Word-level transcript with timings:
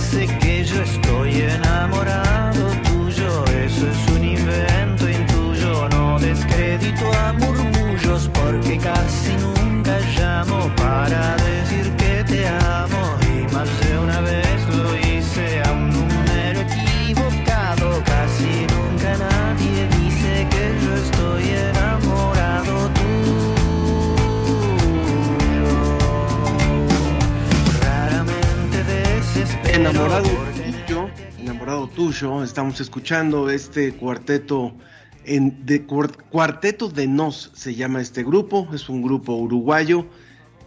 parece 0.00 0.26
que 0.38 0.64
yo 0.64 0.82
estoy 0.82 1.42
enamorado 1.42 2.70
tuyo, 2.88 3.44
eso 3.44 3.86
es 3.86 4.16
un 4.16 4.24
invento 4.24 5.08
intuyo, 5.08 5.88
no 5.90 6.18
descrédito 6.18 7.12
a 7.12 7.32
murmullos 7.34 8.30
porque 8.32 8.78
casi 8.78 9.39
estamos 32.08 32.80
escuchando 32.80 33.50
este 33.50 33.92
cuarteto 33.92 34.72
en 35.26 35.66
de 35.66 35.86
cuar- 35.86 36.16
cuarteto 36.30 36.88
de 36.88 37.06
nos 37.06 37.50
se 37.54 37.74
llama 37.74 38.00
este 38.00 38.24
grupo, 38.24 38.66
es 38.72 38.88
un 38.88 39.02
grupo 39.02 39.34
uruguayo. 39.34 40.06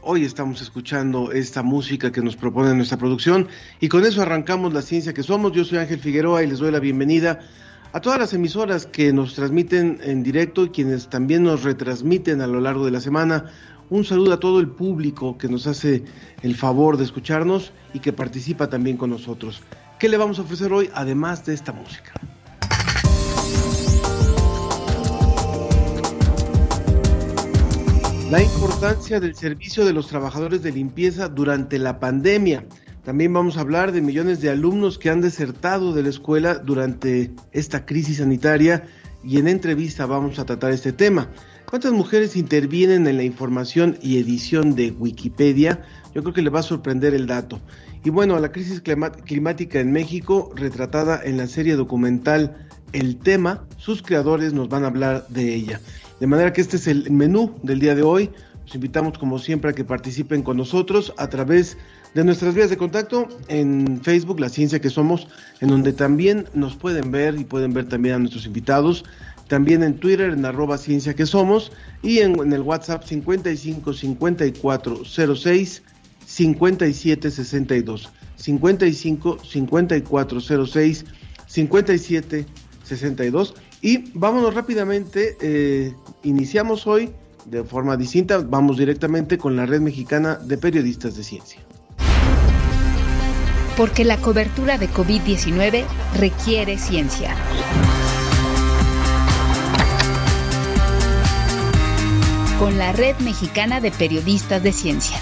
Hoy 0.04 0.26
estamos 0.26 0.62
escuchando 0.62 1.32
esta 1.32 1.64
música 1.64 2.12
que 2.12 2.22
nos 2.22 2.36
propone 2.36 2.76
nuestra 2.76 3.00
producción 3.00 3.48
y 3.80 3.88
con 3.90 4.06
eso 4.06 4.22
arrancamos 4.22 4.74
la 4.76 4.84
ciencia 4.84 5.16
que 5.16 5.24
somos. 5.24 5.54
Yo 5.54 5.66
soy 5.66 5.80
Ángel 5.80 6.00
Figueroa 6.00 6.44
y 6.44 6.48
les 6.48 6.60
doy 6.60 6.72
la 6.72 6.80
bienvenida 6.80 7.40
a 7.94 8.00
todas 8.00 8.20
las 8.20 8.34
emisoras 8.36 8.86
que 8.86 9.12
nos 9.12 9.34
transmiten 9.34 10.02
en 10.04 10.22
directo 10.22 10.66
y 10.66 10.70
quienes 10.70 11.10
también 11.10 11.44
nos 11.44 11.64
retransmiten 11.64 12.42
a 12.42 12.48
lo 12.48 12.62
largo 12.62 12.86
de 12.86 12.92
la 12.92 13.02
semana. 13.02 13.46
Un 13.90 14.06
saludo 14.06 14.34
a 14.34 14.40
todo 14.40 14.60
el 14.60 14.68
público 14.70 15.36
que 15.40 15.50
nos 15.50 15.66
hace 15.66 16.04
el 16.44 16.56
favor 16.56 16.98
de 16.98 17.06
escucharnos 17.06 17.74
y 17.92 18.00
que 18.00 18.14
participa 18.14 18.70
también 18.70 18.98
con 18.98 19.10
nosotros. 19.10 19.64
¿Qué 20.04 20.10
le 20.10 20.18
vamos 20.18 20.38
a 20.38 20.42
ofrecer 20.42 20.74
hoy 20.74 20.90
además 20.94 21.46
de 21.46 21.54
esta 21.54 21.72
música? 21.72 22.12
La 28.30 28.44
importancia 28.44 29.22
del 29.22 29.34
servicio 29.34 29.86
de 29.86 29.94
los 29.94 30.08
trabajadores 30.08 30.62
de 30.62 30.74
limpieza 30.74 31.30
durante 31.30 31.80
la 31.80 32.02
pandemia. 32.02 32.66
También 33.06 33.32
vamos 33.32 33.56
a 33.56 33.62
hablar 33.62 33.94
de 33.94 34.02
millones 34.02 34.42
de 34.42 34.50
alumnos 34.50 35.00
que 35.00 35.10
han 35.10 35.22
desertado 35.22 35.94
de 35.94 36.04
la 36.04 36.10
escuela 36.10 36.56
durante 36.56 37.32
esta 37.54 37.86
crisis 37.86 38.18
sanitaria 38.18 38.84
y 39.24 39.38
en 39.38 39.48
entrevista 39.48 40.06
vamos 40.06 40.38
a 40.38 40.46
tratar 40.46 40.74
este 40.74 40.92
tema. 40.92 41.30
¿Cuántas 41.70 41.94
mujeres 41.94 42.36
intervienen 42.36 43.08
en 43.08 43.16
la 43.16 43.24
información 43.24 43.98
y 44.02 44.20
edición 44.20 44.76
de 44.76 44.92
Wikipedia? 44.92 45.82
Yo 46.14 46.22
creo 46.22 46.34
que 46.34 46.42
le 46.42 46.50
va 46.50 46.60
a 46.60 46.64
sorprender 46.64 47.14
el 47.14 47.28
dato. 47.28 47.60
Y 48.04 48.10
bueno, 48.10 48.40
la 48.40 48.52
crisis 48.52 48.82
climática 48.82 49.80
en 49.80 49.92
México, 49.92 50.52
retratada 50.56 51.22
en 51.24 51.38
la 51.38 51.48
serie 51.48 51.76
documental 51.76 52.68
El 52.92 53.18
tema, 53.18 53.64
sus 53.78 54.04
creadores 54.04 54.54
nos 54.54 54.70
van 54.70 54.84
a 54.84 54.88
hablar 54.88 55.26
de 55.30 55.56
ella. 55.56 55.82
De 56.20 56.28
manera 56.28 56.54
que 56.54 56.62
este 56.62 56.78
es 56.78 56.88
el 56.88 57.10
menú 57.10 57.56
del 57.64 57.80
día 57.80 57.96
de 57.96 58.04
hoy. 58.04 58.30
Los 58.66 58.76
invitamos 58.76 59.18
como 59.18 59.40
siempre 59.40 59.72
a 59.72 59.74
que 59.74 59.84
participen 59.84 60.44
con 60.44 60.58
nosotros 60.58 61.14
a 61.18 61.28
través 61.28 61.78
de 62.14 62.24
nuestras 62.24 62.54
vías 62.54 62.70
de 62.70 62.78
contacto 62.78 63.28
en 63.48 64.00
Facebook, 64.04 64.40
La 64.40 64.50
Ciencia 64.50 64.80
que 64.80 64.90
Somos, 64.90 65.28
en 65.60 65.70
donde 65.70 65.92
también 65.92 66.46
nos 66.54 66.76
pueden 66.76 67.12
ver 67.12 67.36
y 67.40 67.44
pueden 67.44 67.74
ver 67.74 67.90
también 67.90 68.16
a 68.16 68.20
nuestros 68.20 68.46
invitados. 68.46 69.04
También 69.48 69.84
en 69.84 69.96
Twitter, 69.96 70.30
en 70.30 70.46
arroba 70.46 70.78
Ciencia 70.78 71.16
que 71.16 71.26
Somos, 71.26 71.72
y 72.02 72.20
en, 72.20 72.40
en 72.40 72.54
el 72.54 72.62
WhatsApp 72.62 73.04
55 73.04 73.94
54 73.94 75.02
06 75.36 75.84
57 76.26 77.32
62. 77.32 78.10
55 78.36 79.40
54 79.44 80.42
06 80.68 81.06
57 81.48 82.46
62. 82.84 83.56
Y 83.82 84.12
vámonos 84.14 84.54
rápidamente, 84.54 85.38
eh, 85.42 85.94
iniciamos 86.24 86.88
hoy 86.88 87.12
de 87.46 87.64
forma 87.64 87.98
distinta, 87.98 88.38
vamos 88.38 88.78
directamente 88.78 89.38
con 89.38 89.56
la 89.56 89.66
Red 89.66 89.82
Mexicana 89.82 90.36
de 90.36 90.58
Periodistas 90.58 91.16
de 91.16 91.24
Ciencia. 91.24 91.60
Porque 93.76 94.06
la 94.06 94.18
cobertura 94.18 94.78
de 94.78 94.88
COVID-19 94.88 95.84
requiere 96.18 96.78
ciencia. 96.78 97.36
Con 102.60 102.78
la 102.78 102.94
Red 102.94 103.18
Mexicana 103.20 103.82
de 103.82 103.92
Periodistas 103.92 104.62
de 104.64 104.72
Ciencia. 104.72 105.20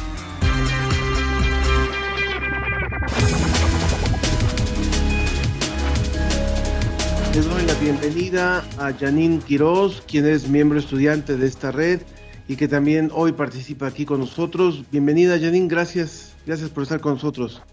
Les 7.34 7.46
doy 7.48 7.66
la 7.66 7.74
bienvenida 7.76 8.58
a 8.78 8.92
Janine 8.92 9.40
Quiroz, 9.40 10.02
quien 10.02 10.26
es 10.26 10.50
miembro 10.50 10.78
estudiante 10.78 11.38
de 11.38 11.48
esta 11.48 11.72
red 11.72 12.02
y 12.50 12.58
que 12.58 12.68
también 12.68 13.10
hoy 13.14 13.32
participa 13.32 13.88
aquí 13.88 14.06
con 14.06 14.20
nosotros. 14.20 14.84
Bienvenida 14.92 15.40
Janine, 15.40 15.70
gracias, 15.70 16.36
gracias 16.46 16.70
por 16.70 16.84
estar 16.84 17.00
con 17.00 17.14
nosotros. 17.14 17.64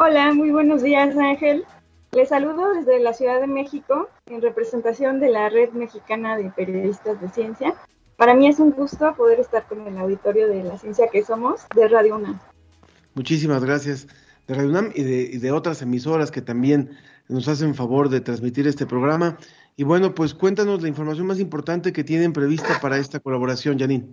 Hola, 0.00 0.34
muy 0.34 0.50
buenos 0.50 0.82
días 0.82 1.16
Ángel. 1.16 1.64
Les 2.10 2.30
saludo 2.30 2.72
desde 2.74 2.98
la 2.98 3.12
Ciudad 3.12 3.40
de 3.40 3.46
México 3.46 4.08
en 4.26 4.42
representación 4.42 5.20
de 5.20 5.30
la 5.30 5.48
Red 5.50 5.70
Mexicana 5.70 6.36
de 6.36 6.50
Periodistas 6.50 7.20
de 7.20 7.28
Ciencia. 7.28 7.74
Para 8.16 8.34
mí 8.34 8.48
es 8.48 8.58
un 8.58 8.72
gusto 8.72 9.14
poder 9.14 9.38
estar 9.38 9.68
con 9.68 9.86
el 9.86 9.96
auditorio 9.98 10.48
de 10.48 10.64
la 10.64 10.76
ciencia 10.78 11.06
que 11.12 11.22
somos 11.22 11.60
de 11.76 11.86
Radio 11.86 12.16
UNAM. 12.16 12.40
Muchísimas 13.14 13.64
gracias 13.64 14.08
de 14.48 14.54
Radio 14.54 14.70
UNAM 14.70 14.90
y 14.96 15.04
de, 15.04 15.30
y 15.32 15.38
de 15.38 15.52
otras 15.52 15.80
emisoras 15.80 16.32
que 16.32 16.42
también 16.42 16.90
nos 17.30 17.48
hacen 17.48 17.74
favor 17.74 18.08
de 18.08 18.20
transmitir 18.20 18.66
este 18.66 18.86
programa. 18.86 19.38
Y 19.76 19.84
bueno, 19.84 20.14
pues 20.14 20.34
cuéntanos 20.34 20.82
la 20.82 20.88
información 20.88 21.26
más 21.26 21.38
importante 21.38 21.92
que 21.92 22.04
tienen 22.04 22.32
prevista 22.32 22.78
para 22.82 22.98
esta 22.98 23.20
colaboración, 23.20 23.78
Janine. 23.78 24.08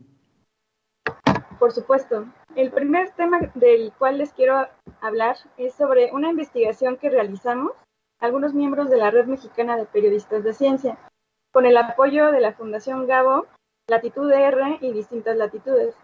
Por 1.60 1.72
supuesto. 1.72 2.26
El 2.56 2.72
primer 2.72 3.10
tema 3.12 3.40
del 3.56 3.92
cual 3.98 4.20
les 4.20 4.32
quiero 4.34 4.68
hablar 5.02 5.36
es 5.58 5.74
sobre 5.74 6.12
una 6.12 6.30
investigación 6.30 6.98
que 6.98 7.10
realizamos 7.10 7.72
algunos 8.20 8.54
miembros 8.54 8.90
de 8.90 8.98
la 8.98 9.12
Red 9.12 9.26
Mexicana 9.26 9.78
de 9.78 9.86
Periodistas 9.86 10.44
de 10.44 10.54
Ciencia, 10.54 10.98
con 11.52 11.66
el 11.66 11.78
apoyo 11.78 12.32
de 12.32 12.40
la 12.40 12.54
Fundación 12.54 13.06
Gabo, 13.08 13.46
Latitud 13.88 14.32
R 14.32 14.80
y 14.82 14.92
distintas 14.92 15.38
latitudes, 15.38 15.96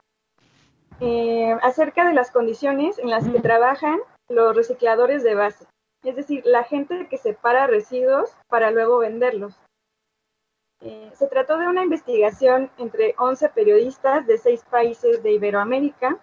eh, 1.00 1.56
acerca 1.62 2.07
de 2.07 2.13
las 2.13 2.31
condiciones 2.31 3.00
en 3.00 3.09
las 3.09 3.28
que 3.28 3.40
trabajan 3.40 4.00
los 4.29 4.56
recicladores 4.56 5.23
de 5.23 5.35
base, 5.35 5.66
es 6.09 6.16
decir, 6.16 6.44
la 6.46 6.64
gente 6.64 7.08
que 7.08 7.18
separa 7.18 7.68
residuos 7.68 8.36
para 8.47 8.72
luego 8.72 9.00
venderlos. 9.00 9.59
Eh, 10.81 11.12
se 11.14 11.28
trató 11.28 11.58
de 11.58 11.68
una 11.68 11.84
investigación 11.84 12.69
entre 12.78 13.16
11 13.18 13.50
periodistas 13.50 14.28
de 14.28 14.38
seis 14.38 14.64
países 14.69 15.24
de 15.24 15.31
Iberoamérica, 15.31 16.19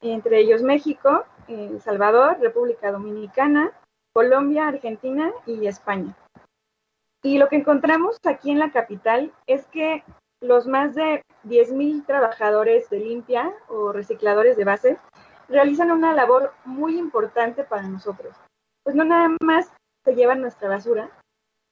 entre 0.00 0.38
ellos 0.38 0.62
México, 0.62 1.24
El 1.46 1.80
Salvador, 1.82 2.38
República 2.40 2.90
Dominicana, 2.90 3.72
Colombia, 4.14 4.68
Argentina 4.68 5.32
y 5.46 5.66
España. 5.66 6.16
Y 7.22 7.38
lo 7.38 7.48
que 7.48 7.56
encontramos 7.56 8.16
aquí 8.24 8.50
en 8.50 8.58
la 8.58 8.72
capital 8.72 9.32
es 9.46 9.66
que 9.66 10.02
los 10.40 10.66
más 10.66 10.94
de 10.94 11.22
10.000 11.44 12.04
trabajadores 12.04 12.90
de 12.90 12.98
limpia 12.98 13.52
o 13.68 13.92
recicladores 13.92 14.56
de 14.56 14.64
base 14.64 14.98
realizan 15.48 15.90
una 15.90 16.14
labor 16.14 16.52
muy 16.64 16.98
importante 16.98 17.62
para 17.62 17.82
nosotros. 17.82 18.34
Pues 18.84 18.96
no 18.96 19.04
nada 19.04 19.28
más 19.42 19.72
se 20.04 20.14
llevan 20.14 20.40
nuestra 20.40 20.68
basura 20.68 21.10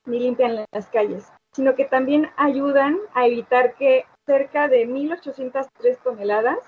ni 0.06 0.18
limpian 0.18 0.64
las 0.72 0.88
calles, 0.88 1.30
sino 1.52 1.74
que 1.74 1.84
también 1.84 2.30
ayudan 2.36 2.98
a 3.14 3.26
evitar 3.26 3.74
que 3.74 4.06
cerca 4.26 4.68
de 4.68 4.86
1.803 4.86 5.98
toneladas 6.02 6.58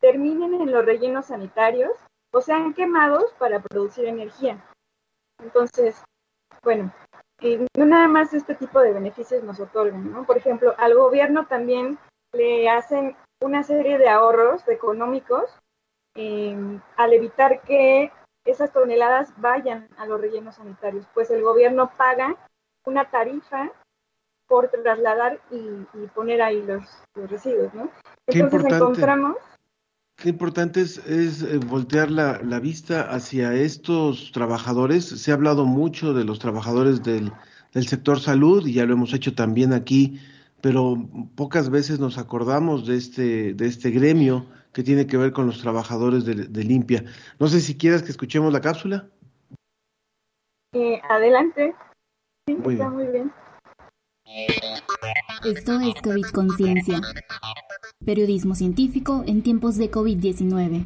terminen 0.00 0.54
en 0.54 0.72
los 0.72 0.84
rellenos 0.84 1.26
sanitarios 1.26 1.92
o 2.32 2.40
sean 2.40 2.74
quemados 2.74 3.32
para 3.38 3.60
producir 3.60 4.06
energía. 4.06 4.64
Entonces, 5.42 6.02
bueno, 6.62 6.92
no 7.76 7.86
nada 7.86 8.08
más 8.08 8.32
este 8.34 8.54
tipo 8.54 8.80
de 8.80 8.92
beneficios 8.92 9.42
nos 9.42 9.60
otorgan, 9.60 10.10
¿no? 10.10 10.24
Por 10.24 10.36
ejemplo, 10.36 10.74
al 10.78 10.94
gobierno 10.94 11.46
también 11.46 11.98
le 12.32 12.68
hacen 12.68 13.16
una 13.42 13.62
serie 13.62 13.98
de 13.98 14.08
ahorros 14.08 14.66
económicos 14.68 15.58
eh, 16.14 16.56
al 16.96 17.12
evitar 17.12 17.62
que 17.62 18.12
esas 18.44 18.72
toneladas 18.72 19.32
vayan 19.36 19.88
a 19.96 20.06
los 20.06 20.20
rellenos 20.20 20.56
sanitarios, 20.56 21.06
pues 21.14 21.30
el 21.30 21.42
gobierno 21.42 21.90
paga 21.96 22.36
una 22.84 23.10
tarifa 23.10 23.70
por 24.46 24.68
trasladar 24.68 25.40
y, 25.50 26.06
poner 26.14 26.42
ahí 26.42 26.62
los, 26.62 26.82
residuos, 27.14 27.72
¿no? 27.74 27.90
Entonces 28.26 28.72
encontramos... 28.72 29.36
Qué 30.16 30.28
importante 30.28 30.82
es, 30.82 30.98
eh, 31.06 31.58
voltear 31.64 32.10
la, 32.10 32.40
la, 32.42 32.60
vista 32.60 33.10
hacia 33.10 33.54
estos 33.54 34.32
trabajadores. 34.32 35.06
Se 35.06 35.30
ha 35.30 35.34
hablado 35.34 35.64
mucho 35.64 36.12
de 36.12 36.24
los 36.24 36.38
trabajadores 36.38 37.02
del, 37.02 37.32
del 37.72 37.86
sector 37.86 38.20
salud 38.20 38.66
y 38.66 38.74
ya 38.74 38.84
lo 38.84 38.94
hemos 38.94 39.14
hecho 39.14 39.34
también 39.34 39.72
aquí, 39.72 40.20
pero 40.60 40.96
pocas 41.36 41.70
veces 41.70 42.00
nos 42.00 42.18
acordamos 42.18 42.86
de 42.86 42.96
este, 42.96 43.54
de 43.54 43.66
este 43.66 43.90
gremio 43.90 44.46
que 44.72 44.82
tiene 44.82 45.06
que 45.06 45.16
ver 45.16 45.32
con 45.32 45.46
los 45.46 45.60
trabajadores 45.60 46.24
de, 46.24 46.64
limpia. 46.64 47.04
No 47.38 47.48
sé 47.48 47.60
si 47.60 47.76
quieras 47.76 48.02
que 48.02 48.10
escuchemos 48.10 48.52
la 48.52 48.60
cápsula. 48.60 49.08
Eh, 50.72 51.00
adelante. 51.08 51.74
Sí, 52.46 52.56
está 52.68 52.88
muy 52.90 53.06
bien. 53.06 53.32
Esto 55.44 55.80
es 55.80 56.00
COVID 56.02 56.26
Conciencia. 56.32 57.00
Periodismo 58.04 58.54
científico 58.54 59.24
en 59.26 59.42
tiempos 59.42 59.76
de 59.76 59.90
COVID-19. 59.90 60.84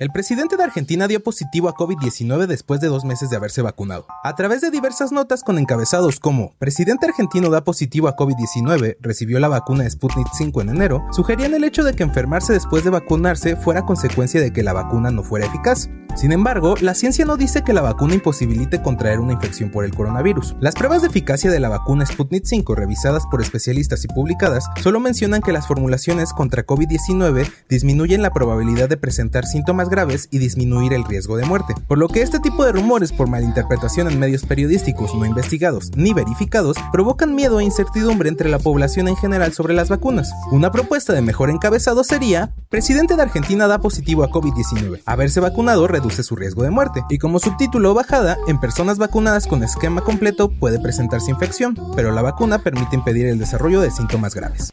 El 0.00 0.08
presidente 0.12 0.56
de 0.56 0.64
Argentina 0.64 1.06
dio 1.08 1.22
positivo 1.22 1.68
a 1.68 1.74
COVID-19 1.74 2.46
después 2.46 2.80
de 2.80 2.88
dos 2.88 3.04
meses 3.04 3.28
de 3.28 3.36
haberse 3.36 3.60
vacunado. 3.60 4.06
A 4.24 4.34
través 4.34 4.62
de 4.62 4.70
diversas 4.70 5.12
notas 5.12 5.42
con 5.42 5.58
encabezados 5.58 6.20
como 6.20 6.54
Presidente 6.58 7.04
argentino 7.04 7.50
da 7.50 7.64
positivo 7.64 8.08
a 8.08 8.16
COVID-19, 8.16 8.96
recibió 9.00 9.38
la 9.40 9.48
vacuna 9.48 9.90
Sputnik 9.90 10.28
5 10.32 10.62
en 10.62 10.70
enero, 10.70 11.04
sugerían 11.12 11.52
el 11.52 11.64
hecho 11.64 11.84
de 11.84 11.92
que 11.92 12.02
enfermarse 12.02 12.54
después 12.54 12.82
de 12.82 12.88
vacunarse 12.88 13.56
fuera 13.56 13.84
consecuencia 13.84 14.40
de 14.40 14.54
que 14.54 14.62
la 14.62 14.72
vacuna 14.72 15.10
no 15.10 15.22
fuera 15.22 15.44
eficaz. 15.44 15.90
Sin 16.16 16.32
embargo, 16.32 16.74
la 16.80 16.94
ciencia 16.94 17.24
no 17.24 17.36
dice 17.36 17.62
que 17.62 17.72
la 17.72 17.82
vacuna 17.82 18.14
imposibilite 18.14 18.82
contraer 18.82 19.20
una 19.20 19.34
infección 19.34 19.70
por 19.70 19.84
el 19.84 19.94
coronavirus. 19.94 20.56
Las 20.60 20.74
pruebas 20.74 21.02
de 21.02 21.08
eficacia 21.08 21.50
de 21.50 21.60
la 21.60 21.68
vacuna 21.68 22.04
Sputnik 22.04 22.46
5 22.46 22.74
revisadas 22.74 23.24
por 23.30 23.40
especialistas 23.40 24.04
y 24.04 24.08
publicadas 24.08 24.64
solo 24.82 24.98
mencionan 24.98 25.40
que 25.40 25.52
las 25.52 25.66
formulaciones 25.66 26.32
contra 26.32 26.66
COVID-19 26.66 27.50
disminuyen 27.68 28.22
la 28.22 28.32
probabilidad 28.32 28.88
de 28.88 28.96
presentar 28.96 29.46
síntomas 29.46 29.89
graves 29.90 30.28
y 30.30 30.38
disminuir 30.38 30.92
el 30.92 31.04
riesgo 31.04 31.36
de 31.36 31.44
muerte, 31.44 31.74
por 31.86 31.98
lo 31.98 32.08
que 32.08 32.22
este 32.22 32.40
tipo 32.40 32.64
de 32.64 32.72
rumores 32.72 33.12
por 33.12 33.28
malinterpretación 33.28 34.10
en 34.10 34.18
medios 34.18 34.44
periodísticos 34.44 35.14
no 35.14 35.26
investigados 35.26 35.90
ni 35.96 36.14
verificados 36.14 36.76
provocan 36.92 37.34
miedo 37.34 37.60
e 37.60 37.64
incertidumbre 37.64 38.28
entre 38.28 38.48
la 38.48 38.58
población 38.58 39.08
en 39.08 39.16
general 39.16 39.52
sobre 39.52 39.74
las 39.74 39.88
vacunas. 39.88 40.32
Una 40.52 40.70
propuesta 40.70 41.12
de 41.12 41.22
mejor 41.22 41.50
encabezado 41.50 42.04
sería, 42.04 42.54
presidente 42.68 43.16
de 43.16 43.22
Argentina 43.22 43.66
da 43.66 43.80
positivo 43.80 44.24
a 44.24 44.30
COVID-19, 44.30 45.02
haberse 45.04 45.40
vacunado 45.40 45.86
reduce 45.86 46.22
su 46.22 46.36
riesgo 46.36 46.62
de 46.62 46.70
muerte, 46.70 47.02
y 47.10 47.18
como 47.18 47.40
subtítulo 47.40 47.92
bajada, 47.94 48.36
en 48.46 48.60
personas 48.60 48.98
vacunadas 48.98 49.46
con 49.46 49.62
esquema 49.62 50.02
completo 50.02 50.50
puede 50.50 50.78
presentarse 50.80 51.30
infección, 51.30 51.76
pero 51.96 52.12
la 52.12 52.22
vacuna 52.22 52.62
permite 52.62 52.96
impedir 52.96 53.26
el 53.26 53.38
desarrollo 53.38 53.80
de 53.80 53.90
síntomas 53.90 54.34
graves. 54.34 54.72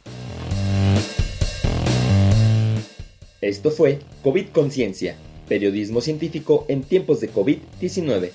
Esto 3.40 3.70
fue 3.70 4.00
COVID 4.24 4.48
Conciencia, 4.48 5.14
periodismo 5.46 6.00
científico 6.00 6.66
en 6.66 6.82
tiempos 6.82 7.20
de 7.20 7.32
COVID-19. 7.32 8.32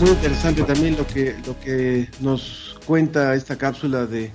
Muy 0.00 0.10
interesante 0.10 0.62
también 0.62 0.96
lo 0.98 1.06
que, 1.06 1.34
lo 1.46 1.58
que 1.60 2.10
nos 2.20 2.78
cuenta 2.84 3.34
esta 3.34 3.56
cápsula 3.56 4.04
de, 4.04 4.30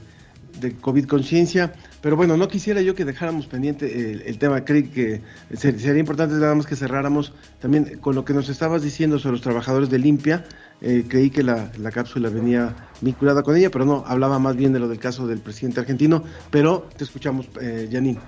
de 0.60 0.76
COVID 0.76 1.06
Conciencia. 1.06 1.76
Pero 2.06 2.18
bueno, 2.18 2.38
no 2.38 2.48
quisiera 2.48 2.82
yo 2.82 2.94
que 2.94 3.04
dejáramos 3.04 3.48
pendiente 3.48 4.22
el, 4.28 4.38
tema. 4.38 4.64
Creo 4.64 4.84
que 4.94 5.22
sería 5.56 5.98
importante 5.98 6.36
nada 6.36 6.54
más 6.54 6.68
que 6.68 6.76
cerráramos 6.76 7.34
también 7.60 7.98
con 7.98 8.14
lo 8.14 8.24
que 8.24 8.32
nos 8.32 8.48
estabas 8.48 8.84
diciendo 8.84 9.18
sobre 9.18 9.32
los 9.32 9.42
trabajadores 9.42 9.90
de 9.90 9.98
limpia. 9.98 10.44
Eh, 10.82 11.06
creí 11.10 11.32
que 11.32 11.42
la, 11.42 11.72
cápsula 11.92 12.30
venía 12.30 12.76
vinculada 13.02 13.42
con 13.42 13.58
ella, 13.58 13.72
pero 13.72 13.86
no, 13.86 14.04
hablaba 14.06 14.38
más 14.38 14.56
bien 14.56 14.72
de 14.72 14.78
lo 14.78 14.88
del 14.88 15.00
caso 15.00 15.26
del 15.26 15.40
presidente 15.40 15.80
argentino. 15.80 16.22
Pero 16.52 16.88
te 16.96 17.06
escuchamos, 17.06 17.50
eh, 17.60 17.90
Janine. 17.92 18.20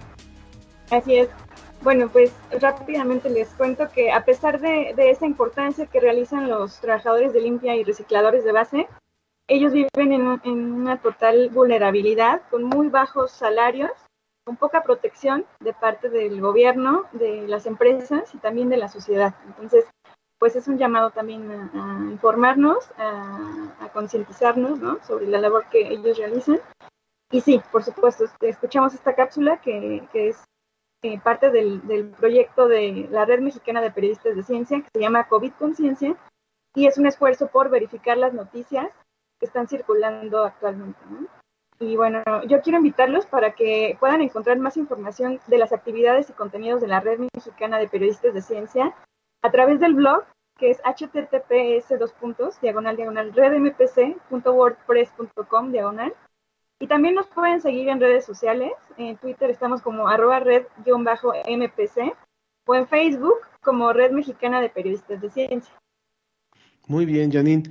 Así 0.89 1.15
es. 1.15 1.29
Bueno, 1.83 2.09
pues 2.09 2.31
rápidamente 2.59 3.29
les 3.29 3.47
cuento 3.49 3.91
que 3.93 4.11
a 4.11 4.25
pesar 4.25 4.59
de, 4.59 4.95
de 4.97 5.11
esa 5.11 5.27
importancia 5.27 5.85
que 5.85 5.99
realizan 5.99 6.49
los 6.49 6.79
trabajadores 6.79 7.31
de 7.31 7.41
limpia 7.41 7.75
y 7.75 7.83
recicladores 7.83 8.43
de 8.43 8.51
base, 8.53 8.87
ellos 9.47 9.71
viven 9.71 10.11
en, 10.43 10.73
una 10.73 11.01
total 11.01 11.49
vulnerabilidad, 11.49 12.41
con 12.49 12.63
muy 12.63 12.89
bajos 12.89 13.31
salarios, 13.31 13.91
con 14.45 14.57
poca 14.57 14.83
protección 14.83 15.45
de 15.59 15.73
parte 15.73 16.09
del 16.09 16.41
gobierno, 16.41 17.05
de 17.13 17.47
las 17.47 17.65
empresas 17.65 18.33
y 18.35 18.37
también 18.39 18.69
de 18.69 18.77
la 18.77 18.89
sociedad. 18.89 19.35
Entonces, 19.45 19.85
pues 20.39 20.55
es 20.55 20.67
un 20.67 20.77
llamado 20.77 21.11
también 21.11 21.49
a, 21.51 22.07
informarnos, 22.11 22.91
a, 22.97 23.89
concientizarnos 23.93 24.79
¿no? 24.79 24.99
sobre 25.03 25.27
la 25.27 25.39
labor 25.39 25.65
que 25.71 25.87
ellos 25.87 26.17
realizan. 26.17 26.59
Y 27.31 27.41
sí, 27.41 27.61
por 27.71 27.83
supuesto, 27.83 28.25
escuchamos 28.41 28.93
esta 28.93 29.15
cápsula 29.15 29.59
que, 29.61 30.07
es 30.13 30.43
eh, 31.03 31.19
parte 31.19 31.51
del, 31.51 31.85
del, 31.87 32.09
proyecto 32.09 32.67
de 32.67 33.07
la 33.11 33.25
Red 33.25 33.39
Mexicana 33.41 33.81
de 33.81 33.91
Periodistas 33.91 34.35
de 34.35 34.43
Ciencia, 34.43 34.81
que 34.81 34.89
se 34.93 34.99
llama 34.99 35.27
COVID 35.27 35.53
Conciencia, 35.53 36.15
y 36.75 36.85
es 36.85 36.97
un 36.97 37.07
esfuerzo 37.07 37.47
por 37.47 37.69
verificar 37.69 38.17
las 38.17 38.33
noticias 38.33 38.91
que 39.39 39.45
están 39.45 39.67
circulando 39.67 40.43
actualmente. 40.43 40.99
Y 41.79 41.95
bueno, 41.95 42.23
yo 42.47 42.61
quiero 42.61 42.79
invitarlos 42.79 43.27
para 43.27 43.53
que 43.53 43.95
puedan 43.99 44.21
encontrar 44.21 44.57
más 44.57 44.77
información 44.77 45.39
de 45.47 45.59
las 45.59 45.73
actividades 45.73 46.29
y 46.29 46.33
contenidos 46.33 46.81
de 46.81 46.87
la 46.87 46.99
Red 46.99 47.19
Mexicana 47.33 47.77
de 47.77 47.87
Periodistas 47.87 48.33
de 48.33 48.41
Ciencia 48.41 48.95
a 49.43 49.51
través 49.51 49.79
del 49.79 49.93
blog 49.93 50.23
que 50.57 50.71
es 50.71 50.81
https 50.81 51.99
dos 51.99 52.13
puntos, 52.13 52.59
diagonal 52.61 52.95
diagonal 52.95 53.31
redmpc.wordpress.com 53.33 55.71
diagonal. 55.71 56.15
Y 56.79 56.87
también 56.87 57.13
nos 57.15 57.27
pueden 57.27 57.59
seguir 57.61 57.89
en 57.89 57.99
redes 57.99 58.23
sociales. 58.25 58.71
En 58.97 59.17
Twitter 59.17 59.49
estamos 59.49 59.81
como 59.81 60.07
arroba 60.07 60.39
red-mpc 60.39 62.15
o 62.67 62.75
en 62.75 62.87
Facebook 62.87 63.39
como 63.61 63.91
Red 63.93 64.11
Mexicana 64.11 64.61
de 64.61 64.69
Periodistas 64.69 65.21
de 65.21 65.29
Ciencia. 65.29 65.73
Muy 66.87 67.05
bien, 67.05 67.31
Janine. 67.31 67.63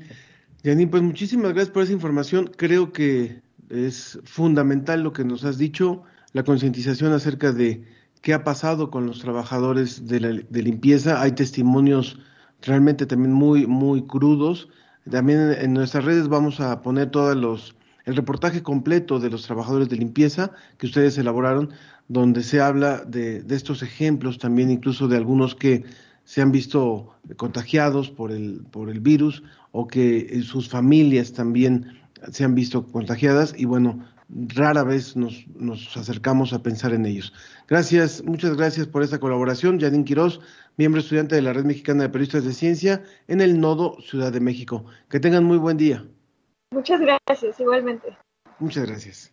Janine, 0.65 0.91
pues 0.91 1.03
muchísimas 1.03 1.53
gracias 1.53 1.73
por 1.73 1.83
esa 1.83 1.93
información. 1.93 2.51
Creo 2.57 2.93
que 2.93 3.41
es 3.71 4.19
fundamental 4.25 5.03
lo 5.03 5.13
que 5.13 5.25
nos 5.25 5.45
has 5.45 5.59
dicho, 5.59 6.03
la 6.33 6.45
concientización 6.45 7.13
acerca 7.13 7.53
de 7.53 7.85
qué 8.23 8.35
ha 8.35 8.45
pasado 8.45 8.91
con 8.91 9.07
los 9.07 9.21
trabajadores 9.21 10.07
de, 10.07 10.21
la, 10.21 10.29
de 10.29 10.63
limpieza. 10.63 11.21
Hay 11.21 11.33
testimonios 11.33 12.19
realmente 12.63 13.07
también 13.07 13.33
muy, 13.33 13.67
muy 13.67 14.07
crudos. 14.07 14.69
También 15.09 15.53
en 15.53 15.73
nuestras 15.73 16.05
redes 16.05 16.29
vamos 16.29 16.61
a 16.61 16.83
poner 16.83 17.11
todos 17.11 17.37
los, 17.37 17.77
el 18.05 18.17
reportaje 18.17 18.63
completo 18.63 19.21
de 19.21 19.31
los 19.31 19.47
trabajadores 19.47 19.89
de 19.89 19.97
limpieza 19.97 20.53
que 20.79 20.87
ustedes 20.87 21.17
elaboraron, 21.19 21.71
donde 22.09 22.43
se 22.43 22.61
habla 22.61 23.05
de, 23.05 23.43
de 23.43 23.55
estos 23.55 23.83
ejemplos 23.83 24.39
también, 24.39 24.71
incluso 24.71 25.07
de 25.07 25.17
algunos 25.17 25.55
que 25.55 25.85
se 26.25 26.43
han 26.43 26.51
visto 26.51 27.15
contagiados 27.37 28.11
por 28.11 28.33
el, 28.33 28.63
por 28.73 28.91
el 28.91 28.99
virus 28.99 29.45
o 29.79 29.87
que 29.87 30.41
sus 30.43 30.71
familias 30.71 31.35
también 31.35 31.99
se 32.33 32.45
han 32.45 32.55
visto 32.55 32.87
contagiadas 32.87 33.55
y 33.57 33.67
bueno, 33.67 34.07
rara 34.29 34.83
vez 34.85 35.17
nos, 35.17 35.47
nos 35.55 35.95
acercamos 35.99 36.55
a 36.55 36.63
pensar 36.63 36.95
en 36.95 37.05
ellos. 37.05 37.35
Gracias, 37.69 38.25
muchas 38.25 38.57
gracias 38.57 38.87
por 38.87 39.03
esta 39.03 39.21
colaboración. 39.21 39.79
Janine 39.79 40.05
Quiroz, 40.05 40.41
miembro 40.79 41.01
estudiante 41.03 41.35
de 41.35 41.43
la 41.43 41.53
Red 41.53 41.65
Mexicana 41.65 42.05
de 42.05 42.09
Periodistas 42.09 42.45
de 42.45 42.55
Ciencia 42.55 43.03
en 43.29 43.43
el 43.43 43.61
Nodo 43.61 44.01
Ciudad 44.01 44.33
de 44.33 44.41
México. 44.41 44.87
Que 45.11 45.21
tengan 45.21 45.45
muy 45.45 45.59
buen 45.59 45.77
día. 45.77 46.07
Muchas 46.71 46.99
gracias, 46.99 47.61
igualmente. 47.61 48.17
Muchas 48.59 48.87
gracias. 48.87 49.33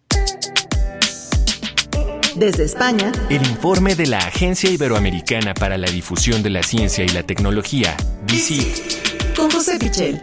Desde 2.35 2.63
España, 2.63 3.11
el 3.29 3.43
informe 3.43 3.95
de 3.95 4.07
la 4.07 4.17
Agencia 4.17 4.69
Iberoamericana 4.69 5.53
para 5.53 5.77
la 5.77 5.87
Difusión 5.87 6.43
de 6.43 6.49
la 6.49 6.63
Ciencia 6.63 7.05
y 7.05 7.09
la 7.09 7.23
Tecnología, 7.23 7.95
DICIT, 8.25 9.35
con 9.35 9.51
José 9.51 9.77
Pichel. 9.77 10.19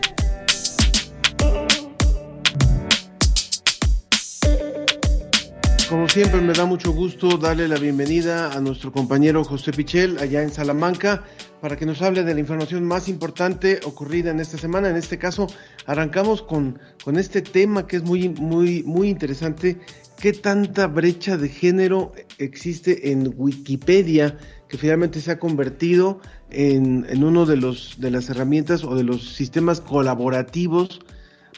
Como 5.90 6.08
siempre 6.08 6.40
me 6.40 6.52
da 6.52 6.66
mucho 6.66 6.92
gusto 6.92 7.36
darle 7.36 7.66
la 7.66 7.76
bienvenida 7.76 8.52
a 8.52 8.60
nuestro 8.60 8.92
compañero 8.92 9.42
José 9.42 9.72
Pichel 9.72 10.18
allá 10.20 10.40
en 10.40 10.52
Salamanca 10.52 11.24
para 11.60 11.76
que 11.76 11.84
nos 11.84 12.00
hable 12.00 12.22
de 12.22 12.32
la 12.32 12.38
información 12.38 12.84
más 12.84 13.08
importante 13.08 13.80
ocurrida 13.84 14.30
en 14.30 14.38
esta 14.38 14.56
semana. 14.56 14.88
En 14.88 14.94
este 14.94 15.18
caso, 15.18 15.48
arrancamos 15.86 16.42
con, 16.42 16.78
con 17.04 17.18
este 17.18 17.42
tema 17.42 17.88
que 17.88 17.96
es 17.96 18.04
muy, 18.04 18.28
muy, 18.28 18.84
muy 18.84 19.08
interesante 19.08 19.80
qué 20.20 20.32
tanta 20.32 20.86
brecha 20.86 21.36
de 21.36 21.48
género 21.48 22.12
existe 22.38 23.10
en 23.10 23.34
Wikipedia, 23.36 24.38
que 24.68 24.78
finalmente 24.78 25.20
se 25.20 25.32
ha 25.32 25.40
convertido 25.40 26.20
en, 26.50 27.04
en 27.08 27.24
uno 27.24 27.46
de, 27.46 27.56
los, 27.56 27.96
de 27.98 28.12
las 28.12 28.30
herramientas 28.30 28.84
o 28.84 28.94
de 28.94 29.02
los 29.02 29.34
sistemas 29.34 29.80
colaborativos 29.80 31.00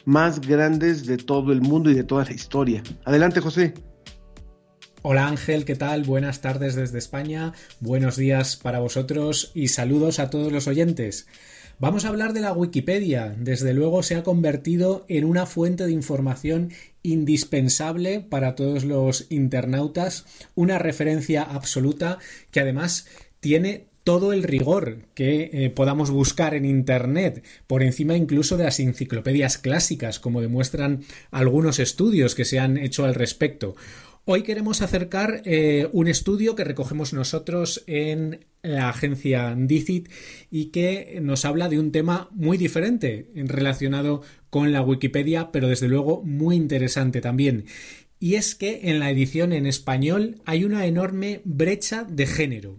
más 0.05 0.41
grandes 0.41 1.05
de 1.05 1.17
todo 1.17 1.51
el 1.51 1.61
mundo 1.61 1.91
y 1.91 1.93
de 1.93 2.03
toda 2.03 2.25
la 2.25 2.33
historia. 2.33 2.81
Adelante, 3.05 3.39
José. 3.39 3.75
Hola 5.05 5.27
Ángel, 5.27 5.65
¿qué 5.65 5.75
tal? 5.75 6.03
Buenas 6.03 6.39
tardes 6.39 6.75
desde 6.75 6.97
España, 6.97 7.51
buenos 7.81 8.15
días 8.15 8.55
para 8.55 8.79
vosotros 8.79 9.51
y 9.53 9.67
saludos 9.67 10.17
a 10.19 10.29
todos 10.29 10.49
los 10.53 10.65
oyentes. 10.65 11.27
Vamos 11.77 12.05
a 12.05 12.07
hablar 12.07 12.31
de 12.31 12.39
la 12.39 12.53
Wikipedia. 12.53 13.35
Desde 13.37 13.73
luego 13.73 14.01
se 14.01 14.15
ha 14.15 14.23
convertido 14.23 15.03
en 15.09 15.25
una 15.25 15.45
fuente 15.45 15.85
de 15.85 15.91
información 15.91 16.71
indispensable 17.01 18.21
para 18.21 18.55
todos 18.55 18.85
los 18.85 19.27
internautas, 19.29 20.23
una 20.55 20.79
referencia 20.79 21.43
absoluta 21.43 22.19
que 22.51 22.61
además 22.61 23.05
tiene 23.41 23.87
todo 24.03 24.33
el 24.33 24.43
rigor 24.43 24.99
que 25.13 25.49
eh, 25.53 25.69
podamos 25.69 26.11
buscar 26.11 26.53
en 26.53 26.65
Internet, 26.65 27.43
por 27.67 27.83
encima 27.83 28.15
incluso 28.15 28.57
de 28.57 28.65
las 28.65 28.79
enciclopedias 28.79 29.57
clásicas, 29.57 30.19
como 30.19 30.41
demuestran 30.41 31.03
algunos 31.31 31.79
estudios 31.79 32.35
que 32.35 32.45
se 32.45 32.59
han 32.59 32.77
hecho 32.77 33.05
al 33.05 33.15
respecto. 33.15 33.75
Hoy 34.25 34.43
queremos 34.43 34.81
acercar 34.81 35.41
eh, 35.43 35.89
un 35.91 36.07
estudio 36.07 36.55
que 36.55 36.63
recogemos 36.63 37.11
nosotros 37.11 37.83
en 37.87 38.45
la 38.61 38.87
agencia 38.87 39.53
DICIT 39.53 40.07
y 40.49 40.67
que 40.67 41.19
nos 41.21 41.43
habla 41.43 41.67
de 41.67 41.77
un 41.77 41.91
tema 41.91 42.29
muy 42.31 42.57
diferente 42.57 43.27
relacionado 43.35 44.21
con 44.49 44.71
la 44.71 44.81
Wikipedia, 44.81 45.51
pero 45.51 45.67
desde 45.67 45.89
luego 45.89 46.23
muy 46.23 46.55
interesante 46.55 47.19
también. 47.19 47.65
Y 48.17 48.35
es 48.35 48.55
que 48.55 48.79
en 48.83 49.01
la 49.01 49.11
edición 49.11 49.51
en 49.51 49.65
español 49.65 50.41
hay 50.45 50.63
una 50.63 50.85
enorme 50.85 51.41
brecha 51.43 52.05
de 52.05 52.25
género. 52.25 52.77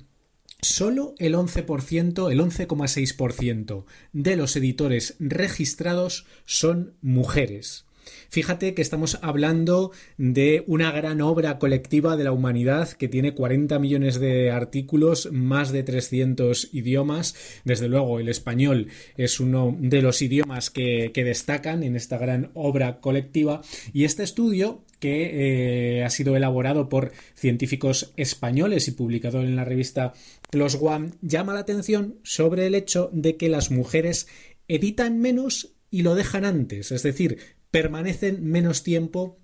Solo 0.63 1.15
el 1.19 1.35
11%, 1.35 2.33
el 2.33 2.41
11,6% 2.41 3.85
de 4.15 4.37
los 4.37 4.57
editores 4.57 5.17
registrados 5.19 6.25
son 6.47 6.95
mujeres. 7.03 7.85
Fíjate 8.29 8.75
que 8.75 8.83
estamos 8.83 9.19
hablando 9.23 9.93
de 10.19 10.65
una 10.67 10.91
gran 10.93 11.21
obra 11.21 11.59
colectiva 11.59 12.17
de 12.17 12.25
la 12.25 12.33
humanidad 12.33 12.91
que 12.91 13.09
tiene 13.09 13.35
40 13.35 13.79
millones 13.79 14.19
de 14.21 14.51
artículos, 14.51 15.29
más 15.33 15.73
de 15.73 15.83
300 15.83 16.71
idiomas. 16.73 17.35
Desde 17.65 17.89
luego, 17.89 18.21
el 18.21 18.29
español 18.29 18.89
es 19.17 19.41
uno 19.41 19.77
de 19.79 20.03
los 20.03 20.23
idiomas 20.23 20.71
que, 20.71 21.13
destacan 21.15 21.83
en 21.83 21.97
esta 21.97 22.19
gran 22.19 22.51
obra 22.53 23.01
colectiva. 23.01 23.63
Y 23.93 24.05
este 24.05 24.23
estudio 24.23 24.85
que 25.01 25.99
eh, 25.99 26.05
ha 26.05 26.11
sido 26.11 26.37
elaborado 26.37 26.89
por 26.89 27.13
científicos 27.35 28.13
españoles 28.17 28.89
y 28.89 28.93
publicado 28.93 29.41
en 29.41 29.57
la 29.57 29.65
revista 29.65 30.13
PLOS 30.51 30.79
ONE, 30.81 31.11
llama 31.23 31.55
la 31.55 31.61
atención 31.61 32.17
sobre 32.23 32.67
el 32.67 32.75
hecho 32.75 33.11
de 33.13 33.37
que 33.37 33.49
las 33.49 33.71
mujeres 33.71 34.29
editan 34.69 35.21
menos 35.21 35.75
y 35.91 36.03
lo 36.03 36.15
dejan 36.15 36.45
antes, 36.45 36.91
es 36.91 37.03
decir, 37.03 37.39
permanecen 37.75 38.45
menos 38.45 38.85
tiempo 38.85 39.37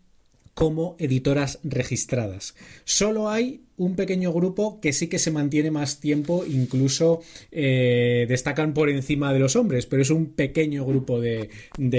como 0.54 0.94
editoras 1.00 1.58
registradas. 1.64 2.54
Solo 2.84 3.28
hay 3.28 3.62
un 3.76 3.96
pequeño 3.96 4.32
grupo 4.32 4.80
que 4.80 4.92
sí 4.92 5.08
que 5.08 5.18
se 5.18 5.32
mantiene 5.32 5.72
más 5.72 5.98
tiempo, 5.98 6.44
incluso 6.46 7.22
eh, 7.50 8.26
destacan 8.28 8.72
por 8.72 8.88
encima 8.88 9.32
de 9.32 9.40
los 9.40 9.56
hombres, 9.56 9.86
pero 9.86 10.02
es 10.02 10.10
un 10.10 10.26
pequeño 10.26 10.86
grupo 10.86 11.18
de, 11.18 11.50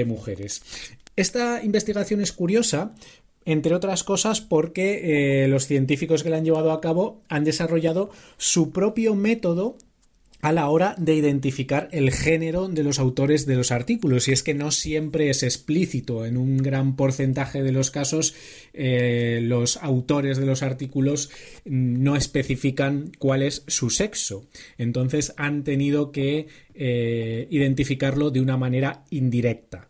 mujeres. 0.06 0.62
Esta 1.16 1.62
investigación 1.62 2.22
es 2.22 2.32
curiosa 2.32 2.94
entre 3.44 3.74
otras 3.74 4.02
cosas 4.02 4.40
porque 4.40 5.42
eh, 5.44 5.48
los 5.48 5.66
científicos 5.66 6.22
que 6.22 6.30
la 6.30 6.38
han 6.38 6.46
llevado 6.46 6.72
a 6.72 6.80
cabo 6.80 7.20
han 7.28 7.44
desarrollado 7.44 8.08
su 8.38 8.72
propio 8.72 9.14
método 9.14 9.76
a 10.42 10.50
la 10.50 10.68
hora 10.68 10.96
de 10.98 11.14
identificar 11.14 11.88
el 11.92 12.10
género 12.10 12.66
de 12.66 12.82
los 12.82 12.98
autores 12.98 13.46
de 13.46 13.54
los 13.54 13.70
artículos. 13.70 14.26
Y 14.26 14.32
es 14.32 14.42
que 14.42 14.54
no 14.54 14.72
siempre 14.72 15.30
es 15.30 15.44
explícito. 15.44 16.26
En 16.26 16.36
un 16.36 16.56
gran 16.56 16.96
porcentaje 16.96 17.62
de 17.62 17.70
los 17.70 17.92
casos, 17.92 18.34
eh, 18.74 19.38
los 19.40 19.76
autores 19.76 20.38
de 20.38 20.46
los 20.46 20.64
artículos 20.64 21.30
no 21.64 22.16
especifican 22.16 23.12
cuál 23.20 23.44
es 23.44 23.62
su 23.68 23.88
sexo. 23.88 24.48
Entonces 24.78 25.32
han 25.36 25.62
tenido 25.62 26.10
que 26.10 26.48
eh, 26.74 27.46
identificarlo 27.48 28.32
de 28.32 28.40
una 28.40 28.56
manera 28.56 29.04
indirecta. 29.10 29.86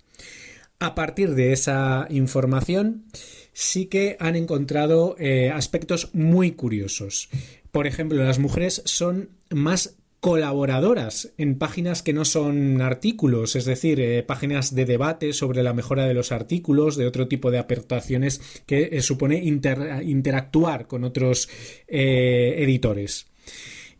A 0.79 0.95
partir 0.95 1.35
de 1.35 1.53
esa 1.53 2.07
información, 2.11 3.07
sí 3.55 3.87
que 3.87 4.19
han 4.21 4.37
encontrado 4.37 5.17
eh, 5.19 5.51
aspectos 5.51 6.11
muy 6.13 6.53
curiosos. 6.53 7.31
Por 7.71 7.87
ejemplo, 7.87 8.23
las 8.23 8.39
mujeres 8.39 8.83
son 8.85 9.31
más 9.49 9.97
colaboradoras 10.23 11.33
en 11.37 11.59
páginas 11.59 12.05
que 12.05 12.13
no 12.13 12.25
son 12.25 12.81
artículos, 12.81 13.57
es 13.57 13.65
decir, 13.65 13.99
eh, 13.99 14.23
páginas 14.23 14.73
de 14.73 14.85
debate 14.85 15.33
sobre 15.33 15.65
la 15.65 15.75
mejora 15.75 16.07
de 16.07 16.15
los 16.15 16.31
artículos, 16.31 16.97
de 16.97 17.09
otro 17.09 17.27
tipo 17.27 17.51
de 17.51 17.59
aportaciones 17.59 18.41
que 18.65 18.91
eh, 18.93 19.03
supone 19.03 19.43
interactuar 19.43 20.87
con 20.87 21.03
otros 21.03 21.49
eh, 21.89 22.55
editores. 22.59 23.27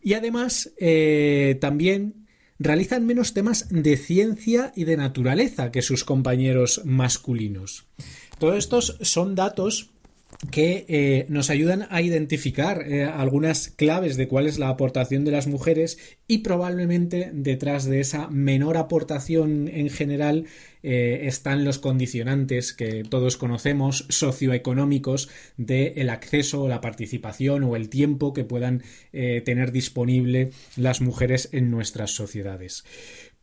Y 0.01 0.13
además, 0.13 0.71
también 1.59 2.25
realizan 2.57 3.05
menos 3.05 3.33
temas 3.33 3.67
de 3.69 3.97
ciencia 3.97 4.71
y 4.77 4.85
de 4.85 4.95
naturaleza 4.95 5.71
que 5.71 5.81
sus 5.81 6.05
compañeros 6.05 6.83
masculinos. 6.85 7.85
Todos 8.39 8.57
estos 8.57 8.97
son 9.01 9.35
datos 9.35 9.92
que 10.51 10.85
eh, 10.87 11.25
nos 11.29 11.49
ayudan 11.49 11.87
a 11.89 12.01
identificar 12.01 12.83
eh, 12.87 13.05
algunas 13.05 13.69
claves 13.69 14.17
de 14.17 14.27
cuál 14.27 14.47
es 14.47 14.59
la 14.59 14.69
aportación 14.69 15.25
de 15.25 15.31
las 15.31 15.47
mujeres 15.47 15.97
y 16.27 16.39
probablemente 16.39 17.31
detrás 17.33 17.85
de 17.85 17.99
esa 17.99 18.29
menor 18.29 18.77
aportación 18.77 19.67
en 19.67 19.89
general 19.89 20.45
eh, 20.81 21.21
están 21.23 21.63
los 21.63 21.79
condicionantes 21.79 22.73
que 22.73 23.03
todos 23.03 23.37
conocemos 23.37 24.05
socioeconómicos 24.09 25.29
del 25.57 26.09
acceso 26.09 26.63
o 26.63 26.67
la 26.67 26.81
participación 26.81 27.63
o 27.63 27.75
el 27.75 27.89
tiempo 27.89 28.33
que 28.33 28.43
puedan 28.43 28.83
tener 29.11 29.71
disponible 29.71 30.51
las 30.75 31.01
mujeres 31.01 31.49
en 31.51 31.71
nuestras 31.71 32.11
sociedades. 32.11 32.83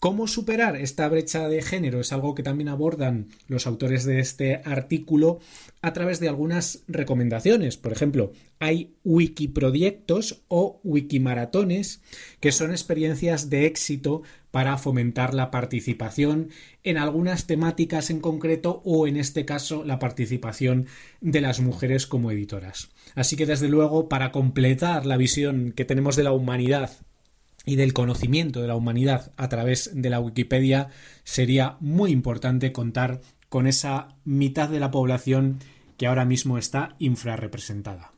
¿Cómo 0.00 0.28
superar 0.28 0.76
esta 0.76 1.06
brecha 1.10 1.46
de 1.46 1.60
género? 1.60 2.00
Es 2.00 2.10
algo 2.10 2.34
que 2.34 2.42
también 2.42 2.70
abordan 2.70 3.28
los 3.48 3.66
autores 3.66 4.04
de 4.04 4.18
este 4.18 4.62
artículo 4.64 5.40
a 5.82 5.92
través 5.92 6.20
de 6.20 6.28
algunas 6.30 6.84
recomendaciones. 6.88 7.76
Por 7.76 7.92
ejemplo, 7.92 8.32
hay 8.60 8.94
wikiproyectos 9.04 10.42
o 10.48 10.80
wikimaratones 10.84 12.00
que 12.40 12.50
son 12.50 12.70
experiencias 12.70 13.50
de 13.50 13.66
éxito 13.66 14.22
para 14.50 14.78
fomentar 14.78 15.34
la 15.34 15.50
participación 15.50 16.48
en 16.82 16.96
algunas 16.96 17.46
temáticas 17.46 18.08
en 18.08 18.20
concreto 18.20 18.80
o 18.86 19.06
en 19.06 19.18
este 19.18 19.44
caso 19.44 19.84
la 19.84 19.98
participación 19.98 20.86
de 21.20 21.42
las 21.42 21.60
mujeres 21.60 22.06
como 22.06 22.30
editoras. 22.30 22.88
Así 23.16 23.36
que 23.36 23.44
desde 23.44 23.68
luego 23.68 24.08
para 24.08 24.32
completar 24.32 25.04
la 25.04 25.18
visión 25.18 25.72
que 25.76 25.84
tenemos 25.84 26.16
de 26.16 26.22
la 26.22 26.32
humanidad 26.32 26.90
y 27.66 27.76
del 27.76 27.92
conocimiento 27.92 28.60
de 28.60 28.68
la 28.68 28.76
humanidad 28.76 29.32
a 29.36 29.48
través 29.48 29.90
de 29.94 30.10
la 30.10 30.20
Wikipedia, 30.20 30.88
sería 31.24 31.76
muy 31.80 32.10
importante 32.10 32.72
contar 32.72 33.20
con 33.48 33.66
esa 33.66 34.08
mitad 34.24 34.68
de 34.68 34.80
la 34.80 34.90
población 34.90 35.58
que 35.96 36.06
ahora 36.06 36.24
mismo 36.24 36.56
está 36.56 36.94
infrarrepresentada. 36.98 38.12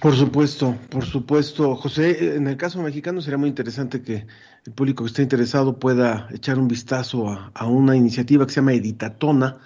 Por 0.00 0.16
supuesto, 0.16 0.76
por 0.88 1.04
supuesto. 1.04 1.76
José, 1.76 2.36
en 2.36 2.46
el 2.48 2.56
caso 2.56 2.82
mexicano 2.82 3.20
sería 3.20 3.36
muy 3.36 3.50
interesante 3.50 4.00
que 4.02 4.26
el 4.64 4.72
público 4.72 5.04
que 5.04 5.08
esté 5.08 5.22
interesado 5.22 5.78
pueda 5.78 6.26
echar 6.32 6.58
un 6.58 6.68
vistazo 6.68 7.28
a, 7.28 7.52
a 7.54 7.66
una 7.66 7.94
iniciativa 7.94 8.46
que 8.46 8.52
se 8.52 8.60
llama 8.60 8.72
Editatona, 8.72 9.58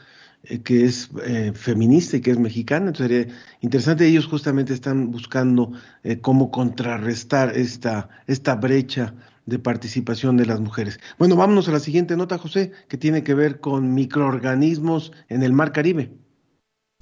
eh, 0.47 0.61
que 0.61 0.85
es 0.85 1.11
eh, 1.27 1.53
feminista 1.55 2.17
y 2.17 2.21
que 2.21 2.31
es 2.31 2.39
mexicana. 2.39 2.89
Entonces 2.89 3.17
sería 3.17 3.37
interesante. 3.61 4.07
Ellos 4.07 4.27
justamente 4.27 4.75
están 4.75 5.11
buscando 5.11 5.73
eh, 6.03 6.19
cómo 6.21 6.51
contrarrestar 6.51 7.57
esta, 7.57 8.09
esta 8.27 8.55
brecha 8.57 9.15
de 9.47 9.59
participación 9.59 10.37
de 10.37 10.47
las 10.47 10.61
mujeres. 10.61 10.99
Bueno, 11.19 11.37
vámonos 11.37 11.69
a 11.69 11.73
la 11.73 11.81
siguiente 11.81 12.17
nota, 12.17 12.39
José, 12.39 12.73
que 12.89 12.97
tiene 12.97 13.23
que 13.23 13.35
ver 13.35 13.61
con 13.61 13.95
microorganismos 13.95 15.13
en 15.29 15.43
el 15.43 15.53
Mar 15.53 15.73
Caribe. 15.73 16.13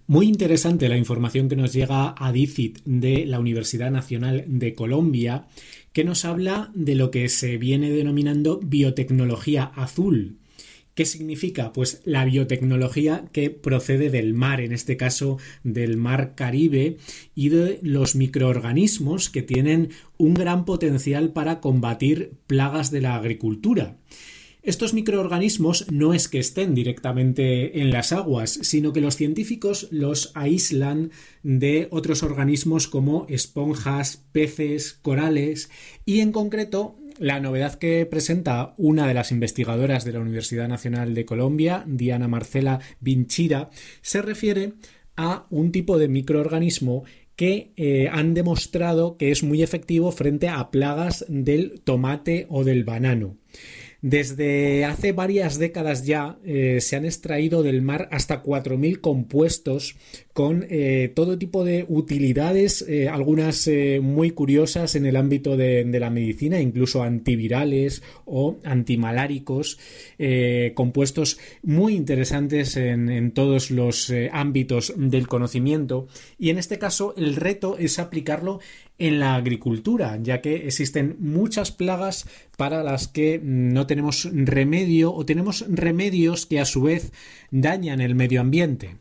Muy 0.06 0.26
interesante 0.26 0.88
la 0.88 0.96
información 0.96 1.48
que 1.48 1.56
nos 1.56 1.72
llega 1.72 2.14
a 2.18 2.32
DICIT 2.32 2.80
de 2.84 3.24
la 3.24 3.38
Universidad 3.38 3.90
Nacional 3.90 4.44
de 4.46 4.74
Colombia, 4.74 5.46
que 5.92 6.04
nos 6.04 6.24
habla 6.24 6.70
de 6.74 6.96
lo 6.96 7.10
que 7.10 7.28
se 7.28 7.56
viene 7.56 7.90
denominando 7.90 8.58
biotecnología 8.62 9.64
azul. 9.76 10.41
¿Qué 10.94 11.06
significa? 11.06 11.72
Pues 11.72 12.02
la 12.04 12.24
biotecnología 12.26 13.24
que 13.32 13.48
procede 13.48 14.10
del 14.10 14.34
mar, 14.34 14.60
en 14.60 14.72
este 14.72 14.98
caso 14.98 15.38
del 15.64 15.96
mar 15.96 16.34
Caribe, 16.34 16.98
y 17.34 17.48
de 17.48 17.78
los 17.82 18.14
microorganismos 18.14 19.30
que 19.30 19.42
tienen 19.42 19.90
un 20.18 20.34
gran 20.34 20.66
potencial 20.66 21.32
para 21.32 21.60
combatir 21.60 22.32
plagas 22.46 22.90
de 22.90 23.00
la 23.00 23.16
agricultura. 23.16 23.96
Estos 24.64 24.94
microorganismos 24.94 25.90
no 25.90 26.14
es 26.14 26.28
que 26.28 26.38
estén 26.38 26.76
directamente 26.76 27.80
en 27.80 27.90
las 27.90 28.12
aguas, 28.12 28.60
sino 28.62 28.92
que 28.92 29.00
los 29.00 29.16
científicos 29.16 29.88
los 29.90 30.30
aíslan 30.34 31.10
de 31.42 31.88
otros 31.90 32.22
organismos 32.22 32.86
como 32.86 33.26
esponjas, 33.28 34.22
peces, 34.30 34.92
corales 35.02 35.68
y 36.04 36.20
en 36.20 36.30
concreto 36.30 36.96
La 37.22 37.38
novedad 37.38 37.76
que 37.76 38.04
presenta 38.04 38.74
una 38.78 39.06
de 39.06 39.14
las 39.14 39.30
investigadoras 39.30 40.04
de 40.04 40.10
la 40.10 40.18
Universidad 40.18 40.66
Nacional 40.66 41.14
de 41.14 41.24
Colombia, 41.24 41.84
Diana 41.86 42.26
Marcela 42.26 42.80
Vinchira, 42.98 43.70
se 44.00 44.22
refiere 44.22 44.72
a 45.16 45.46
un 45.48 45.70
tipo 45.70 45.98
de 45.98 46.08
microorganismo 46.08 47.04
que 47.36 47.74
eh, 47.76 48.08
han 48.10 48.34
demostrado 48.34 49.18
que 49.18 49.30
es 49.30 49.44
muy 49.44 49.62
efectivo 49.62 50.10
frente 50.10 50.48
a 50.48 50.72
plagas 50.72 51.24
del 51.28 51.80
tomate 51.84 52.46
o 52.48 52.64
del 52.64 52.82
banano. 52.82 53.36
Desde 54.00 54.84
hace 54.84 55.12
varias 55.12 55.60
décadas 55.60 56.04
ya 56.04 56.40
eh, 56.44 56.78
se 56.80 56.96
han 56.96 57.04
extraído 57.04 57.62
del 57.62 57.82
mar 57.82 58.08
hasta 58.10 58.42
4.000 58.42 59.00
compuestos 59.00 59.94
con 60.32 60.66
eh, 60.68 61.12
todo 61.14 61.38
tipo 61.38 61.64
de 61.64 61.84
utilidades, 61.88 62.82
eh, 62.88 63.08
algunas 63.08 63.68
muy 64.00 64.30
curiosas 64.30 64.94
en 64.94 65.06
el 65.06 65.16
ámbito 65.16 65.56
de, 65.56 65.84
la 66.00 66.10
medicina, 66.10 66.60
incluso 66.60 67.02
antivirales 67.02 68.02
o 68.24 68.58
antimaláricos, 68.64 69.78
compuestos 70.74 71.38
muy 71.62 71.94
interesantes 71.94 72.76
en 72.76 73.32
todos 73.32 73.70
los 73.70 74.12
ámbitos 74.32 74.94
del 74.96 75.28
conocimiento. 75.28 76.08
Y 76.38 76.50
en 76.50 76.58
este 76.58 76.78
caso 76.78 77.14
el 77.16 77.36
reto 77.36 77.76
es 77.78 77.98
aplicarlo 77.98 78.60
en 79.02 79.18
la 79.18 79.34
agricultura, 79.34 80.18
ya 80.22 80.40
que 80.40 80.68
existen 80.68 81.16
muchas 81.18 81.72
plagas 81.72 82.26
para 82.56 82.84
las 82.84 83.08
que 83.08 83.40
no 83.42 83.86
tenemos 83.86 84.28
remedio 84.32 85.12
o 85.12 85.26
tenemos 85.26 85.64
remedios 85.68 86.46
que 86.46 86.60
a 86.60 86.64
su 86.64 86.82
vez 86.82 87.12
dañan 87.50 88.00
el 88.00 88.14
medio 88.14 88.40
ambiente. 88.40 88.96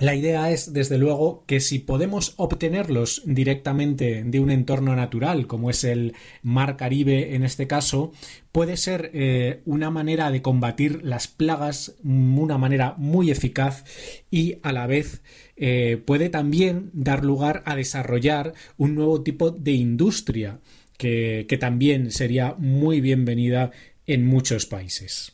La 0.00 0.14
idea 0.14 0.50
es, 0.50 0.72
desde 0.72 0.96
luego, 0.96 1.44
que 1.46 1.60
si 1.60 1.78
podemos 1.78 2.32
obtenerlos 2.38 3.20
directamente 3.26 4.24
de 4.24 4.40
un 4.40 4.50
entorno 4.50 4.96
natural, 4.96 5.46
como 5.46 5.68
es 5.68 5.84
el 5.84 6.14
mar 6.42 6.78
Caribe 6.78 7.34
en 7.34 7.44
este 7.44 7.66
caso, 7.66 8.10
puede 8.50 8.78
ser 8.78 9.10
eh, 9.12 9.60
una 9.66 9.90
manera 9.90 10.30
de 10.30 10.40
combatir 10.40 11.00
las 11.04 11.28
plagas, 11.28 11.96
una 12.02 12.56
manera 12.56 12.94
muy 12.96 13.30
eficaz 13.30 13.84
y 14.30 14.56
a 14.62 14.72
la 14.72 14.86
vez 14.86 15.20
eh, 15.58 16.02
puede 16.02 16.30
también 16.30 16.88
dar 16.94 17.22
lugar 17.22 17.62
a 17.66 17.76
desarrollar 17.76 18.54
un 18.78 18.94
nuevo 18.94 19.22
tipo 19.22 19.50
de 19.50 19.72
industria 19.72 20.60
que 20.96 21.56
también 21.58 22.10
sería 22.10 22.54
muy 22.58 23.00
bienvenida 23.00 23.70
en 24.06 24.26
muchos 24.26 24.66
países. 24.66 25.32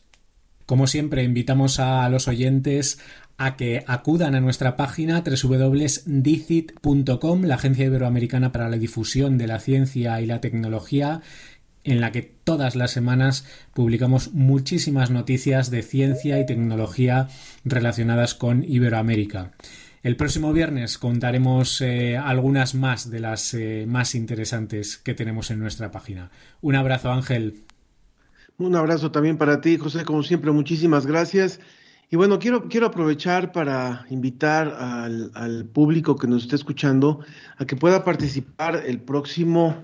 Como 0.66 0.88
siempre, 0.88 1.22
invitamos 1.22 1.78
a 1.78 2.08
los 2.08 2.26
oyentes 2.26 2.98
a 3.38 3.56
que 3.56 3.84
acudan 3.86 4.34
a 4.34 4.40
nuestra 4.40 4.76
página 4.76 5.22
www.dicit.com, 5.22 7.42
la 7.42 7.54
Agencia 7.56 7.84
Iberoamericana 7.84 8.52
para 8.52 8.68
la 8.68 8.78
Difusión 8.78 9.36
de 9.38 9.46
la 9.46 9.60
Ciencia 9.60 10.20
y 10.20 10.26
la 10.26 10.40
Tecnología, 10.40 11.20
en 11.84 12.00
la 12.00 12.10
que 12.12 12.22
todas 12.22 12.76
las 12.76 12.90
semanas 12.90 13.46
publicamos 13.72 14.32
muchísimas 14.32 15.10
noticias 15.10 15.70
de 15.70 15.82
ciencia 15.82 16.40
y 16.40 16.46
tecnología 16.46 17.28
relacionadas 17.64 18.34
con 18.34 18.64
Iberoamérica. 18.64 19.52
El 20.02 20.16
próximo 20.16 20.52
viernes 20.52 20.98
contaremos 20.98 21.80
eh, 21.80 22.16
algunas 22.16 22.74
más 22.74 23.10
de 23.10 23.20
las 23.20 23.54
eh, 23.54 23.86
más 23.88 24.14
interesantes 24.14 24.98
que 24.98 25.14
tenemos 25.14 25.50
en 25.50 25.58
nuestra 25.58 25.90
página. 25.90 26.30
Un 26.60 26.76
abrazo, 26.76 27.10
Ángel. 27.10 27.64
Un 28.58 28.76
abrazo 28.76 29.10
también 29.10 29.36
para 29.36 29.60
ti, 29.60 29.78
José. 29.78 30.04
Como 30.04 30.22
siempre, 30.22 30.52
muchísimas 30.52 31.06
gracias. 31.06 31.60
Y 32.08 32.14
bueno, 32.14 32.38
quiero, 32.38 32.68
quiero 32.68 32.86
aprovechar 32.86 33.50
para 33.50 34.06
invitar 34.10 34.68
al, 34.78 35.64
público 35.64 36.14
que 36.14 36.28
nos 36.28 36.44
esté 36.44 36.54
escuchando 36.54 37.18
a 37.58 37.64
que 37.64 37.74
pueda 37.74 38.04
participar 38.04 38.84
el 38.86 39.00
próximo 39.00 39.74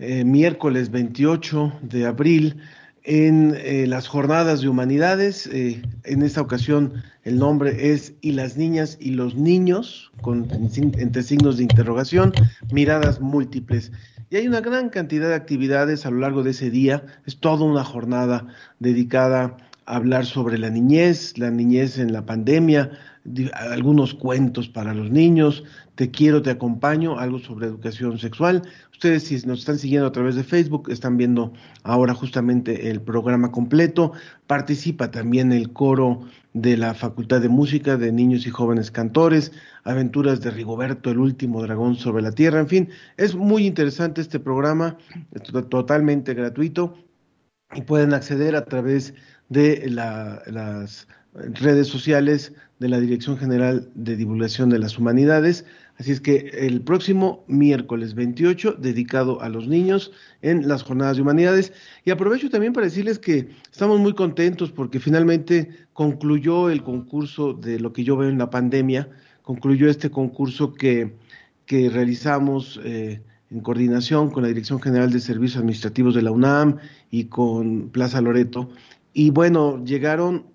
eh, 0.00 0.24
miércoles 0.24 0.90
28 0.90 1.74
de 1.82 2.06
abril 2.06 2.60
en 3.04 3.54
eh, 3.56 3.86
las 3.86 4.08
jornadas 4.08 4.62
de 4.62 4.68
humanidades. 4.68 5.46
Eh, 5.46 5.80
en 6.02 6.22
esta 6.22 6.40
ocasión 6.40 7.04
el 7.22 7.38
nombre 7.38 7.92
es 7.92 8.14
Y 8.20 8.32
las 8.32 8.56
niñas 8.56 8.96
y 9.00 9.12
los 9.12 9.36
niños, 9.36 10.10
con, 10.22 10.48
entre 10.74 11.22
signos 11.22 11.58
de 11.58 11.62
interrogación, 11.62 12.32
miradas 12.72 13.20
múltiples. 13.20 13.92
Y 14.28 14.36
hay 14.36 14.48
una 14.48 14.60
gran 14.60 14.88
cantidad 14.88 15.28
de 15.28 15.34
actividades 15.36 16.04
a 16.04 16.10
lo 16.10 16.18
largo 16.18 16.42
de 16.42 16.50
ese 16.50 16.68
día. 16.68 17.04
Es 17.26 17.38
toda 17.38 17.64
una 17.64 17.84
jornada 17.84 18.48
dedicada 18.80 19.56
hablar 19.90 20.24
sobre 20.24 20.58
la 20.58 20.70
niñez, 20.70 21.36
la 21.38 21.50
niñez 21.50 21.98
en 21.98 22.12
la 22.12 22.24
pandemia, 22.24 22.90
algunos 23.52 24.14
cuentos 24.14 24.68
para 24.68 24.94
los 24.94 25.10
niños, 25.10 25.64
Te 25.94 26.10
quiero, 26.10 26.40
te 26.40 26.48
acompaño, 26.50 27.18
algo 27.18 27.38
sobre 27.38 27.66
educación 27.66 28.18
sexual. 28.18 28.62
Ustedes 28.90 29.24
si 29.24 29.34
nos 29.46 29.58
están 29.58 29.78
siguiendo 29.78 30.06
a 30.06 30.12
través 30.12 30.34
de 30.34 30.44
Facebook, 30.44 30.88
están 30.90 31.18
viendo 31.18 31.52
ahora 31.82 32.14
justamente 32.14 32.88
el 32.88 33.02
programa 33.02 33.52
completo. 33.52 34.12
Participa 34.46 35.10
también 35.10 35.52
el 35.52 35.74
coro 35.74 36.22
de 36.54 36.78
la 36.78 36.94
Facultad 36.94 37.42
de 37.42 37.50
Música 37.50 37.98
de 37.98 38.12
Niños 38.12 38.46
y 38.46 38.50
Jóvenes 38.50 38.90
Cantores, 38.90 39.52
Aventuras 39.84 40.40
de 40.40 40.50
Rigoberto, 40.50 41.10
el 41.10 41.18
último 41.18 41.62
dragón 41.62 41.96
sobre 41.96 42.22
la 42.22 42.32
Tierra, 42.32 42.60
en 42.60 42.68
fin, 42.68 42.88
es 43.18 43.34
muy 43.34 43.66
interesante 43.66 44.20
este 44.20 44.40
programa, 44.40 44.96
es 45.32 45.42
totalmente 45.68 46.32
gratuito 46.34 46.94
y 47.74 47.82
pueden 47.82 48.14
acceder 48.14 48.56
a 48.56 48.64
través 48.64 49.14
de 49.50 49.90
las 49.90 51.06
redes 51.34 51.88
sociales 51.88 52.52
de 52.78 52.88
la 52.88 52.98
Dirección 52.98 53.36
General 53.36 53.90
de 53.94 54.16
Divulgación 54.16 54.70
de 54.70 54.78
las 54.78 54.98
Humanidades. 54.98 55.66
Así 55.98 56.12
es 56.12 56.20
que 56.20 56.50
el 56.54 56.80
próximo 56.80 57.44
miércoles 57.46 58.14
28, 58.14 58.76
dedicado 58.78 59.42
a 59.42 59.50
los 59.50 59.68
niños 59.68 60.12
en 60.40 60.66
las 60.66 60.82
jornadas 60.82 61.16
de 61.16 61.22
humanidades. 61.22 61.74
Y 62.06 62.10
aprovecho 62.10 62.48
también 62.48 62.72
para 62.72 62.86
decirles 62.86 63.18
que 63.18 63.50
estamos 63.70 64.00
muy 64.00 64.14
contentos 64.14 64.72
porque 64.72 64.98
finalmente 64.98 65.68
concluyó 65.92 66.70
el 66.70 66.82
concurso 66.82 67.52
de 67.52 67.78
lo 67.78 67.92
que 67.92 68.02
yo 68.02 68.16
veo 68.16 68.30
en 68.30 68.38
la 68.38 68.48
pandemia, 68.48 69.10
concluyó 69.42 69.90
este 69.90 70.10
concurso 70.10 70.72
que, 70.72 71.16
que 71.66 71.90
realizamos 71.90 72.80
eh, 72.82 73.20
en 73.50 73.60
coordinación 73.60 74.30
con 74.30 74.42
la 74.42 74.48
Dirección 74.48 74.80
General 74.80 75.10
de 75.10 75.20
Servicios 75.20 75.58
Administrativos 75.58 76.14
de 76.14 76.22
la 76.22 76.30
UNAM 76.30 76.78
y 77.10 77.24
con 77.24 77.90
Plaza 77.90 78.22
Loreto 78.22 78.70
y 79.12 79.30
bueno, 79.30 79.84
llegaron 79.84 80.46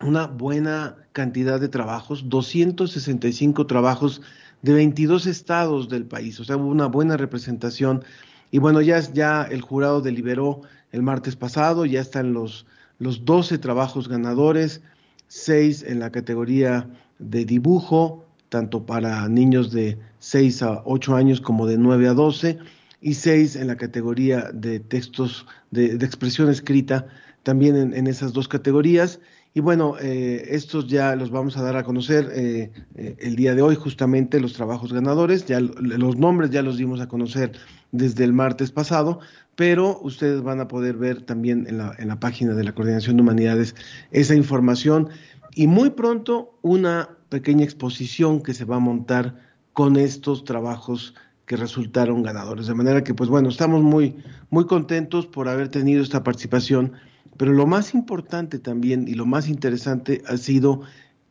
una 0.00 0.26
buena 0.26 0.96
cantidad 1.12 1.60
de 1.60 1.68
trabajos, 1.68 2.28
265 2.28 3.66
trabajos 3.66 4.22
de 4.62 4.72
22 4.72 5.26
estados 5.26 5.88
del 5.88 6.06
país, 6.06 6.38
o 6.40 6.44
sea, 6.44 6.56
hubo 6.56 6.68
una 6.68 6.86
buena 6.86 7.16
representación. 7.16 8.04
Y 8.50 8.58
bueno, 8.58 8.80
ya, 8.80 9.00
ya 9.00 9.42
el 9.42 9.60
jurado 9.60 10.00
deliberó 10.00 10.62
el 10.92 11.02
martes 11.02 11.36
pasado, 11.36 11.84
ya 11.84 12.00
están 12.00 12.32
los, 12.32 12.66
los 12.98 13.24
12 13.24 13.58
trabajos 13.58 14.08
ganadores, 14.08 14.80
6 15.26 15.84
en 15.86 16.00
la 16.00 16.10
categoría 16.10 16.88
de 17.18 17.44
dibujo, 17.44 18.24
tanto 18.48 18.86
para 18.86 19.28
niños 19.28 19.70
de 19.70 19.98
6 20.20 20.62
a 20.62 20.82
8 20.86 21.16
años 21.16 21.40
como 21.40 21.66
de 21.66 21.76
9 21.76 22.08
a 22.08 22.14
12, 22.14 22.58
y 23.00 23.14
6 23.14 23.56
en 23.56 23.66
la 23.66 23.76
categoría 23.76 24.50
de 24.52 24.80
textos 24.80 25.46
de, 25.70 25.98
de 25.98 26.06
expresión 26.06 26.48
escrita 26.48 27.06
también 27.48 27.94
en, 27.94 28.06
esas 28.08 28.34
dos 28.34 28.46
categorías. 28.46 29.20
Y 29.54 29.60
bueno, 29.60 29.94
eh, 30.02 30.48
estos 30.50 30.86
ya 30.86 31.16
los 31.16 31.30
vamos 31.30 31.56
a 31.56 31.62
dar 31.62 31.78
a 31.78 31.82
conocer 31.82 32.30
eh, 32.34 32.70
eh, 32.94 33.16
el 33.20 33.36
día 33.36 33.54
de 33.54 33.62
hoy, 33.62 33.74
justamente 33.74 34.38
los 34.38 34.52
trabajos 34.52 34.92
ganadores. 34.92 35.46
Ya 35.46 35.58
los 35.58 36.18
nombres 36.18 36.50
ya 36.50 36.60
los 36.60 36.76
dimos 36.76 37.00
a 37.00 37.08
conocer 37.08 37.52
desde 37.90 38.24
el 38.24 38.34
martes 38.34 38.70
pasado, 38.70 39.20
pero 39.56 39.98
ustedes 40.02 40.42
van 40.42 40.60
a 40.60 40.68
poder 40.68 40.98
ver 40.98 41.22
también 41.22 41.64
en 41.66 41.78
la, 41.78 41.94
en 41.98 42.08
la 42.08 42.20
página 42.20 42.52
de 42.52 42.64
la 42.64 42.74
Coordinación 42.74 43.16
de 43.16 43.22
Humanidades 43.22 43.74
esa 44.10 44.34
información. 44.34 45.08
Y 45.54 45.68
muy 45.68 45.88
pronto 45.88 46.58
una 46.60 47.16
pequeña 47.30 47.64
exposición 47.64 48.42
que 48.42 48.52
se 48.52 48.66
va 48.66 48.76
a 48.76 48.80
montar 48.80 49.36
con 49.72 49.96
estos 49.96 50.44
trabajos 50.44 51.14
que 51.46 51.56
resultaron 51.56 52.22
ganadores. 52.22 52.66
De 52.66 52.74
manera 52.74 53.02
que, 53.02 53.14
pues 53.14 53.30
bueno, 53.30 53.48
estamos 53.48 53.82
muy, 53.82 54.16
muy 54.50 54.66
contentos 54.66 55.26
por 55.26 55.48
haber 55.48 55.70
tenido 55.70 56.02
esta 56.02 56.22
participación 56.22 56.92
pero 57.38 57.54
lo 57.54 57.66
más 57.66 57.94
importante 57.94 58.58
también 58.58 59.08
y 59.08 59.14
lo 59.14 59.24
más 59.24 59.48
interesante 59.48 60.22
ha 60.26 60.36
sido 60.36 60.82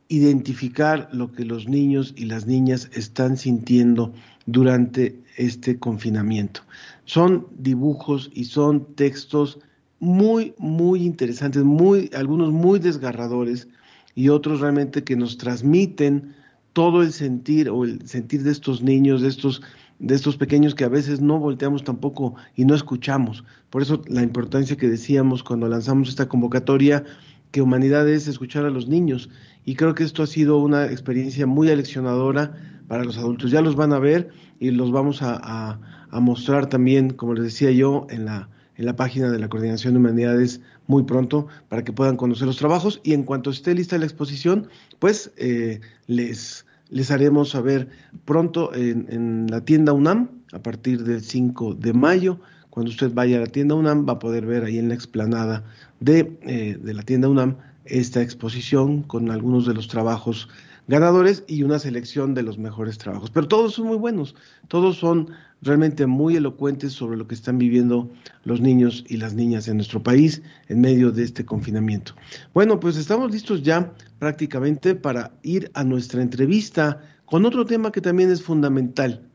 identificar 0.10 1.10
lo 1.12 1.32
que 1.32 1.46
los 1.46 1.68
niños 1.68 2.14
y 2.18 2.26
las 2.26 2.48
niñas 2.48 2.90
están 2.94 3.38
sintiendo 3.38 4.14
durante 4.46 5.22
este 5.36 5.78
confinamiento. 5.78 6.62
Son 7.06 7.48
dibujos 7.60 8.32
y 8.34 8.46
son 8.46 8.96
textos 8.96 9.60
muy, 10.00 10.54
muy 10.58 11.04
interesantes, 11.04 11.64
muy, 11.64 12.10
algunos 12.16 12.52
muy 12.54 12.80
desgarradores 12.80 13.68
y 14.16 14.30
otros 14.30 14.62
realmente 14.62 15.04
que 15.04 15.18
nos 15.18 15.38
transmiten 15.38 16.34
todo 16.72 17.02
el 17.02 17.12
sentir 17.12 17.70
o 17.70 17.84
el 17.84 18.08
sentir 18.08 18.44
de 18.44 18.52
estos 18.52 18.82
niños, 18.82 19.22
de 19.22 19.28
estos 19.28 19.62
de 20.00 20.16
estos 20.16 20.38
pequeños 20.38 20.76
que 20.76 20.84
a 20.84 20.90
veces 20.90 21.22
no 21.22 21.40
volteamos 21.40 21.84
tampoco 21.84 22.36
y 22.56 22.66
no 22.66 22.76
escuchamos. 22.76 23.44
Por 23.70 23.82
eso 23.82 24.02
la 24.08 24.22
importancia 24.22 24.78
que 24.78 24.88
decíamos 24.88 25.44
cuando 25.44 25.68
lanzamos 25.68 26.10
esta 26.10 26.28
convocatoria, 26.28 27.04
que 27.52 27.62
humanidad 27.62 28.08
es 28.08 28.28
escuchar 28.28 28.66
a 28.66 28.70
los 28.70 28.88
niños. 28.88 29.30
Y 29.66 29.76
creo 29.76 29.96
que 29.96 30.04
esto 30.04 30.24
ha 30.24 30.28
sido 30.28 30.58
una 30.60 30.86
experiencia 30.86 31.48
muy 31.48 31.70
aleccionadora 31.70 32.54
para 32.88 33.04
los 33.04 33.18
adultos. 33.18 33.52
Ya 33.52 33.62
los 33.62 33.76
van 33.76 33.94
a 33.94 34.00
ver 34.00 34.30
y 34.60 34.72
los 34.72 34.92
vamos 34.92 35.20
a, 35.22 35.80
mostrar 36.12 36.68
también, 36.68 37.12
como 37.12 37.34
les 37.34 37.44
decía 37.44 37.72
yo, 37.72 38.08
en 38.10 38.26
la, 38.26 38.50
en 38.76 38.86
la 38.86 38.96
página 38.96 39.30
de 39.30 39.40
la 39.40 39.50
Coordinación 39.50 39.94
de 39.94 40.00
Humanidades 40.00 40.62
muy 40.88 41.04
pronto 41.04 41.48
para 41.70 41.84
que 41.84 41.92
puedan 41.92 42.18
conocer 42.18 42.48
los 42.48 42.58
trabajos 42.58 43.02
y 43.04 43.14
en 43.14 43.24
cuanto 43.24 43.50
esté 43.50 43.74
lista 43.76 43.98
la 43.98 44.06
exposición, 44.06 44.68
pues 45.00 45.32
eh, 45.38 45.82
les, 46.08 46.66
les 46.90 47.12
haremos 47.12 47.50
saber 47.50 47.90
pronto 48.26 48.74
en, 48.74 49.48
la 49.50 49.62
tienda 49.62 49.94
UNAM 49.94 50.30
a 50.54 50.60
partir 50.60 51.04
del 51.04 51.22
5 51.22 51.76
de 51.76 51.94
mayo. 51.94 52.40
Cuando 52.70 52.92
usted 52.92 53.12
vaya 53.14 53.38
a 53.38 53.42
la 53.42 53.48
tienda 53.48 53.76
UNAM 53.76 54.08
va 54.08 54.14
a 54.14 54.20
poder 54.20 54.46
ver 54.46 54.64
ahí 54.64 54.78
en 54.78 54.90
la 54.90 54.96
explanada 54.96 55.64
de, 56.00 56.38
eh, 56.44 56.78
de 56.82 56.94
la 56.94 57.04
tienda 57.04 57.28
UNAM 57.28 57.58
esta 57.86 58.22
exposición 58.22 59.04
con 59.04 59.32
algunos 59.32 59.66
de 59.66 59.74
los 59.74 59.88
trabajos 59.88 60.50
ganadores 60.88 61.44
y 61.48 61.64
una 61.64 61.80
selección 61.80 62.34
de 62.34 62.44
los 62.44 62.58
mejores 62.58 62.98
trabajos. 62.98 63.30
Pero 63.30 63.48
todos 63.48 63.74
son 63.74 63.88
muy 63.88 63.98
buenos, 63.98 64.36
todos 64.68 64.98
son 64.98 65.30
realmente 65.62 66.06
muy 66.06 66.36
elocuentes 66.36 66.94
sobre 66.94 67.18
lo 67.18 67.28
que 67.28 67.36
están 67.36 67.58
viviendo 67.58 68.10
los 68.44 68.62
niños 68.62 69.04
y 69.08 69.18
las 69.18 69.34
niñas 69.34 69.68
en 69.68 69.78
nuestro 69.78 70.02
país 70.02 70.42
en 70.68 70.82
medio 70.82 71.12
de 71.12 71.24
este 71.24 71.46
confinamiento. 71.46 72.14
Bueno, 72.54 72.80
pues 72.80 72.98
estamos 72.98 73.32
listos 73.32 73.64
ya 73.64 73.94
prácticamente 74.20 74.96
para 74.96 75.32
ir 75.44 75.70
a 75.74 75.84
nuestra 75.84 76.22
entrevista 76.22 77.02
con 77.26 77.46
otro 77.46 77.66
tema 77.66 77.92
que 77.92 78.02
también 78.02 78.32
es 78.32 78.42
fundamental, 78.42 79.30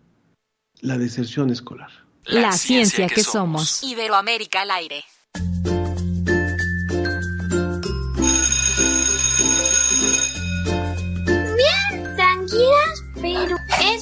la 0.80 0.96
deserción 0.96 1.50
escolar. 1.50 1.90
La, 2.24 2.52
ciencia, 2.52 3.08
que, 3.08 3.22
somos. 3.22 3.82
Iberoamérica 3.82 4.62
al 4.62 4.70
aire. 4.70 5.04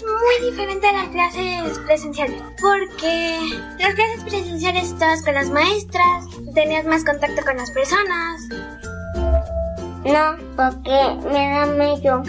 Es 0.01 0.07
muy 0.07 0.51
diferente 0.51 0.87
a 0.89 0.93
las 0.93 1.09
clases 1.09 1.79
presenciales, 1.81 2.43
porque 2.61 3.39
las 3.79 3.95
clases 3.95 4.23
presenciales 4.23 4.85
estabas 4.85 5.23
con 5.23 5.35
las 5.35 5.51
maestras, 5.51 6.25
tenías 6.55 6.85
más 6.87 7.05
contacto 7.05 7.43
con 7.45 7.57
las 7.57 7.71
personas. 7.71 8.41
No, 10.05 10.37
porque 10.57 11.29
me 11.31 11.51
da 11.51 11.67
medio. 11.67 12.23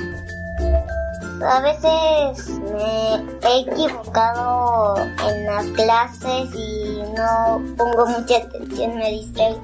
A 1.43 1.59
veces 1.61 2.49
me 2.59 3.15
he 3.47 3.59
equivocado 3.61 4.95
en 5.27 5.45
las 5.45 5.65
clases 5.67 6.49
y 6.53 7.01
no 7.15 7.61
pongo 7.77 8.05
mucha 8.05 8.37
atención, 8.37 8.95
me 8.97 9.11
distraigo 9.11 9.63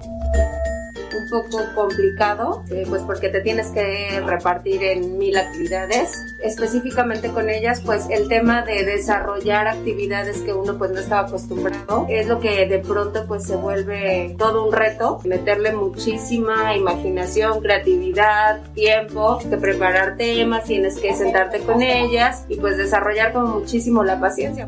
poco 1.30 1.60
complicado, 1.76 2.64
eh, 2.70 2.86
pues 2.88 3.02
porque 3.04 3.30
te 3.30 3.42
tienes 3.42 3.68
que 3.70 4.22
repartir 4.26 4.84
en 4.84 5.18
mil 5.18 5.38
actividades. 5.38 6.18
Específicamente 6.42 7.30
con 7.30 7.50
ellas, 7.50 7.82
pues 7.86 8.06
el 8.10 8.28
tema 8.28 8.62
de 8.62 8.84
desarrollar 8.84 9.68
actividades 9.68 10.42
que 10.42 10.54
uno 10.54 10.78
pues 10.78 10.92
no 10.92 11.00
estaba 11.00 11.28
acostumbrado 11.28 12.06
es 12.10 12.28
lo 12.28 12.40
que 12.40 12.66
de 12.68 12.80
pronto 12.80 13.26
pues 13.28 13.44
se 13.44 13.56
vuelve 13.56 14.36
todo 14.38 14.66
un 14.66 14.74
reto, 14.74 15.20
meterle 15.24 15.74
muchísima 15.74 16.76
imaginación, 16.76 17.62
creatividad, 17.62 18.62
tiempo, 18.74 19.40
que 19.40 19.58
preparar 19.58 20.18
temas, 20.18 20.66
tienes 20.66 21.00
que 21.00 21.14
sentarte 21.16 21.60
con 21.60 21.82
ellas 21.82 22.46
y 22.48 22.58
pues 22.58 22.78
desarrollar 22.78 23.34
como 23.34 23.60
muchísimo 23.60 24.04
la 24.04 24.20
paciencia. 24.20 24.68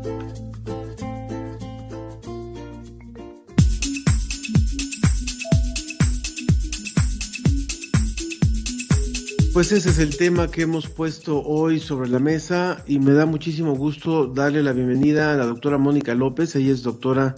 Pues 9.60 9.72
ese 9.72 9.90
es 9.90 9.98
el 9.98 10.16
tema 10.16 10.50
que 10.50 10.62
hemos 10.62 10.88
puesto 10.88 11.42
hoy 11.42 11.80
sobre 11.80 12.08
la 12.08 12.18
mesa 12.18 12.82
y 12.86 12.98
me 12.98 13.12
da 13.12 13.26
muchísimo 13.26 13.74
gusto 13.74 14.26
darle 14.26 14.62
la 14.62 14.72
bienvenida 14.72 15.34
a 15.34 15.36
la 15.36 15.44
doctora 15.44 15.76
Mónica 15.76 16.14
López. 16.14 16.56
Ella 16.56 16.72
es 16.72 16.82
doctora 16.82 17.34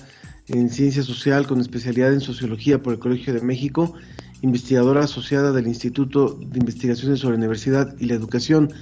en 0.46 0.70
ciencia 0.70 1.02
social 1.02 1.48
con 1.48 1.60
especialidad 1.60 2.12
en 2.12 2.20
sociología 2.20 2.80
por 2.80 2.92
el 2.92 3.00
Colegio 3.00 3.34
de 3.34 3.40
México, 3.40 3.94
investigadora 4.40 5.02
asociada 5.02 5.50
del 5.50 5.66
Instituto 5.66 6.34
de 6.34 6.60
Investigaciones 6.60 7.18
sobre 7.18 7.32
la 7.32 7.38
Universidad 7.38 7.92
y 7.98 8.06
la 8.06 8.14
Educación. 8.14 8.72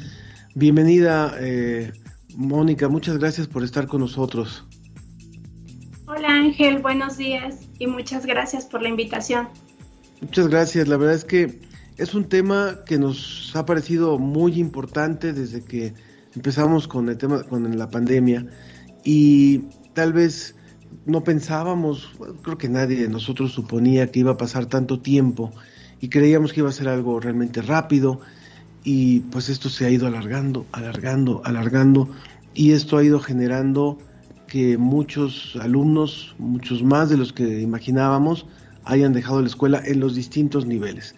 Bienvenida, 0.55 1.35
eh, 1.39 1.95
Mónica, 2.37 2.91
muchas 2.91 3.17
gracias 3.17 3.47
por 3.47 3.65
estar 3.65 3.87
con 3.87 4.03
nosotros. 4.03 4.67
Hola 6.05 6.29
Ángel, 6.29 6.83
buenos 6.83 7.17
días 7.17 7.57
y 7.79 7.87
muchas 7.87 8.27
gracias 8.27 8.67
por 8.67 8.83
la 8.83 8.91
invitación. 8.91 9.49
Muchas 10.21 10.49
gracias, 10.49 10.89
la 10.89 10.99
verdad 10.99 11.15
es 11.15 11.25
que 11.25 11.70
es 12.01 12.15
un 12.15 12.25
tema 12.25 12.79
que 12.87 12.99
nos 12.99 13.53
ha 13.55 13.67
parecido 13.67 14.19
muy 14.19 14.59
importante 14.59 15.35
desde 15.35 15.63
que 15.63 15.93
empezamos 16.35 16.89
con 16.89 17.11
el 17.11 17.19
tema, 17.19 17.43
con 17.43 17.77
la 17.77 17.91
pandemia. 17.91 18.47
Y 19.05 19.59
tal 19.93 20.15
vez 20.15 20.55
no 21.05 21.23
pensábamos, 21.23 22.11
creo 22.43 22.57
que 22.57 22.71
nadie 22.71 23.03
de 23.03 23.09
nosotros 23.09 23.53
suponía 23.53 24.11
que 24.11 24.21
iba 24.21 24.33
a 24.33 24.37
pasar 24.39 24.65
tanto 24.65 25.01
tiempo 25.01 25.53
y 26.01 26.09
creíamos 26.09 26.55
que 26.55 26.61
iba 26.61 26.71
a 26.71 26.73
ser 26.73 26.89
algo 26.89 27.21
realmente 27.21 27.61
rápido. 27.61 28.21
Y 28.83 29.21
pues 29.21 29.51
esto 29.51 29.69
se 29.69 29.85
ha 29.85 29.91
ido 29.91 30.07
alargando, 30.07 30.65
alargando, 30.73 31.43
alargando. 31.45 32.09
Y 32.55 32.73
esto 32.73 32.97
ha 32.97 33.05
ido 33.05 33.21
generando 33.21 33.99
que 34.47 34.79
muchos 34.79 35.55
alumnos, 35.61 36.35
muchos 36.39 36.83
más 36.83 37.11
de 37.11 37.19
los 37.19 37.35
que 37.35 37.61
imaginábamos, 37.61 38.47
hayan 38.85 39.13
dejado 39.13 39.43
la 39.43 39.49
escuela 39.49 39.83
en 39.85 40.01
los 40.01 40.15
distintos 40.15 40.65
niveles. 40.65 41.15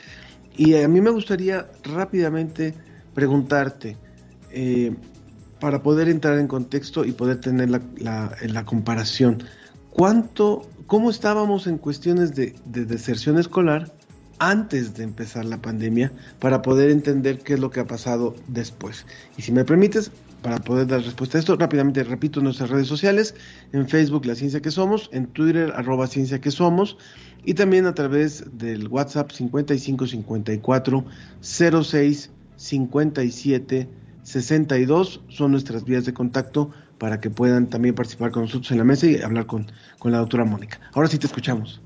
Y 0.56 0.74
a 0.74 0.88
mí 0.88 1.00
me 1.00 1.10
gustaría 1.10 1.68
rápidamente 1.82 2.74
preguntarte, 3.14 3.96
eh, 4.50 4.94
para 5.60 5.82
poder 5.82 6.08
entrar 6.08 6.38
en 6.38 6.48
contexto 6.48 7.04
y 7.04 7.12
poder 7.12 7.40
tener 7.40 7.70
la, 7.70 7.80
la, 8.00 8.64
comparación, 8.64 9.44
¿cuánto, 9.90 10.68
¿cómo 10.88 11.08
estábamos 11.08 11.68
en 11.68 11.78
cuestiones 11.78 12.34
de, 12.34 12.56
de 12.64 12.84
deserción 12.84 13.38
escolar 13.38 13.92
antes 14.40 14.94
de 14.94 15.04
empezar 15.04 15.44
la 15.44 15.62
pandemia 15.62 16.10
para 16.40 16.62
poder 16.62 16.90
entender 16.90 17.38
qué 17.38 17.54
es 17.54 17.60
lo 17.60 17.70
que 17.70 17.78
ha 17.78 17.86
pasado 17.86 18.34
después? 18.48 19.06
Y 19.36 19.42
si 19.42 19.52
me 19.52 19.64
permites, 19.64 20.10
para 20.42 20.58
poder 20.58 20.86
dar 20.86 21.02
respuesta 21.02 21.38
a 21.38 21.40
esto, 21.40 21.56
rápidamente 21.56 22.02
repito 22.04 22.40
nuestras 22.40 22.70
redes 22.70 22.86
sociales, 22.88 23.34
en 23.72 23.88
Facebook 23.88 24.26
La 24.26 24.34
Ciencia 24.34 24.60
que 24.60 24.70
Somos, 24.70 25.08
en 25.12 25.26
Twitter 25.26 25.72
arroba 25.74 26.06
Ciencia 26.06 26.40
que 26.40 26.50
Somos, 26.50 26.98
y 27.44 27.54
también 27.54 27.86
a 27.86 27.94
través 27.94 28.44
del 28.58 28.88
WhatsApp 28.88 29.30
5554 29.30 31.04
06 31.40 32.30
57 32.56 33.88
62 34.22 35.20
son 35.28 35.50
nuestras 35.50 35.84
vías 35.84 36.04
de 36.04 36.14
contacto 36.14 36.70
para 36.98 37.20
que 37.20 37.30
puedan 37.30 37.68
también 37.68 37.94
participar 37.94 38.30
con 38.30 38.42
nosotros 38.42 38.70
en 38.70 38.78
la 38.78 38.84
mesa 38.84 39.06
y 39.06 39.20
hablar 39.20 39.46
con, 39.46 39.66
con 39.98 40.12
la 40.12 40.18
doctora 40.18 40.44
Mónica. 40.44 40.78
Ahora 40.92 41.08
sí 41.08 41.18
te 41.18 41.26
escuchamos. 41.26 41.80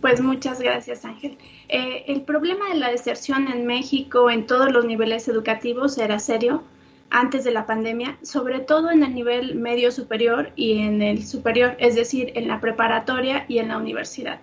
Pues 0.00 0.22
muchas 0.22 0.60
gracias, 0.60 1.04
Ángel. 1.04 1.36
Eh, 1.68 2.04
el 2.06 2.22
problema 2.22 2.68
de 2.70 2.76
la 2.76 2.90
deserción 2.90 3.48
en 3.48 3.66
México 3.66 4.30
en 4.30 4.46
todos 4.46 4.72
los 4.72 4.86
niveles 4.86 5.28
educativos 5.28 5.98
era 5.98 6.18
serio 6.18 6.62
antes 7.10 7.44
de 7.44 7.50
la 7.50 7.66
pandemia, 7.66 8.16
sobre 8.22 8.60
todo 8.60 8.90
en 8.90 9.02
el 9.02 9.14
nivel 9.14 9.56
medio 9.56 9.92
superior 9.92 10.52
y 10.56 10.78
en 10.78 11.02
el 11.02 11.24
superior, 11.24 11.76
es 11.78 11.96
decir, 11.96 12.32
en 12.34 12.48
la 12.48 12.60
preparatoria 12.60 13.44
y 13.48 13.58
en 13.58 13.68
la 13.68 13.76
universidad. 13.76 14.40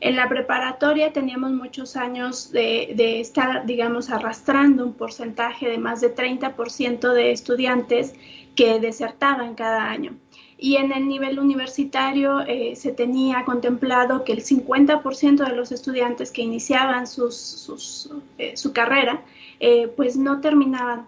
En 0.00 0.16
la 0.16 0.28
preparatoria 0.28 1.12
teníamos 1.12 1.52
muchos 1.52 1.96
años 1.96 2.50
de, 2.50 2.92
de 2.96 3.20
estar, 3.20 3.64
digamos, 3.64 4.10
arrastrando 4.10 4.84
un 4.84 4.94
porcentaje 4.94 5.68
de 5.68 5.78
más 5.78 6.00
de 6.00 6.14
30% 6.14 7.12
de 7.12 7.30
estudiantes 7.30 8.14
que 8.56 8.80
desertaban 8.80 9.54
cada 9.54 9.88
año. 9.88 10.16
Y 10.58 10.76
en 10.76 10.92
el 10.92 11.06
nivel 11.06 11.38
universitario 11.38 12.40
eh, 12.40 12.74
se 12.76 12.92
tenía 12.92 13.44
contemplado 13.44 14.24
que 14.24 14.32
el 14.32 14.42
50% 14.42 15.46
de 15.46 15.54
los 15.54 15.70
estudiantes 15.70 16.30
que 16.30 16.42
iniciaban 16.42 17.06
sus, 17.06 18.10
eh, 18.38 18.56
su 18.56 18.72
carrera, 18.72 19.22
eh, 19.60 19.88
pues 19.96 20.16
no 20.16 20.40
terminaban 20.40 21.06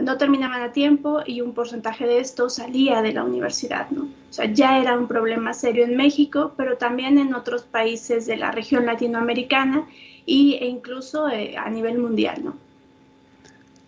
no 0.00 0.16
terminaban 0.18 0.62
a 0.62 0.70
tiempo 0.70 1.18
y 1.26 1.40
un 1.40 1.52
porcentaje 1.52 2.06
de 2.06 2.20
esto 2.20 2.48
salía 2.48 3.02
de 3.02 3.12
la 3.12 3.24
universidad, 3.24 3.90
¿no? 3.90 4.02
O 4.02 4.32
sea, 4.32 4.44
ya 4.44 4.78
era 4.78 4.96
un 4.96 5.08
problema 5.08 5.52
serio 5.52 5.82
en 5.82 5.96
México, 5.96 6.52
pero 6.56 6.76
también 6.76 7.18
en 7.18 7.34
otros 7.34 7.64
países 7.64 8.24
de 8.26 8.36
la 8.36 8.52
región 8.52 8.86
latinoamericana 8.86 9.88
y, 10.26 10.54
e 10.60 10.68
incluso 10.68 11.26
a 11.26 11.70
nivel 11.70 11.98
mundial, 11.98 12.44
¿no? 12.44 12.54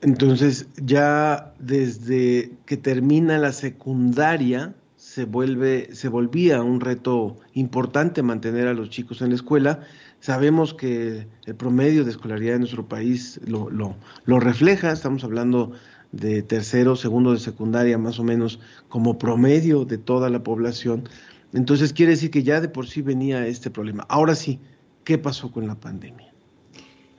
Entonces, 0.01 0.67
ya 0.85 1.55
desde 1.61 2.51
que 2.67 2.77
termina 2.77 3.39
la 3.39 3.53
secundaria, 3.53 4.75
se 5.13 5.27
vuelve, 5.27 5.95
se 5.95 6.09
volvía 6.09 6.63
un 6.63 6.81
reto 6.81 7.37
importante 7.53 8.23
mantener 8.23 8.67
a 8.67 8.73
los 8.73 8.89
chicos 8.89 9.21
en 9.21 9.29
la 9.29 9.35
escuela. 9.35 9.81
Sabemos 10.21 10.73
que 10.73 11.27
el 11.45 11.55
promedio 11.55 12.05
de 12.05 12.13
escolaridad 12.13 12.55
en 12.55 12.61
nuestro 12.61 12.87
país 12.87 13.39
lo, 13.47 13.69
lo, 13.69 13.95
lo 14.25 14.41
refleja, 14.41 14.91
estamos 14.91 15.23
hablando 15.23 15.73
de 16.13 16.41
tercero, 16.41 16.97
segundo 16.97 17.33
de 17.33 17.41
secundaria, 17.41 17.99
más 17.99 18.19
o 18.19 18.25
menos 18.25 18.59
como 18.89 19.19
promedio 19.19 19.85
de 19.85 19.99
toda 19.99 20.31
la 20.31 20.43
población. 20.43 21.07
Entonces 21.53 21.93
quiere 21.93 22.13
decir 22.13 22.31
que 22.31 22.43
ya 22.43 22.63
de 22.63 22.71
por 22.71 22.87
sí 22.87 23.03
venía 23.03 23.47
este 23.47 23.71
problema. 23.71 24.07
Ahora 24.09 24.35
sí, 24.35 24.61
¿qué 25.05 25.19
pasó 25.19 25.53
con 25.53 25.67
la 25.67 25.75
pandemia? 25.75 26.33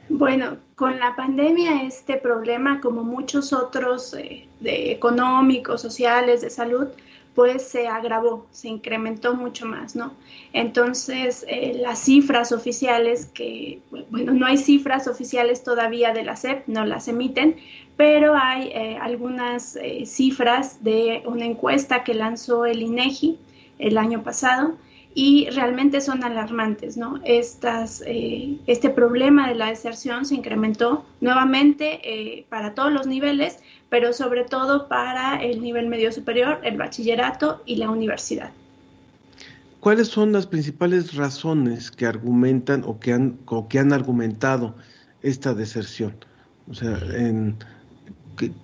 Bueno, 0.10 0.58
con 0.76 0.98
la 0.98 1.16
pandemia 1.16 1.84
este 1.84 2.18
problema, 2.18 2.82
como 2.82 3.04
muchos 3.04 3.54
otros 3.54 4.16
eh, 4.16 4.48
de 4.62 4.92
económicos, 4.92 5.82
sociales, 5.82 6.42
de 6.42 6.50
salud, 6.50 6.88
pues 7.36 7.68
se 7.68 7.88
agravó, 7.88 8.46
se 8.52 8.68
incrementó 8.68 9.34
mucho 9.34 9.66
más, 9.66 9.96
¿no? 9.96 10.14
Entonces, 10.54 11.46
eh, 11.48 11.74
las 11.82 12.00
cifras 12.00 12.52
oficiales 12.52 13.26
que, 13.26 13.82
bueno, 14.12 14.34
no 14.34 14.46
hay 14.46 14.58
cifras 14.58 15.08
oficiales 15.08 15.64
todavía 15.64 16.14
de 16.14 16.24
la 16.24 16.36
SEP, 16.36 16.68
no 16.68 16.86
las 16.86 17.08
emiten, 17.08 17.56
pero 17.98 18.36
hay 18.36 18.68
eh, 18.68 18.98
algunas 19.02 19.76
eh, 19.78 20.06
cifras 20.06 20.84
de 20.84 21.24
una 21.26 21.46
encuesta 21.46 22.04
que 22.04 22.14
lanzó 22.14 22.66
el 22.66 22.82
INEGI 22.82 23.40
el 23.80 23.98
año 23.98 24.22
pasado 24.22 24.76
y 25.16 25.48
realmente 25.52 26.02
son 26.02 26.24
alarmantes, 26.24 26.98
¿no? 26.98 27.20
Este 27.24 28.90
problema 28.90 29.48
de 29.48 29.56
la 29.56 29.68
deserción 29.68 30.26
se 30.26 30.34
incrementó 30.34 31.06
nuevamente 31.22 32.46
para 32.50 32.74
todos 32.74 32.92
los 32.92 33.06
niveles, 33.06 33.60
pero 33.94 34.12
sobre 34.12 34.44
todo 34.44 34.88
para 34.88 35.36
el 35.36 35.62
nivel 35.62 35.88
medio 35.88 36.12
superior, 36.12 36.60
el 36.64 36.78
bachillerato 36.78 37.62
y 37.64 37.76
la 37.76 37.92
universidad. 37.92 38.50
¿Cuáles 39.82 40.08
son 40.08 40.32
las 40.32 40.48
principales 40.48 41.14
razones 41.14 41.92
que 41.92 42.08
argumentan 42.08 42.84
o 42.88 43.00
que 43.00 43.14
han, 43.14 43.38
que 43.70 43.78
han 43.78 43.94
argumentado 43.94 44.74
esta 45.22 45.54
deserción? 45.54 46.16
O 46.68 46.74
sea, 46.74 47.00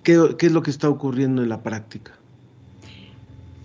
¿qué 0.02 0.36
es 0.40 0.50
lo 0.50 0.64
que 0.64 0.70
está 0.72 0.88
ocurriendo 0.88 1.44
en 1.44 1.48
la 1.48 1.62
práctica? 1.62 2.10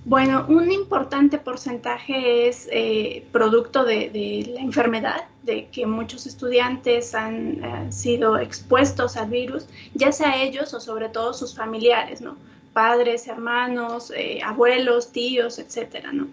Bueno, 0.05 0.45
un 0.49 0.71
importante 0.71 1.39
porcentaje 1.39 2.47
es 2.47 2.69
eh, 2.71 3.25
producto 3.31 3.83
de, 3.83 4.45
la 4.53 4.61
enfermedad, 4.61 5.23
de 5.41 5.65
que 5.69 5.87
muchos 5.87 6.27
estudiantes 6.27 7.15
han 7.15 7.63
eh, 7.63 7.91
sido 7.91 8.37
expuestos 8.37 9.17
al 9.17 9.31
virus, 9.31 9.65
ya 9.95 10.11
sea 10.11 10.43
ellos 10.43 10.75
o 10.75 10.79
sobre 10.79 11.09
todo 11.09 11.33
sus 11.33 11.55
familiares, 11.55 12.21
¿no? 12.21 12.37
Padres, 12.71 13.27
hermanos, 13.27 14.13
eh, 14.15 14.41
abuelos, 14.45 15.11
tíos, 15.11 15.57
etcétera, 15.57 16.11
¿no? 16.11 16.27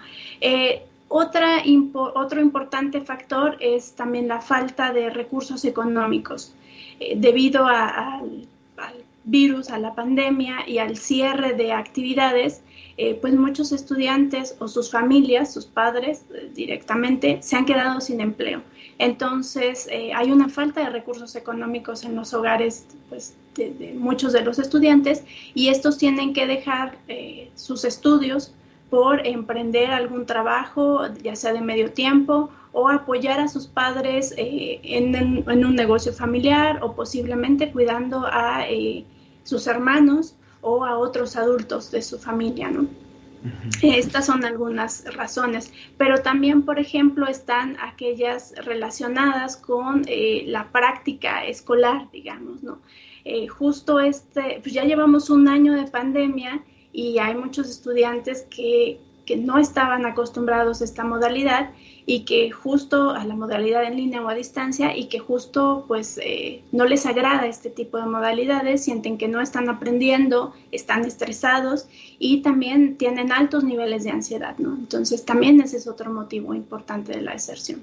otra 1.09 1.63
otro 1.93 2.41
importante 2.41 3.01
factor 3.01 3.57
es 3.61 3.93
también 3.93 4.29
la 4.29 4.41
falta 4.43 4.93
de 4.93 5.09
recursos 5.09 5.65
económicos. 5.65 6.53
debido 7.17 7.67
al 7.67 8.49
virus, 9.25 9.71
a 9.71 9.79
la 9.79 9.95
pandemia 9.95 10.69
y 10.69 10.79
al 10.79 10.97
cierre 10.97 11.55
de 11.55 11.73
actividades, 11.73 12.63
eh, 12.99 13.19
pues 13.21 13.35
muchos 13.35 13.73
estudiantes 13.73 14.55
o 14.59 14.69
sus 14.69 14.91
familias, 14.91 15.53
sus 15.53 15.65
padres 15.65 16.25
eh, 16.35 16.51
directamente, 16.55 17.39
se 17.41 17.57
han 17.57 17.65
quedado 17.65 18.01
sin 18.03 18.21
empleo. 18.21 18.61
Entonces, 18.99 19.89
eh, 19.91 20.13
hay 20.15 20.31
una 20.31 20.51
falta 20.51 20.83
de 20.83 20.91
recursos 20.91 21.35
económicos 21.35 22.05
en 22.05 22.15
los 22.15 22.35
hogares 22.35 22.87
pues, 23.09 23.35
de, 23.55 23.95
muchos 23.97 24.35
de 24.35 24.43
los 24.43 24.59
estudiantes 24.59 25.25
y 25.55 25.69
estos 25.69 25.97
tienen 25.97 26.35
que 26.35 26.47
dejar 26.47 26.99
sus 27.55 27.85
estudios 27.85 28.55
por 28.91 29.27
emprender 29.27 29.91
algún 29.91 30.27
trabajo, 30.27 31.07
ya 31.23 31.35
sea 31.35 31.55
de 31.55 31.63
medio 31.63 31.93
tiempo, 31.93 32.51
o 32.73 32.91
apoyar 32.91 33.41
a 33.41 33.49
sus 33.49 33.67
padres 33.67 34.35
en, 34.37 35.15
en, 35.15 35.65
un 35.65 35.75
negocio 35.75 36.13
familiar 36.13 36.81
o 36.83 36.95
posiblemente 36.95 37.73
cuidando 37.73 38.27
a 38.27 38.65
sus 39.45 39.67
hermanos 39.67 40.37
o 40.63 40.85
a 40.85 40.97
otros 40.97 41.37
adultos 41.37 41.91
de 41.91 42.01
su 42.01 42.19
familia, 42.19 42.71
¿no? 42.71 42.87
Estas 43.83 44.27
son 44.27 44.45
algunas 44.45 45.05
razones, 45.17 45.73
pero 45.99 46.23
también, 46.23 46.63
por 46.63 46.79
ejemplo, 46.79 47.27
están 47.27 47.77
aquellas 47.81 48.55
relacionadas 48.65 49.57
con 49.57 50.05
eh, 50.07 50.45
la 50.47 50.71
práctica 50.71 51.45
escolar, 51.45 52.09
digamos, 52.13 52.63
¿no? 52.63 52.79
Eh, 53.25 53.49
justo 53.49 54.01
este, 54.01 54.61
pues 54.63 54.73
ya 54.73 54.85
llevamos 54.85 55.31
un 55.31 55.49
año 55.49 55.73
de 55.75 55.85
pandemia 55.91 56.63
y 56.93 57.19
hay 57.19 57.35
muchos 57.35 57.69
estudiantes 57.69 58.47
que, 58.51 59.01
que 59.27 59.37
no 59.37 59.59
estaban 59.59 60.07
acostumbrados 60.07 60.81
a 60.81 60.85
esta 60.85 61.05
modalidad 61.05 61.71
y 62.07 62.25
que 62.25 62.51
justo 62.51 63.11
a 63.11 63.25
la 63.25 63.37
modalidad 63.37 63.85
en 63.85 63.97
línea 63.97 64.23
o 64.23 64.29
a 64.29 64.35
distancia 64.35 64.97
y 64.97 65.07
que 65.07 65.19
justo 65.19 65.85
pues 65.87 66.19
eh, 66.23 66.63
no 66.73 66.85
les 66.85 67.07
agrada 67.07 67.47
este 67.47 67.71
tipo 67.71 67.99
de 67.99 68.07
modalidades, 68.07 68.85
sienten 68.85 69.19
que 69.19 69.29
no 69.29 69.41
están 69.41 69.69
aprendiendo, 69.69 70.53
están 70.73 71.05
estresados 71.05 71.87
y 72.19 72.43
también 72.43 72.97
tienen 72.97 73.31
altos 73.31 73.63
niveles 73.65 74.05
de 74.05 74.11
ansiedad, 74.11 74.57
¿no? 74.59 74.75
Entonces 74.75 75.25
también 75.25 75.61
ese 75.61 75.77
es 75.77 75.87
otro 75.87 76.13
motivo 76.13 76.55
importante 76.55 77.13
de 77.13 77.23
la 77.23 77.33
deserción. 77.33 77.81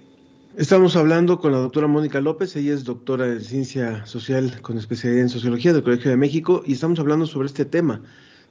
Estamos 0.57 0.95
hablando 0.95 1.39
con 1.39 1.51
la 1.51 1.59
doctora 1.59 1.87
Mónica 1.87 2.19
López, 2.19 2.55
ella 2.55 2.73
es 2.73 2.83
doctora 2.83 3.27
de 3.27 3.39
Ciencia 3.39 4.05
Social 4.05 4.61
con 4.61 4.77
especialidad 4.77 5.21
en 5.21 5.29
Sociología 5.29 5.71
del 5.71 5.83
Colegio 5.83 6.11
de 6.11 6.17
México 6.17 6.63
y 6.65 6.73
estamos 6.73 6.99
hablando 6.99 7.27
sobre 7.27 7.45
este 7.45 7.65
tema, 7.65 8.01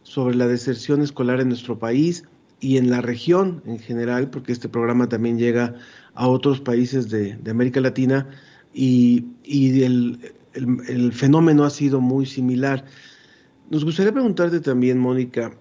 sobre 0.05 0.37
la 0.37 0.47
deserción 0.47 1.03
escolar 1.03 1.41
en 1.41 1.49
nuestro 1.49 1.79
país, 1.79 2.25
y 2.61 2.77
en 2.77 2.91
la 2.91 3.01
región 3.01 3.63
en 3.67 3.79
general, 3.79 4.31
porque 4.31 4.53
este 4.53 4.69
programa 4.69 5.09
también 5.09 5.39
llega 5.39 5.75
a 6.15 6.29
otros 6.29 6.61
países 6.61 7.09
de, 7.09 7.39
América 7.49 7.81
Latina 7.81 8.29
y, 8.75 9.25
el, 9.45 11.13
fenómeno 11.13 11.65
ha 11.65 11.71
sido 11.71 12.01
muy 12.01 12.27
similar. 12.27 12.85
Nos 13.71 13.85
gustaría 13.85 14.13
preguntarte 14.13 14.61
también, 14.61 14.99
Mónica, 14.99 15.53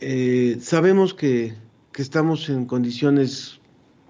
eh, 0.00 0.58
sabemos 0.60 1.14
que, 1.14 1.54
estamos 1.96 2.50
en 2.50 2.66
condiciones 2.66 3.58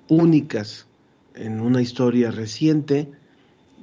únicas 0.09 0.89
en 1.37 1.61
una 1.61 1.81
historia 1.81 2.33
reciente 2.33 3.09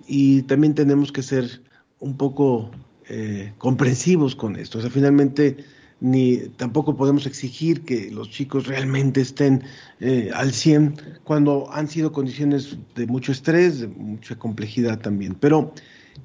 y 0.08 0.42
también 0.42 0.76
tenemos 0.76 1.14
que 1.14 1.24
ser 1.24 1.62
un 2.00 2.18
poco 2.18 2.70
eh, 3.08 3.54
comprensivos 3.58 4.36
con 4.36 4.58
esto. 4.58 4.80
O 4.80 4.82
sea, 4.82 4.90
finalmente 4.90 5.64
ni 6.04 6.50
tampoco 6.58 6.98
podemos 6.98 7.26
exigir 7.26 7.86
que 7.86 8.12
los 8.12 8.30
chicos 8.30 8.68
realmente 8.68 9.22
estén 9.22 9.64
eh, 10.02 10.32
al 10.36 10.52
100 10.52 10.96
cuando 11.24 11.72
han 11.72 11.88
sido 11.88 12.12
condiciones 12.12 12.78
de 12.94 13.08
mucho 13.08 13.32
estrés, 13.32 13.80
de 13.80 13.88
mucha 13.88 14.38
complejidad 14.38 15.00
también. 15.00 15.34
Pero, 15.40 15.74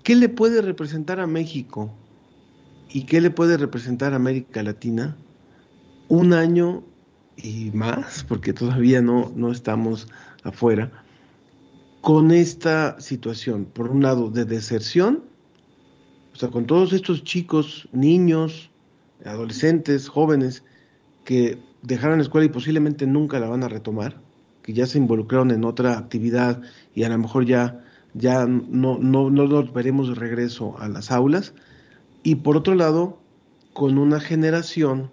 ¿qué 0.02 0.16
le 0.16 0.28
puede 0.28 0.62
representar 0.62 1.20
a 1.20 1.28
México 1.28 1.94
y 2.90 3.04
qué 3.04 3.20
le 3.20 3.30
puede 3.30 3.56
representar 3.56 4.14
a 4.14 4.16
América 4.16 4.64
Latina 4.64 5.16
un 6.08 6.32
año 6.32 6.82
y 7.36 7.70
más, 7.72 8.24
porque 8.24 8.52
todavía 8.52 9.00
no, 9.00 9.32
no 9.36 9.52
estamos 9.52 10.08
afuera, 10.42 10.90
con 12.00 12.32
esta 12.32 13.00
situación, 13.00 13.64
por 13.64 13.90
un 13.90 14.02
lado, 14.02 14.28
de 14.28 14.44
deserción, 14.44 15.22
o 16.32 16.36
sea, 16.36 16.48
con 16.48 16.66
todos 16.66 16.92
estos 16.92 17.22
chicos, 17.22 17.88
niños, 17.92 18.67
adolescentes, 19.24 20.09
jóvenes, 20.09 20.64
que 21.24 21.59
dejaron 21.83 22.18
la 22.18 22.22
escuela 22.22 22.46
y 22.46 22.50
posiblemente 22.50 23.07
nunca 23.07 23.38
la 23.40 23.48
van 23.48 23.62
a 23.62 23.68
retomar, 23.68 24.20
que 24.62 24.72
ya 24.72 24.87
se 24.87 24.98
involucraron 24.98 25.50
en 25.50 25.64
otra 25.64 25.98
actividad 25.98 26.61
y 26.94 27.04
a 27.04 27.09
lo 27.09 27.18
mejor 27.18 27.46
ya, 27.46 27.85
ya 28.14 28.46
no, 28.46 28.98
no, 28.98 29.31
no 29.31 29.46
los 29.46 29.72
veremos 29.72 30.09
de 30.09 30.14
regreso 30.14 30.78
a 30.78 30.88
las 30.88 31.11
aulas. 31.11 31.54
Y 32.22 32.37
por 32.37 32.57
otro 32.57 32.74
lado, 32.74 33.18
con 33.72 33.98
una 33.98 34.20
generación 34.20 35.11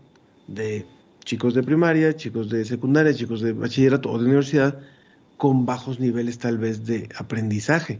de 0.48 0.86
chicos 1.24 1.54
de 1.54 1.64
primaria, 1.64 2.16
chicos 2.16 2.50
de 2.50 2.66
secundaria, 2.66 3.14
chicos 3.14 3.42
de 3.42 3.54
bachillerato 3.54 4.12
o 4.12 4.18
de 4.18 4.26
universidad, 4.26 4.80
con 5.38 5.66
bajos 5.66 6.00
niveles 6.00 6.40
tal 6.40 6.58
vez 6.58 6.86
de 6.86 7.10
aprendizaje. 7.18 8.00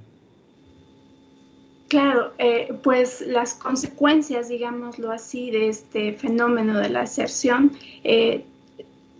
Claro, 1.88 2.34
eh, 2.40 2.74
pues 2.82 3.22
las 3.22 3.54
consecuencias, 3.54 4.50
digámoslo 4.50 5.12
así, 5.12 5.52
de 5.52 5.70
este 5.70 6.14
fenómeno 6.14 6.80
de 6.80 6.90
la 6.90 7.02
deserción, 7.02 7.74
eh, 8.04 8.44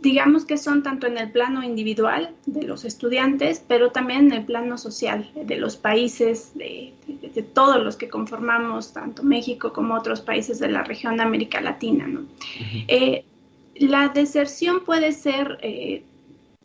digamos 0.02 0.46
que 0.46 0.58
son 0.58 0.82
tanto 0.82 1.06
en 1.06 1.18
el 1.18 1.32
plano 1.32 1.64
individual 1.64 2.32
de 2.48 2.64
los 2.64 2.84
estudiantes, 2.84 3.64
pero 3.68 3.92
también 3.92 4.28
en 4.28 4.34
el 4.34 4.46
plano 4.46 4.78
social 4.80 5.30
de 5.36 5.58
los 5.58 5.78
países, 5.78 6.52
de, 6.56 6.94
todos 7.54 7.84
los 7.84 7.98
que 7.98 8.10
conformamos 8.10 8.94
tanto 8.94 9.24
México 9.24 9.72
como 9.72 9.96
otros 9.96 10.22
países 10.22 10.60
de 10.60 10.70
la 10.70 10.84
región 10.84 11.18
de 11.18 11.24
América 11.24 11.62
Latina. 11.62 12.08
¿no? 12.08 12.26
Eh, 12.88 13.26
la 13.76 14.10
deserción 14.10 14.84
puede 14.84 15.12
ser 15.12 15.60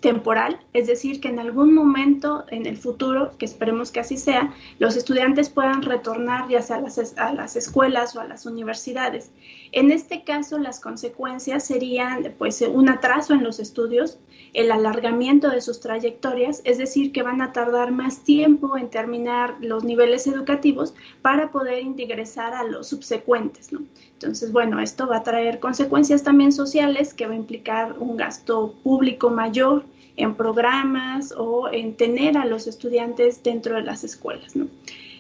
temporal, 0.00 0.58
es 0.72 0.86
decir, 0.86 1.20
que 1.20 1.28
en 1.28 1.38
algún 1.38 1.74
momento 1.74 2.44
en 2.48 2.66
el 2.66 2.76
futuro, 2.76 3.32
que 3.38 3.44
esperemos 3.44 3.90
que 3.90 4.00
así 4.00 4.16
sea, 4.16 4.54
los 4.78 4.96
estudiantes 4.96 5.50
puedan 5.50 5.82
retornar 5.82 6.48
ya 6.48 6.62
sea 6.62 6.76
a 6.76 6.80
las, 6.80 7.18
a 7.18 7.32
las 7.32 7.56
escuelas 7.56 8.16
o 8.16 8.20
a 8.20 8.24
las 8.26 8.46
universidades. 8.46 9.30
En 9.72 9.92
este 9.92 10.24
caso, 10.24 10.58
las 10.58 10.80
consecuencias 10.80 11.64
serían 11.64 12.34
pues 12.38 12.60
un 12.62 12.88
atraso 12.88 13.34
en 13.34 13.44
los 13.44 13.60
estudios, 13.60 14.18
el 14.52 14.72
alargamiento 14.72 15.48
de 15.48 15.60
sus 15.60 15.78
trayectorias, 15.78 16.60
es 16.64 16.78
decir, 16.78 17.12
que 17.12 17.22
van 17.22 17.40
a 17.40 17.52
tardar 17.52 17.92
más 17.92 18.24
tiempo 18.24 18.76
en 18.76 18.90
terminar 18.90 19.56
los 19.60 19.84
niveles 19.84 20.26
educativos 20.26 20.94
para 21.22 21.52
poder 21.52 21.78
ingresar 21.84 22.52
a 22.54 22.64
los 22.64 22.88
subsecuentes. 22.88 23.70
Entonces, 24.14 24.50
bueno, 24.50 24.80
esto 24.80 25.06
va 25.06 25.18
a 25.18 25.22
traer 25.22 25.60
consecuencias 25.60 26.24
también 26.24 26.50
sociales 26.50 27.14
que 27.14 27.26
va 27.26 27.34
a 27.34 27.36
implicar 27.36 27.96
un 27.98 28.16
gasto 28.16 28.74
público 28.82 29.30
mayor 29.30 29.84
en 30.16 30.34
programas 30.34 31.32
o 31.36 31.70
en 31.72 31.94
tener 31.94 32.36
a 32.36 32.44
los 32.44 32.66
estudiantes 32.66 33.42
dentro 33.42 33.76
de 33.76 33.82
las 33.82 34.02
escuelas. 34.02 34.54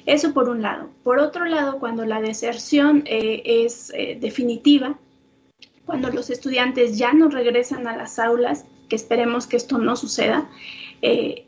Eso 0.06 0.32
por 0.32 0.48
un 0.48 0.62
lado. 0.62 0.90
Por 1.02 1.18
otro 1.18 1.44
lado, 1.44 1.78
cuando 1.78 2.04
la 2.04 2.20
deserción 2.20 3.02
eh, 3.06 3.42
es 3.44 3.92
eh, 3.94 4.18
definitiva, 4.20 4.98
cuando 5.86 6.10
los 6.10 6.30
estudiantes 6.30 6.98
ya 6.98 7.12
no 7.12 7.28
regresan 7.28 7.86
a 7.86 7.96
las 7.96 8.18
aulas, 8.18 8.64
que 8.88 8.96
esperemos 8.96 9.46
que 9.46 9.56
esto 9.56 9.78
no 9.78 9.96
suceda, 9.96 10.48
eh, 11.00 11.46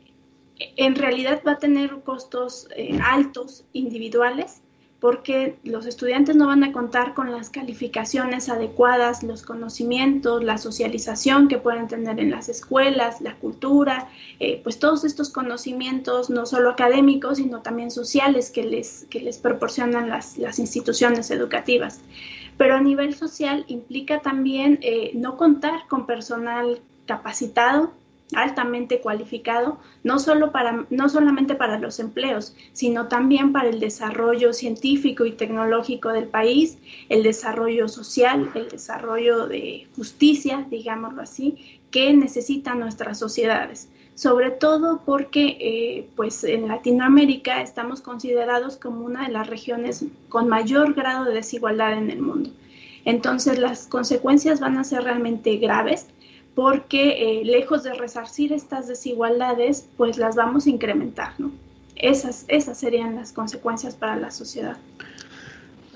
en 0.57 0.95
realidad 0.95 1.41
va 1.45 1.53
a 1.53 1.59
tener 1.59 2.01
costos 2.01 2.67
eh, 2.75 2.97
altos 3.03 3.65
individuales 3.73 4.62
porque 5.03 5.57
los 5.65 5.85
estudiantes 5.85 6.37
no 6.37 6.47
van 6.47 6.63
a 6.63 6.71
contar 6.71 7.13
con 7.13 7.29
las 7.29 7.49
calificaciones 7.49 8.47
adecuadas, 8.47 9.21
los 9.21 9.41
conocimientos, 9.41 10.41
la 10.41 10.57
socialización 10.57 11.49
que 11.49 11.57
pueden 11.57 11.89
tener 11.89 12.21
en 12.21 12.31
las 12.31 12.47
escuelas, 12.47 13.19
la 13.19 13.35
cultura, 13.35 14.07
eh, 14.39 14.61
pues 14.63 14.79
todos 14.79 15.03
estos 15.03 15.29
conocimientos, 15.29 16.29
no 16.29 16.45
solo 16.45 16.69
académicos, 16.69 17.39
sino 17.39 17.61
también 17.61 17.91
sociales 17.91 18.49
que 18.49 18.63
les, 18.63 19.05
que 19.09 19.19
les 19.19 19.39
proporcionan 19.39 20.07
las, 20.07 20.37
las 20.37 20.57
instituciones 20.57 21.31
educativas. 21.31 21.99
Pero 22.55 22.77
a 22.77 22.79
nivel 22.79 23.13
social 23.13 23.65
implica 23.67 24.21
también 24.21 24.79
eh, 24.81 25.11
no 25.15 25.35
contar 25.35 25.85
con 25.89 26.05
personal 26.05 26.79
capacitado, 27.07 27.91
altamente 28.35 28.99
cualificado, 28.99 29.79
no, 30.03 30.19
solo 30.19 30.51
para, 30.51 30.85
no 30.89 31.09
solamente 31.09 31.55
para 31.55 31.79
los 31.79 31.99
empleos, 31.99 32.55
sino 32.73 33.07
también 33.07 33.51
para 33.51 33.69
el 33.69 33.79
desarrollo 33.79 34.53
científico 34.53 35.25
y 35.25 35.31
tecnológico 35.31 36.09
del 36.09 36.27
país, 36.27 36.77
el 37.09 37.23
desarrollo 37.23 37.87
social, 37.87 38.51
el 38.55 38.69
desarrollo 38.69 39.47
de 39.47 39.87
justicia, 39.95 40.65
digámoslo 40.69 41.21
así, 41.21 41.79
que 41.91 42.13
necesitan 42.13 42.79
nuestras 42.79 43.19
sociedades. 43.19 43.89
Sobre 44.15 44.51
todo 44.51 45.01
porque 45.05 45.57
eh, 45.59 46.09
pues 46.15 46.43
en 46.43 46.67
Latinoamérica 46.67 47.61
estamos 47.61 48.01
considerados 48.01 48.77
como 48.77 49.05
una 49.05 49.25
de 49.25 49.33
las 49.33 49.47
regiones 49.47 50.05
con 50.29 50.47
mayor 50.47 50.93
grado 50.93 51.25
de 51.25 51.33
desigualdad 51.33 51.93
en 51.93 52.11
el 52.11 52.21
mundo. 52.21 52.51
Entonces 53.05 53.59
las 53.59 53.87
consecuencias 53.87 54.59
van 54.59 54.77
a 54.77 54.83
ser 54.83 55.03
realmente 55.03 55.57
graves 55.57 56.07
porque 56.55 57.39
eh, 57.39 57.45
lejos 57.45 57.83
de 57.83 57.93
resarcir 57.93 58.53
estas 58.53 58.87
desigualdades, 58.87 59.87
pues 59.97 60.17
las 60.17 60.35
vamos 60.35 60.65
a 60.65 60.69
incrementar, 60.69 61.33
¿no? 61.39 61.51
Esas, 61.95 62.45
esas 62.47 62.77
serían 62.77 63.15
las 63.15 63.31
consecuencias 63.31 63.95
para 63.95 64.15
la 64.15 64.31
sociedad. 64.31 64.77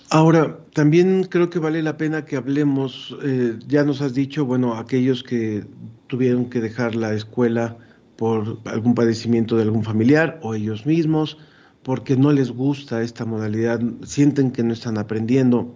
Ahora, 0.10 0.58
también 0.74 1.26
creo 1.26 1.50
que 1.50 1.60
vale 1.60 1.84
la 1.84 1.98
pena 1.98 2.24
que 2.24 2.38
hablemos, 2.38 3.16
eh, 3.24 3.60
ya 3.68 3.84
nos 3.84 4.02
has 4.02 4.14
dicho, 4.14 4.46
bueno, 4.46 4.76
aquellos 4.76 5.22
que 5.22 5.66
tuvieron 6.08 6.50
que 6.50 6.62
dejar 6.62 6.96
la 6.96 7.14
escuela 7.14 7.78
por 8.16 8.60
algún 8.66 8.96
padecimiento 8.96 9.58
de 9.58 9.64
algún 9.64 9.84
familiar 9.84 10.40
o 10.42 10.56
ellos 10.56 10.86
mismos, 10.86 11.38
porque 11.84 12.16
no 12.16 12.32
les 12.32 12.52
gusta 12.52 13.02
esta 13.02 13.26
modalidad, 13.26 13.82
sienten 14.04 14.52
que 14.52 14.64
no 14.64 14.72
están 14.72 14.98
aprendiendo. 14.98 15.76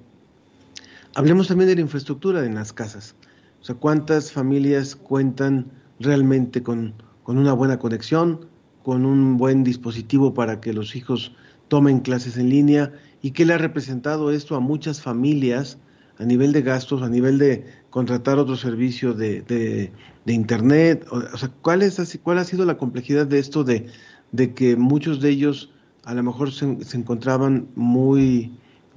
Hablemos 1.13 1.49
también 1.49 1.67
de 1.69 1.75
la 1.75 1.81
infraestructura 1.81 2.45
en 2.45 2.55
las 2.55 2.71
casas. 2.71 3.15
O 3.61 3.63
sea, 3.63 3.75
cuántas 3.75 4.31
familias 4.31 4.95
cuentan 4.95 5.71
realmente 5.99 6.63
con, 6.63 6.95
una 7.25 7.53
buena 7.53 7.77
conexión, 7.77 8.47
con 8.83 9.05
un 9.05 9.37
buen 9.37 9.63
dispositivo 9.63 10.33
para 10.33 10.59
que 10.59 10.73
los 10.73 10.95
hijos 10.95 11.33
tomen 11.67 11.99
clases 11.99 12.37
en 12.37 12.49
línea 12.49 12.91
y 13.21 13.31
qué 13.31 13.45
le 13.45 13.53
ha 13.53 13.59
representado 13.59 14.31
esto 14.31 14.55
a 14.55 14.59
muchas 14.59 15.01
familias 15.01 15.77
a 16.17 16.25
nivel 16.25 16.51
de 16.51 16.63
gastos, 16.63 17.03
a 17.03 17.09
nivel 17.09 17.37
de 17.37 17.65
contratar 17.91 18.39
otro 18.39 18.55
servicio 18.55 19.13
de, 19.13 19.41
de, 19.43 20.33
Internet. 20.33 21.05
O, 21.11 21.37
sea, 21.37 21.49
¿cuál, 21.61 21.83
es, 21.83 22.19
¿cuál 22.23 22.39
ha 22.39 22.43
sido 22.43 22.65
la 22.65 22.77
complejidad 22.77 23.27
de 23.27 23.39
esto 23.39 23.63
de, 23.63 23.87
de 24.31 24.53
que 24.53 24.75
muchos 24.75 25.21
de 25.21 25.29
ellos 25.29 25.71
a 26.03 26.13
lo 26.13 26.23
mejor 26.23 26.51
se 26.51 26.97
encontraban 26.97 27.67
muy 27.75 28.51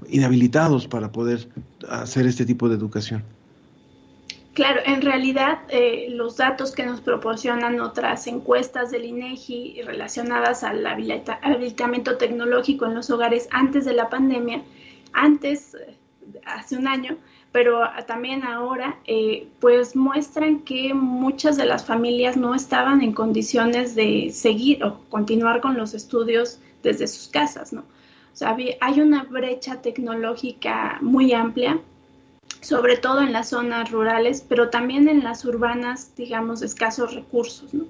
inhabilitados 0.09 0.89
para 0.89 1.13
poder 1.13 1.49
hacer 1.89 2.27
este 2.27 2.47
tipo 2.47 2.69
de 2.69 2.77
educación? 2.77 3.25
Claro, 4.55 4.83
en 4.85 5.03
realidad 5.03 5.63
eh, 5.69 6.07
los 6.11 6.37
datos 6.37 6.71
que 6.77 6.87
nos 6.87 7.01
proporcionan 7.01 7.81
otras 7.81 8.29
encuestas 8.29 8.93
del 8.93 9.05
INEGI 9.05 9.83
relacionadas 9.83 10.63
al 10.63 10.87
habilitamiento 10.87 12.17
tecnológico 12.19 12.87
en 12.87 12.95
los 12.95 13.11
hogares 13.11 13.49
antes 13.51 13.85
de 13.85 13.95
la 13.95 14.09
pandemia, 14.09 14.63
antes, 15.13 15.75
eh, 15.75 15.97
hace 16.47 16.77
un 16.77 16.87
año, 16.87 17.17
pero 17.51 17.81
también 18.07 18.45
ahora, 18.45 18.97
eh, 19.07 19.49
pues 19.59 19.97
muestran 19.97 20.61
que 20.61 20.95
muchas 20.95 21.57
de 21.57 21.65
las 21.67 21.85
familias 21.85 22.37
no 22.37 22.55
estaban 22.55 23.03
en 23.03 23.13
condiciones 23.13 23.97
de 23.97 24.31
seguir 24.33 24.85
o 24.85 25.01
continuar 25.09 25.61
con 25.63 25.77
los 25.77 25.95
estudios 25.95 26.61
desde 26.85 27.09
sus 27.09 27.27
casas, 27.27 27.73
¿no? 27.73 27.81
O 27.81 28.37
sea, 28.37 28.57
hay 28.81 29.01
una 29.01 29.25
brecha 29.25 29.83
tecnológica 29.83 30.99
muy 31.01 31.33
amplia 31.33 31.81
sobre 32.65 32.97
todo 32.97 33.21
en 33.21 33.33
las 33.33 33.51
zonas 33.51 33.91
rurales, 33.91 34.43
pero 34.49 34.71
también 34.71 35.07
en 35.11 35.23
las 35.23 35.45
urbanas, 35.45 36.17
digamos, 36.17 36.63
escasos 36.63 37.15
recursos, 37.15 37.75
¿no? 37.75 37.85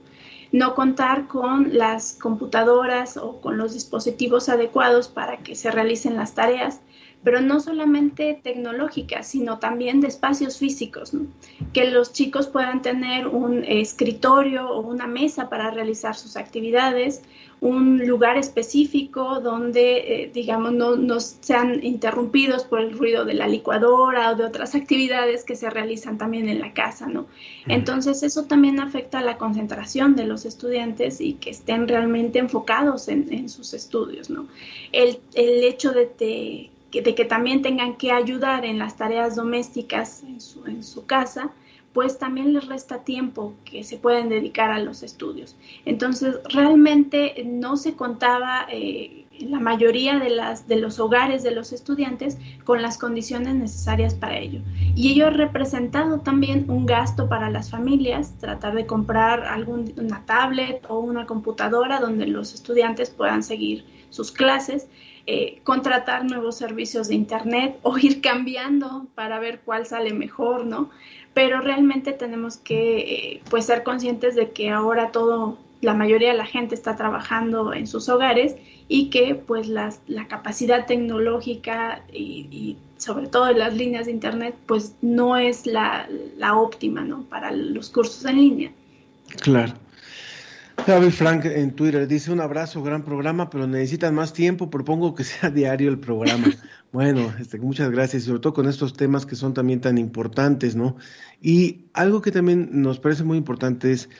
No 0.50 0.74
contar 0.74 1.28
con 1.28 1.76
las 1.78 2.14
computadoras 2.14 3.16
o 3.16 3.40
con 3.40 3.56
los 3.56 3.72
dispositivos 3.72 4.48
adecuados 4.48 5.06
para 5.06 5.38
que 5.38 5.54
se 5.54 5.70
realicen 5.70 6.16
las 6.16 6.34
tareas, 6.34 6.80
pero 7.24 7.40
no 7.40 7.58
solamente 7.58 8.38
tecnológicas, 8.42 9.26
sino 9.26 9.58
también 9.58 10.00
de 10.00 10.08
espacios 10.08 10.58
físicos, 10.58 11.14
¿no? 11.14 11.26
que 11.72 11.90
los 11.90 12.12
chicos 12.12 12.46
puedan 12.46 12.82
tener 12.82 13.26
un 13.26 13.64
escritorio 13.64 14.68
o 14.68 14.80
una 14.80 15.06
mesa 15.06 15.48
para 15.48 15.70
realizar 15.70 16.14
sus 16.14 16.36
actividades, 16.36 17.22
un 17.60 18.06
lugar 18.06 18.36
específico 18.36 19.40
donde, 19.40 20.24
eh, 20.24 20.30
digamos, 20.32 20.72
no, 20.72 20.96
no, 20.96 21.18
sean 21.18 21.82
interrumpidos 21.82 22.64
por 22.64 22.80
el 22.80 22.92
ruido 22.92 23.24
de 23.24 23.32
la 23.32 23.48
licuadora 23.48 24.32
o 24.32 24.34
de 24.36 24.44
otras 24.44 24.74
actividades 24.74 25.44
que 25.44 25.56
se 25.56 25.70
realizan 25.70 26.18
también 26.18 26.50
en 26.50 26.60
la 26.60 26.74
casa, 26.74 27.06
¿no? 27.06 27.26
Entonces, 27.66 28.22
eso 28.22 28.44
también 28.44 28.80
afecta 28.80 29.20
a 29.20 29.22
la 29.22 29.38
concentración 29.38 30.14
de 30.14 30.26
los 30.26 30.44
estudiantes 30.44 31.22
y 31.22 31.34
que 31.34 31.50
estén 31.50 31.88
realmente 31.88 32.38
enfocados 32.38 33.08
en, 33.08 33.48
sus 33.48 33.72
estudios, 33.72 34.28
¿no? 34.28 34.46
El, 34.92 35.18
el 35.34 35.64
hecho 35.64 35.92
de, 35.92 36.10
de 36.18 36.70
que 37.02 37.24
también 37.24 37.62
tengan 37.62 37.96
que 37.96 38.12
ayudar 38.12 38.64
en 38.64 38.78
las 38.78 38.96
tareas 38.96 39.36
domésticas 39.36 40.22
en 40.22 40.40
su, 40.40 40.64
en 40.66 40.82
su 40.82 41.06
casa, 41.06 41.50
pues 41.94 42.18
también 42.18 42.52
les 42.52 42.66
resta 42.66 43.04
tiempo 43.04 43.54
que 43.64 43.84
se 43.84 43.96
pueden 43.96 44.28
dedicar 44.28 44.70
a 44.72 44.80
los 44.80 45.04
estudios. 45.04 45.56
Entonces, 45.84 46.40
realmente 46.52 47.44
no 47.46 47.76
se 47.76 47.94
contaba 47.94 48.66
eh, 48.68 49.26
la 49.38 49.60
mayoría 49.60 50.18
de, 50.18 50.30
las, 50.30 50.66
de 50.66 50.76
los 50.76 50.98
hogares 50.98 51.44
de 51.44 51.52
los 51.52 51.72
estudiantes 51.72 52.36
con 52.64 52.82
las 52.82 52.98
condiciones 52.98 53.54
necesarias 53.54 54.14
para 54.14 54.38
ello. 54.38 54.60
Y 54.96 55.12
ello 55.12 55.28
ha 55.28 55.30
representado 55.30 56.18
también 56.18 56.68
un 56.68 56.84
gasto 56.84 57.28
para 57.28 57.48
las 57.48 57.70
familias, 57.70 58.34
tratar 58.38 58.74
de 58.74 58.86
comprar 58.86 59.44
algún, 59.44 59.94
una 59.96 60.24
tablet 60.26 60.84
o 60.88 60.98
una 60.98 61.26
computadora 61.26 62.00
donde 62.00 62.26
los 62.26 62.54
estudiantes 62.54 63.10
puedan 63.10 63.44
seguir 63.44 63.84
sus 64.10 64.32
clases. 64.32 64.88
Eh, 65.26 65.60
contratar 65.64 66.24
nuevos 66.24 66.56
servicios 66.56 67.08
de 67.08 67.14
Internet 67.14 67.78
o 67.82 67.96
ir 67.96 68.20
cambiando 68.20 69.06
para 69.14 69.38
ver 69.38 69.60
cuál 69.64 69.86
sale 69.86 70.12
mejor, 70.12 70.66
¿no? 70.66 70.90
pero 71.34 71.60
realmente 71.60 72.12
tenemos 72.12 72.56
que 72.56 72.98
eh, 72.98 73.42
pues 73.50 73.66
ser 73.66 73.82
conscientes 73.82 74.36
de 74.36 74.52
que 74.52 74.70
ahora 74.70 75.10
todo 75.10 75.58
la 75.80 75.92
mayoría 75.92 76.30
de 76.30 76.38
la 76.38 76.46
gente 76.46 76.74
está 76.74 76.96
trabajando 76.96 77.74
en 77.74 77.86
sus 77.86 78.08
hogares 78.08 78.56
y 78.88 79.10
que 79.10 79.34
pues 79.34 79.68
la 79.68 79.92
capacidad 80.28 80.86
tecnológica 80.86 82.02
y, 82.10 82.78
sobre 82.96 83.26
todo 83.26 83.52
las 83.52 83.74
líneas 83.74 84.06
de 84.06 84.12
internet 84.12 84.54
pues 84.64 84.94
no 85.02 85.36
es 85.36 85.66
la, 85.66 86.08
la 86.38 86.56
óptima 86.56 87.02
¿no? 87.02 87.24
para 87.24 87.50
los 87.50 87.90
cursos 87.90 88.24
en 88.24 88.36
línea. 88.36 88.72
Claro. 89.42 89.74
David 90.86 91.10
Frank 91.10 91.46
en 91.46 91.74
Twitter 91.74 92.06
dice 92.06 92.30
un 92.30 92.40
abrazo, 92.40 92.82
gran 92.82 93.04
programa, 93.04 93.48
pero 93.48 93.66
necesitan 93.66 94.14
más 94.14 94.34
tiempo, 94.34 94.68
propongo 94.68 95.14
que 95.14 95.24
sea 95.24 95.48
diario 95.54 95.88
el 95.88 95.98
programa. 95.98 96.46
bueno, 96.92 97.32
este, 97.40 97.58
muchas 97.58 97.90
gracias, 97.90 98.24
sobre 98.24 98.40
todo 98.40 98.52
con 98.52 98.68
estos 98.68 98.92
temas 98.92 99.24
que 99.24 99.34
son 99.34 99.54
también 99.54 99.80
tan 99.80 99.96
importantes, 99.96 100.76
¿no? 100.76 100.96
Y 101.40 101.86
algo 101.94 102.20
que 102.20 102.32
también 102.32 102.68
nos 102.70 103.00
parece 103.00 103.24
muy 103.24 103.38
importante 103.38 103.92
es, 103.92 104.10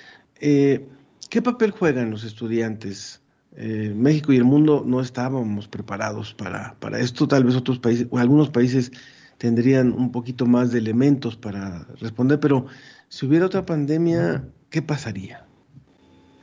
eh, 0.41 0.89
¿qué 1.29 1.43
papel 1.43 1.71
juegan 1.71 2.11
los 2.11 2.25
estudiantes? 2.25 3.21
Eh, 3.57 3.93
México 3.95 4.33
y 4.33 4.37
el 4.37 4.45
mundo 4.45 4.83
no 4.87 5.01
estábamos 5.01 5.69
preparados 5.69 6.35
para, 6.35 6.77
para 6.81 6.99
esto, 6.99 7.29
tal 7.29 7.45
vez 7.45 7.57
otros 7.57 7.79
países, 7.79 8.07
o 8.11 8.19
algunos 8.19 8.49
países 8.49 8.91
tendrían 9.39 9.93
un 9.93 10.11
poquito 10.11 10.47
más 10.47 10.73
de 10.73 10.79
elementos 10.79 11.37
para 11.37 11.85
responder, 12.01 12.41
pero 12.41 12.67
si 13.09 13.27
hubiera 13.27 13.47
otra 13.47 13.67
pandemia, 13.67 14.49
¿qué 14.71 14.81
pasaría? 14.83 15.47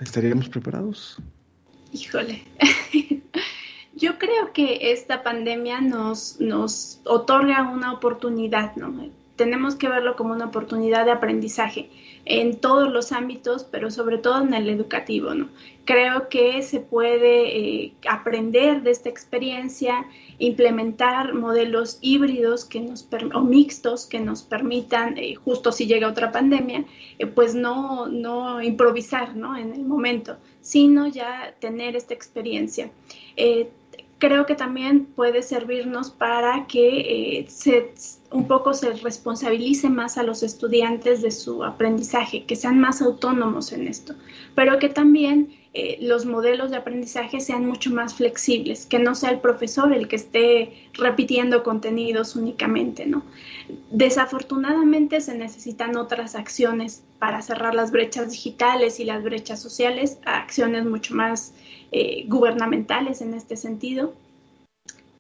¿Estaríamos 0.02 0.50
preparados? 0.50 1.18
Híjole. 1.94 2.44
Yo 3.96 4.18
creo 4.18 4.52
que 4.52 4.92
esta 4.92 5.24
pandemia 5.24 5.80
nos, 5.80 6.40
nos 6.40 7.00
otorga 7.06 7.70
una 7.72 7.94
oportunidad, 7.94 8.76
¿no? 8.76 8.92
tenemos 9.42 9.74
que 9.74 9.90
verlo 9.90 10.16
como 10.16 10.34
una 10.34 10.46
oportunidad 10.46 11.06
de 11.06 11.12
aprendizaje 11.12 11.90
en 12.26 12.58
todos 12.58 12.92
los 12.92 13.12
ámbitos, 13.12 13.64
pero 13.64 13.90
sobre 13.90 14.18
todo 14.18 14.42
en 14.42 14.54
el 14.54 14.70
educativo, 14.70 15.34
¿no? 15.34 15.50
Creo 15.86 16.30
que 16.30 16.62
se 16.62 16.80
puede 16.80 17.58
eh, 17.58 17.94
aprender 18.08 18.84
de 18.84 18.92
esta 18.92 19.10
experiencia, 19.10 20.06
implementar 20.38 21.34
modelos 21.34 21.98
híbridos 22.02 22.66
que 22.66 22.80
nos 22.80 23.08
o 23.34 23.42
mixtos 23.42 24.06
que 24.06 24.20
nos 24.20 24.44
permitan, 24.44 25.18
eh, 25.18 25.36
justo 25.36 25.72
si 25.72 25.88
llega 25.88 26.08
otra 26.08 26.32
pandemia, 26.32 26.86
eh, 27.18 27.26
pues 27.26 27.56
no, 27.56 28.08
no 28.08 28.62
improvisar 28.62 29.36
¿no? 29.36 29.58
en 29.58 29.74
el 29.74 29.84
momento, 29.84 30.38
sino 30.62 31.08
ya 31.08 31.56
tener 31.60 31.96
esta 31.96 32.14
experiencia 32.14 32.92
creo 34.22 34.46
que 34.46 34.54
también 34.54 35.08
puede 35.08 35.42
servirnos 35.42 36.12
para 36.12 36.68
que 36.68 37.40
eh, 37.40 37.46
se, 37.50 37.92
un 38.30 38.48
poco 38.48 38.76
se 38.76 38.94
responsabilice 38.94 39.90
más 39.90 40.16
a 40.20 40.24
los 40.24 40.44
estudiantes 40.44 41.24
de 41.24 41.32
su 41.32 41.64
aprendizaje, 41.64 42.46
que 42.46 42.56
sean 42.56 42.80
más 42.80 43.02
autónomos 43.02 43.74
en 43.74 43.88
esto, 43.88 44.14
pero 44.54 44.78
que 44.78 44.90
también 44.90 45.50
eh, 45.74 45.98
los 46.02 46.28
modelos 46.28 46.70
de 46.70 46.78
aprendizaje 46.78 47.40
sean 47.40 47.66
mucho 47.66 47.90
más 47.90 48.14
flexibles, 48.14 48.86
que 48.86 49.00
no 49.00 49.16
sea 49.16 49.32
el 49.32 49.40
profesor 49.40 49.92
el 49.92 50.08
que 50.08 50.18
esté 50.18 50.88
repitiendo 50.94 51.64
contenidos 51.64 52.36
únicamente, 52.36 53.08
¿no? 53.08 53.24
Desafortunadamente 53.90 55.20
se 55.20 55.36
necesitan 55.36 55.98
otras 55.98 56.36
acciones 56.36 57.04
para 57.18 57.42
cerrar 57.42 57.74
las 57.74 57.92
brechas 57.92 58.30
digitales 58.30 59.00
y 59.00 59.06
las 59.06 59.24
brechas 59.24 59.60
sociales, 59.60 60.20
acciones 60.26 60.86
mucho 60.86 61.16
más 61.16 61.54
eh, 61.92 62.26
gubernamentales 62.28 63.22
en 63.22 63.34
este 63.34 63.56
sentido. 63.56 64.14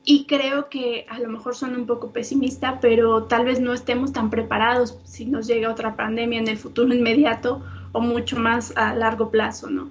Y 0.03 0.25
creo 0.25 0.69
que 0.69 1.05
a 1.09 1.19
lo 1.19 1.29
mejor 1.29 1.55
son 1.55 1.75
un 1.75 1.85
poco 1.85 2.11
pesimista, 2.11 2.79
pero 2.79 3.25
tal 3.25 3.45
vez 3.45 3.59
no 3.59 3.73
estemos 3.73 4.13
tan 4.13 4.29
preparados 4.29 4.97
si 5.03 5.25
nos 5.25 5.45
llega 5.47 5.71
otra 5.71 5.95
pandemia 5.95 6.39
en 6.39 6.47
el 6.47 6.57
futuro 6.57 6.93
inmediato 6.93 7.61
o 7.91 8.01
mucho 8.01 8.37
más 8.37 8.73
a 8.75 8.95
largo 8.95 9.29
plazo, 9.29 9.69
¿no? 9.69 9.89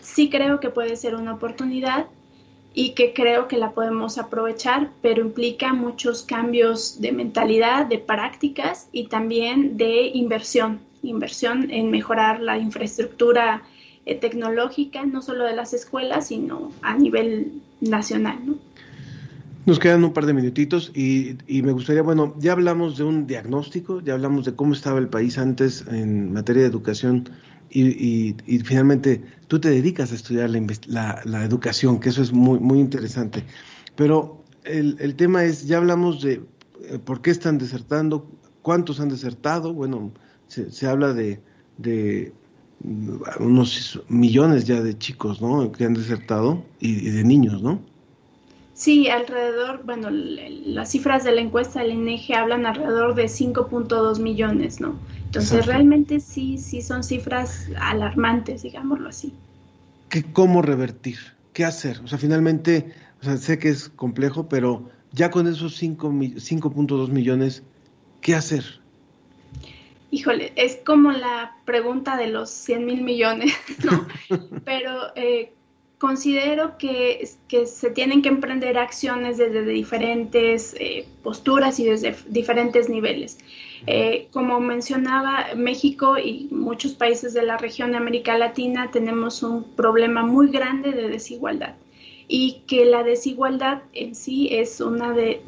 Sí 0.00 0.28
creo 0.28 0.58
que 0.58 0.70
puede 0.70 0.96
ser 0.96 1.14
una 1.14 1.34
oportunidad 1.34 2.06
y 2.74 2.90
que 2.90 3.12
creo 3.12 3.46
que 3.46 3.56
la 3.56 3.70
podemos 3.70 4.18
aprovechar, 4.18 4.90
pero 5.00 5.22
implica 5.22 5.72
muchos 5.72 6.24
cambios 6.24 7.00
de 7.00 7.12
mentalidad, 7.12 7.86
de 7.86 7.98
prácticas 7.98 8.88
y 8.90 9.06
también 9.06 9.76
de 9.76 10.08
inversión, 10.08 10.80
inversión 11.02 11.70
en 11.70 11.92
mejorar 11.92 12.40
la 12.40 12.58
infraestructura 12.58 13.62
eh, 14.06 14.14
tecnológica, 14.16 15.06
no 15.06 15.22
solo 15.22 15.44
de 15.44 15.56
las 15.56 15.72
escuelas, 15.72 16.28
sino 16.28 16.70
a 16.82 16.96
nivel 16.96 17.62
nacional. 17.80 18.38
¿no? 18.44 18.58
Nos 19.66 19.78
quedan 19.78 20.04
un 20.04 20.12
par 20.12 20.26
de 20.26 20.34
minutitos 20.34 20.92
y, 20.94 21.38
me 21.48 21.72
gustaría, 21.72 22.02
bueno, 22.02 22.34
ya 22.38 22.52
hablamos 22.52 22.98
de 22.98 23.04
un 23.04 23.26
diagnóstico, 23.26 24.02
ya 24.02 24.12
hablamos 24.12 24.44
de 24.44 24.54
cómo 24.54 24.74
estaba 24.74 24.98
el 24.98 25.08
país 25.08 25.38
antes 25.38 25.86
en 25.88 26.34
materia 26.34 26.62
de 26.62 26.68
educación 26.68 27.30
y, 27.70 28.34
finalmente 28.64 29.22
tú 29.48 29.58
te 29.58 29.70
dedicas 29.70 30.12
a 30.12 30.16
estudiar 30.16 30.50
la, 30.50 31.22
la, 31.24 31.44
educación, 31.44 31.98
que 31.98 32.10
eso 32.10 32.20
es 32.20 32.30
muy, 32.30 32.58
muy 32.58 32.78
interesante. 32.78 33.42
Pero 33.96 34.44
el, 34.64 34.96
el 35.00 35.14
tema 35.14 35.44
es, 35.44 35.66
ya 35.66 35.78
hablamos 35.78 36.20
de 36.20 36.42
eh, 36.82 36.98
por 37.02 37.22
qué 37.22 37.30
están 37.30 37.56
desertando, 37.56 38.30
cuántos 38.60 39.00
han 39.00 39.08
desertado, 39.08 39.72
bueno, 39.72 40.12
se, 40.46 40.70
se 40.70 40.86
habla 40.86 41.14
de 41.14 41.40
unos 43.40 44.00
millones 44.08 44.64
ya 44.64 44.80
de 44.80 44.96
chicos, 44.98 45.40
¿no? 45.40 45.72
Que 45.72 45.84
han 45.84 45.94
desertado 45.94 46.62
y, 46.80 47.10
de 47.10 47.24
niños, 47.24 47.62
¿no? 47.62 47.80
Sí, 48.74 49.08
alrededor, 49.08 49.82
bueno, 49.84 50.10
las 50.10 50.90
cifras 50.90 51.24
de 51.24 51.32
la 51.32 51.40
encuesta 51.40 51.80
del 51.80 51.92
INEGI 51.92 52.34
hablan 52.34 52.66
alrededor 52.66 53.14
de 53.14 53.24
5.2 53.24 54.20
millones, 54.20 54.80
¿no? 54.80 54.98
Entonces, 55.24 55.66
realmente 55.66 56.20
sí, 56.20 56.58
sí 56.58 56.82
son 56.82 57.02
cifras 57.02 57.68
alarmantes, 57.80 58.62
digámoslo 58.62 59.08
así. 59.08 59.32
¿Qué, 60.08 60.22
¿Cómo 60.24 60.60
revertir? 60.60 61.18
¿Qué 61.52 61.64
hacer? 61.64 62.00
O 62.04 62.08
sea, 62.08 62.18
finalmente, 62.18 62.92
o 63.20 63.24
sea, 63.24 63.36
sé 63.36 63.58
que 63.58 63.68
es 63.68 63.88
complejo, 63.88 64.48
pero 64.48 64.90
ya 65.12 65.30
con 65.30 65.46
esos 65.46 65.80
5.2 65.80 67.08
millones, 67.08 67.62
¿qué 68.20 68.34
hacer? 68.34 68.83
Híjole, 70.14 70.52
es 70.54 70.76
como 70.76 71.10
la 71.10 71.56
pregunta 71.64 72.16
de 72.16 72.28
los 72.28 72.48
100 72.50 72.86
mil 72.86 73.02
millones, 73.02 73.52
¿no? 73.84 74.06
Pero 74.64 74.92
eh, 75.16 75.52
considero 75.98 76.78
que, 76.78 77.28
que, 77.48 77.66
se 77.66 77.90
tienen 77.90 78.22
que 78.22 78.28
emprender 78.28 78.78
acciones 78.78 79.38
desde 79.38 79.64
diferentes 79.64 80.76
eh, 80.78 81.06
posturas 81.22 81.80
y 81.80 81.84
desde 81.84 82.14
diferentes 82.28 82.88
niveles. 82.88 83.38
Eh, 83.86 84.28
como 84.30 84.60
mencionaba, 84.60 85.48
México 85.56 86.16
y 86.16 86.48
muchos 86.50 86.92
países 86.92 87.34
de 87.34 87.42
la 87.42 87.58
región 87.58 87.90
de 87.90 87.98
América 87.98 88.38
Latina 88.38 88.90
tenemos 88.92 89.42
un 89.42 89.64
problema 89.74 90.24
muy 90.24 90.48
grande 90.48 90.92
de 90.92 91.08
desigualdad 91.08 91.74
y 92.28 92.62
que 92.66 92.84
la 92.86 93.02
desigualdad 93.02 93.82
en 93.92 94.14
sí 94.14 94.48
es 94.50 94.80
una 94.80 95.12
de, 95.12 95.42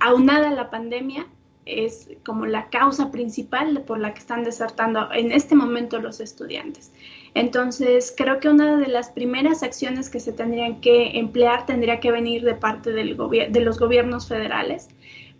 aunada 0.00 0.48
a 0.48 0.54
la 0.54 0.70
pandemia, 0.70 1.26
es 1.68 2.10
como 2.24 2.46
la 2.46 2.68
causa 2.70 3.10
principal 3.10 3.82
por 3.86 3.98
la 4.00 4.14
que 4.14 4.20
están 4.20 4.44
desertando 4.44 5.12
en 5.12 5.32
este 5.32 5.54
momento 5.54 6.00
los 6.00 6.20
estudiantes. 6.20 6.92
Entonces, 7.34 8.14
creo 8.16 8.40
que 8.40 8.48
una 8.48 8.78
de 8.78 8.88
las 8.88 9.10
primeras 9.10 9.62
acciones 9.62 10.08
que 10.08 10.18
se 10.18 10.32
tendrían 10.32 10.80
que 10.80 11.18
emplear 11.18 11.66
tendría 11.66 12.00
que 12.00 12.10
venir 12.10 12.42
de 12.42 12.54
parte 12.54 12.92
del 12.92 13.16
de 13.16 13.60
los 13.60 13.78
gobiernos 13.78 14.28
federales 14.28 14.88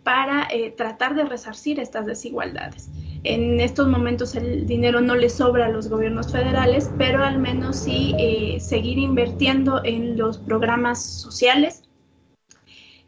para 0.03 0.47
eh, 0.51 0.71
tratar 0.71 1.15
de 1.15 1.25
resarcir 1.25 1.79
estas 1.79 2.05
desigualdades. 2.05 2.89
En 3.23 3.59
estos 3.59 3.87
momentos 3.87 4.35
el 4.35 4.65
dinero 4.65 5.01
no 5.01 5.15
le 5.15 5.29
sobra 5.29 5.65
a 5.65 5.69
los 5.69 5.89
gobiernos 5.89 6.31
federales, 6.31 6.89
pero 6.97 7.23
al 7.23 7.37
menos 7.37 7.77
sí 7.77 8.15
eh, 8.17 8.59
seguir 8.61 8.97
invirtiendo 8.97 9.83
en 9.83 10.17
los 10.17 10.37
programas 10.37 11.03
sociales 11.03 11.88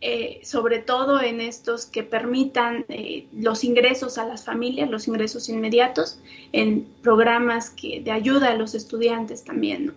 eh, 0.01 0.41
sobre 0.43 0.79
todo 0.79 1.21
en 1.21 1.41
estos 1.41 1.85
que 1.85 2.01
permitan 2.01 2.85
eh, 2.89 3.27
los 3.37 3.63
ingresos 3.63 4.17
a 4.17 4.25
las 4.25 4.43
familias, 4.43 4.89
los 4.89 5.07
ingresos 5.07 5.47
inmediatos, 5.47 6.17
en 6.51 6.87
programas 7.03 7.69
que, 7.69 8.01
de 8.01 8.11
ayuda 8.11 8.49
a 8.49 8.55
los 8.55 8.73
estudiantes 8.73 9.43
también, 9.43 9.93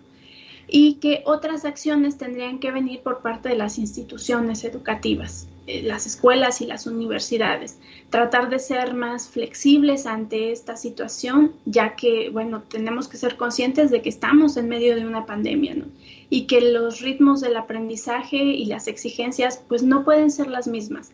y 0.67 0.95
que 0.95 1.21
otras 1.25 1.65
acciones 1.65 2.17
tendrían 2.17 2.59
que 2.59 2.71
venir 2.71 3.01
por 3.01 3.19
parte 3.19 3.49
de 3.49 3.55
las 3.55 3.77
instituciones 3.77 4.63
educativas. 4.63 5.47
Eh, 5.67 5.81
las 5.81 6.05
escuelas 6.05 6.61
y 6.61 6.67
las 6.67 6.85
universidades. 6.85 7.79
Tratar 8.11 8.51
de 8.51 8.59
ser 8.59 8.93
más 8.93 9.27
flexibles 9.27 10.05
ante 10.05 10.51
esta 10.51 10.77
situación, 10.77 11.53
ya 11.65 11.95
que, 11.95 12.29
bueno, 12.29 12.61
tenemos 12.69 13.07
que 13.07 13.17
ser 13.17 13.35
conscientes 13.35 13.89
de 13.89 14.03
que 14.03 14.09
estamos 14.09 14.57
en 14.57 14.69
medio 14.69 14.95
de 14.95 15.07
una 15.07 15.25
pandemia, 15.25 15.73
¿no? 15.73 15.85
Y 16.29 16.45
que 16.45 16.61
los 16.61 17.01
ritmos 17.01 17.41
del 17.41 17.57
aprendizaje 17.57 18.37
y 18.37 18.65
las 18.65 18.87
exigencias, 18.87 19.59
pues 19.67 19.81
no 19.81 20.03
pueden 20.03 20.29
ser 20.29 20.47
las 20.47 20.67
mismas. 20.67 21.11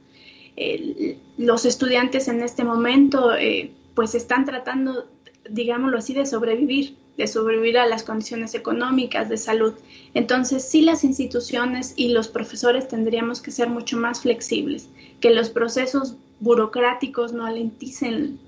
los 1.38 1.66
estudiantes 1.66 2.28
en 2.28 2.42
este 2.42 2.66
momento, 2.66 3.34
eh, 3.34 3.72
pues 3.96 4.16
están 4.16 4.44
tratando, 4.44 5.08
digámoslo 5.50 5.98
así, 5.98 6.14
de 6.14 6.26
sobrevivir 6.26 6.98
sobrevivir 7.28 7.78
a 7.78 7.86
las 7.86 8.04
condiciones 8.04 8.54
económicas, 8.56 9.30
de 9.30 9.38
salud. 9.38 9.74
Entonces, 10.14 10.64
sí 10.64 10.82
las 10.82 11.04
instituciones 11.04 11.94
y 11.96 12.10
los 12.10 12.28
profesores 12.28 12.88
tendríamos 12.88 13.42
que 13.42 13.52
ser 13.52 13.70
mucho 13.70 13.98
más 13.98 14.22
flexibles, 14.22 14.90
que 15.20 15.32
los 15.32 15.50
procesos 15.50 16.16
burocráticos 16.40 17.34
no 17.34 17.46
alenticen 17.46 18.40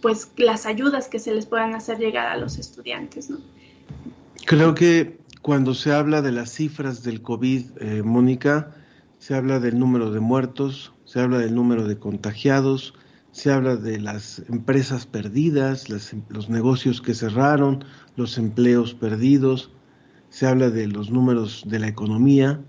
pues 0.00 0.30
las 0.36 0.66
ayudas 0.66 1.08
que 1.08 1.18
se 1.18 1.34
les 1.34 1.46
puedan 1.46 1.74
hacer 1.74 1.98
llegar 1.98 2.26
a 2.26 2.36
los 2.36 2.58
estudiantes. 2.58 3.28
Creo 4.44 4.74
que 4.74 5.18
cuando 5.42 5.74
se 5.74 5.92
habla 5.92 6.22
de 6.22 6.32
las 6.32 6.52
cifras 6.52 7.02
del 7.02 7.22
COVID, 7.22 7.64
eh, 7.80 8.02
Mónica, 8.02 8.74
se 9.18 9.34
habla 9.34 9.58
del 9.58 9.78
número 9.78 10.10
de 10.10 10.20
muertos, 10.20 10.92
se 11.04 11.20
habla 11.20 11.38
del 11.38 11.54
número 11.54 11.86
de 11.88 11.98
contagiados, 11.98 12.94
se 13.36 13.52
habla 13.52 13.76
de 13.76 14.00
las 14.00 14.42
empresas 14.48 15.04
perdidas, 15.04 15.90
los 15.90 16.48
negocios 16.48 17.02
que 17.02 17.12
cerraron, 17.12 17.84
los 18.16 18.38
empleos 18.38 18.94
perdidos, 18.94 19.70
se 20.30 20.46
habla 20.46 20.70
de 20.70 20.86
los 20.86 21.10
números 21.10 21.62
de 21.66 21.78
la 21.78 21.86
economía 21.86 22.64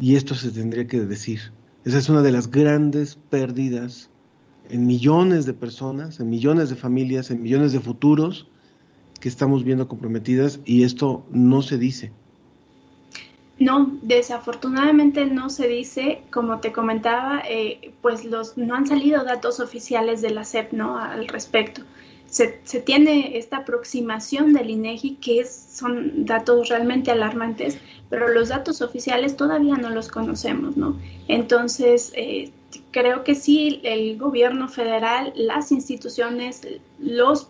y 0.00 0.16
esto 0.16 0.34
se 0.34 0.50
tendría 0.50 0.88
que 0.88 1.02
decir. 1.02 1.52
Esa 1.84 1.98
es 1.98 2.08
una 2.08 2.22
de 2.22 2.32
las 2.32 2.50
grandes 2.50 3.20
pérdidas 3.30 4.10
en 4.68 4.84
millones 4.84 5.46
de 5.46 5.54
personas, 5.54 6.18
en 6.18 6.28
millones 6.28 6.70
de 6.70 6.74
familias, 6.74 7.30
en 7.30 7.40
millones 7.40 7.70
de 7.70 7.78
futuros 7.78 8.48
que 9.20 9.28
estamos 9.28 9.62
viendo 9.62 9.86
comprometidas 9.86 10.58
y 10.64 10.82
esto 10.82 11.24
no 11.30 11.62
se 11.62 11.78
dice. 11.78 12.10
No, 13.60 13.90
desafortunadamente 14.00 15.26
no 15.26 15.50
se 15.50 15.68
dice, 15.68 16.22
como 16.32 16.60
te 16.60 16.72
comentaba, 16.72 17.42
eh, 17.46 17.92
pues 18.00 18.24
los 18.24 18.56
no 18.56 18.74
han 18.74 18.86
salido 18.86 19.22
datos 19.22 19.60
oficiales 19.60 20.22
de 20.22 20.30
la 20.30 20.44
SEP 20.44 20.72
¿no? 20.72 20.98
al 20.98 21.28
respecto. 21.28 21.82
Se, 22.26 22.58
se, 22.64 22.80
tiene 22.80 23.36
esta 23.36 23.58
aproximación 23.58 24.54
del 24.54 24.70
INEGI 24.70 25.16
que 25.16 25.44
son 25.44 26.24
datos 26.24 26.70
realmente 26.70 27.10
alarmantes, 27.10 27.78
pero 28.08 28.28
los 28.28 28.48
datos 28.48 28.80
oficiales 28.80 29.36
todavía 29.36 29.76
no 29.76 29.90
los 29.90 30.08
conocemos, 30.08 30.78
¿no? 30.78 30.96
Entonces, 31.28 32.12
eh, 32.14 32.52
creo 32.92 33.24
que 33.24 33.34
sí, 33.34 33.80
el 33.82 34.16
gobierno 34.16 34.68
federal, 34.68 35.32
las 35.36 35.70
instituciones, 35.70 36.66
los, 36.98 37.48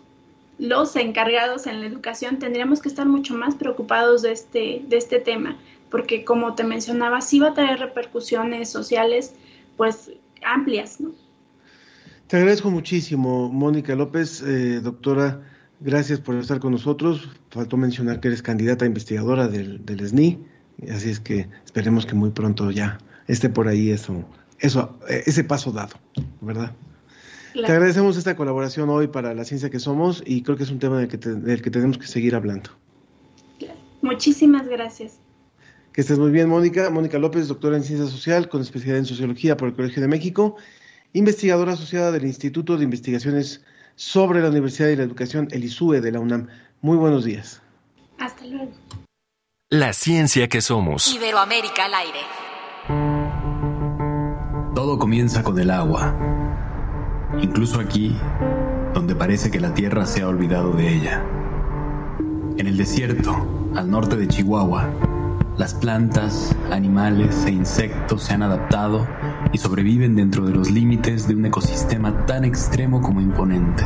los 0.57 0.95
encargados 0.97 1.67
en 1.67 1.79
la 1.79 1.85
educación 1.85 2.39
tendríamos 2.39 2.81
que 2.81 2.89
estar 2.89 3.07
mucho 3.07 3.33
más 3.35 3.55
preocupados 3.55 4.23
de 4.23 4.33
este, 4.33 4.81
de 4.87 4.97
este 4.97 5.19
tema, 5.19 5.57
porque 5.91 6.23
como 6.23 6.55
te 6.55 6.63
mencionaba, 6.63 7.21
sí 7.21 7.39
va 7.39 7.49
a 7.49 7.53
traer 7.53 7.79
repercusiones 7.79 8.69
sociales 8.69 9.33
pues 9.77 10.11
amplias, 10.43 10.99
¿no? 10.99 11.11
Te 12.27 12.37
agradezco 12.37 12.71
muchísimo, 12.71 13.49
Mónica 13.49 13.93
López, 13.93 14.41
eh, 14.41 14.79
doctora, 14.79 15.41
gracias 15.81 16.21
por 16.21 16.35
estar 16.35 16.59
con 16.59 16.71
nosotros. 16.71 17.29
Faltó 17.49 17.75
mencionar 17.75 18.21
que 18.21 18.29
eres 18.29 18.41
candidata 18.41 18.85
investigadora 18.85 19.49
del, 19.49 19.85
del 19.85 20.07
SNI, 20.07 20.39
así 20.89 21.09
es 21.09 21.19
que 21.19 21.49
esperemos 21.65 22.05
que 22.05 22.15
muy 22.15 22.29
pronto 22.29 22.71
ya 22.71 22.99
esté 23.27 23.49
por 23.49 23.67
ahí 23.67 23.91
eso, 23.91 24.23
eso, 24.59 24.97
eh, 25.09 25.23
ese 25.25 25.43
paso 25.43 25.73
dado, 25.73 25.97
¿verdad? 26.39 26.71
Te 27.53 27.69
agradecemos 27.69 28.15
esta 28.15 28.37
colaboración 28.37 28.89
hoy 28.89 29.07
para 29.07 29.33
la 29.33 29.43
ciencia 29.43 29.69
que 29.69 29.79
somos 29.79 30.23
y 30.25 30.41
creo 30.41 30.55
que 30.55 30.63
es 30.63 30.71
un 30.71 30.79
tema 30.79 30.99
del 30.99 31.09
que, 31.09 31.17
del 31.17 31.61
que 31.61 31.69
tenemos 31.69 31.97
que 31.97 32.07
seguir 32.07 32.33
hablando. 32.33 32.69
Muchísimas 34.01 34.67
gracias. 34.67 35.20
Que 35.93 36.01
estés 36.01 36.19
muy 36.19 36.31
bien, 36.31 36.47
Mónica. 36.47 36.89
Mónica 36.89 37.19
López, 37.19 37.47
doctora 37.47 37.77
en 37.77 37.83
Ciencia 37.83 38.07
Social 38.07 38.49
con 38.49 38.61
especialidad 38.61 38.99
en 38.99 39.05
Sociología 39.05 39.57
por 39.57 39.67
el 39.67 39.75
Colegio 39.75 40.01
de 40.01 40.07
México 40.07 40.57
investigadora 41.13 41.73
asociada 41.73 42.11
del 42.11 42.25
Instituto 42.25 42.77
de 42.77 42.83
Investigaciones 42.83 43.61
sobre 43.95 44.41
la 44.41 44.49
Universidad 44.49 44.89
y 44.89 44.95
la 44.95 45.03
Educación, 45.03 45.47
el 45.51 45.63
ISUE 45.63 46.01
de 46.01 46.11
la 46.11 46.19
UNAM. 46.19 46.47
Muy 46.81 46.97
buenos 46.97 47.25
días. 47.25 47.61
Hasta 48.17 48.45
luego. 48.45 48.71
La 49.69 49.93
ciencia 49.93 50.47
que 50.47 50.61
somos. 50.61 51.13
Iberoamérica 51.13 51.85
al 51.85 51.93
aire. 51.93 52.19
Todo 54.75 54.97
comienza 54.97 55.43
con 55.43 55.59
el 55.59 55.69
agua. 55.69 56.15
Incluso 57.41 57.79
aquí, 57.79 58.15
donde 58.93 59.15
parece 59.15 59.51
que 59.51 59.59
la 59.59 59.73
Tierra 59.73 60.05
se 60.05 60.21
ha 60.21 60.27
olvidado 60.27 60.73
de 60.73 60.93
ella. 60.93 61.25
En 62.57 62.67
el 62.67 62.77
desierto, 62.77 63.71
al 63.75 63.89
norte 63.89 64.17
de 64.17 64.27
Chihuahua, 64.27 64.89
las 65.61 65.75
plantas, 65.75 66.55
animales 66.71 67.45
e 67.45 67.51
insectos 67.51 68.23
se 68.23 68.33
han 68.33 68.41
adaptado 68.41 69.07
y 69.53 69.59
sobreviven 69.59 70.15
dentro 70.15 70.43
de 70.43 70.55
los 70.55 70.71
límites 70.71 71.27
de 71.27 71.35
un 71.35 71.45
ecosistema 71.45 72.25
tan 72.25 72.45
extremo 72.45 72.99
como 72.99 73.21
imponente. 73.21 73.83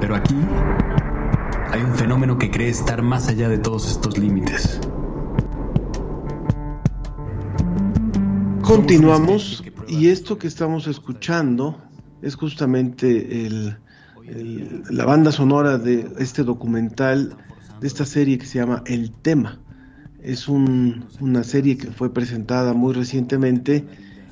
Pero 0.00 0.14
aquí 0.16 0.34
hay 1.70 1.82
un 1.82 1.94
fenómeno 1.94 2.38
que 2.38 2.50
cree 2.50 2.70
estar 2.70 3.02
más 3.02 3.28
allá 3.28 3.50
de 3.50 3.58
todos 3.58 3.90
estos 3.90 4.16
límites. 4.16 4.80
Continuamos 8.62 9.62
y 9.86 10.08
esto 10.08 10.38
que 10.38 10.46
estamos 10.46 10.86
escuchando 10.86 11.76
es 12.22 12.34
justamente 12.34 13.50
la 14.88 15.04
banda 15.04 15.32
sonora 15.32 15.76
de 15.76 16.10
este 16.18 16.44
documental 16.44 17.36
de 17.80 17.86
esta 17.86 18.04
serie 18.04 18.38
que 18.38 18.46
se 18.46 18.58
llama 18.58 18.82
El 18.86 19.10
Tema. 19.10 19.60
Es 20.22 20.48
una 20.48 21.44
serie 21.44 21.76
que 21.76 21.88
fue 21.88 22.12
presentada 22.12 22.72
muy 22.72 22.94
recientemente 22.94 23.84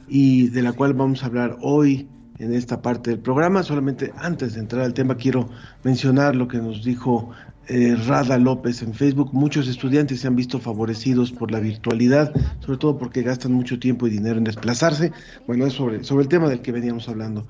y 0.08 0.48
de 0.48 0.62
la 0.62 0.72
cual 0.72 0.94
vamos 0.94 1.22
a 1.22 1.26
hablar 1.26 1.58
hoy 1.60 2.08
en 2.38 2.54
esta 2.54 2.82
parte 2.82 3.10
del 3.10 3.18
programa. 3.20 3.62
Solamente 3.62 4.12
antes 4.16 4.54
de 4.54 4.60
entrar 4.60 4.82
al 4.82 4.94
tema 4.94 5.16
quiero 5.16 5.48
mencionar 5.84 6.34
lo 6.34 6.48
que 6.48 6.58
nos 6.58 6.82
dijo 6.82 7.30
eh, 7.68 7.94
Rada 8.06 8.38
López 8.38 8.82
en 8.82 8.94
Facebook. 8.94 9.30
Muchos 9.32 9.68
estudiantes 9.68 10.20
se 10.20 10.26
han 10.26 10.34
visto 10.34 10.58
favorecidos 10.58 11.30
por 11.30 11.50
la 11.50 11.60
virtualidad, 11.60 12.32
sobre 12.60 12.78
todo 12.78 12.98
porque 12.98 13.22
gastan 13.22 13.52
mucho 13.52 13.78
tiempo 13.78 14.06
y 14.06 14.10
dinero 14.10 14.38
en 14.38 14.44
desplazarse. 14.44 15.12
Bueno, 15.46 15.66
es 15.66 15.74
sobre, 15.74 16.02
sobre 16.04 16.22
el 16.22 16.28
tema 16.28 16.48
del 16.48 16.60
que 16.60 16.72
veníamos 16.72 17.08
hablando. 17.08 17.46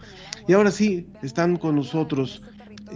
Y 0.47 0.53
ahora 0.53 0.71
sí, 0.71 1.07
están 1.23 1.57
con 1.57 1.77
nosotros 1.77 2.43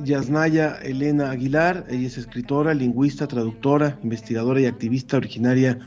Yasnaya 0.05 0.77
Elena 0.83 1.31
Aguilar, 1.31 1.87
ella 1.89 2.07
es 2.07 2.19
escritora, 2.19 2.75
lingüista, 2.75 3.27
traductora, 3.27 3.99
investigadora 4.03 4.61
y 4.61 4.67
activista 4.67 5.17
originaria 5.17 5.79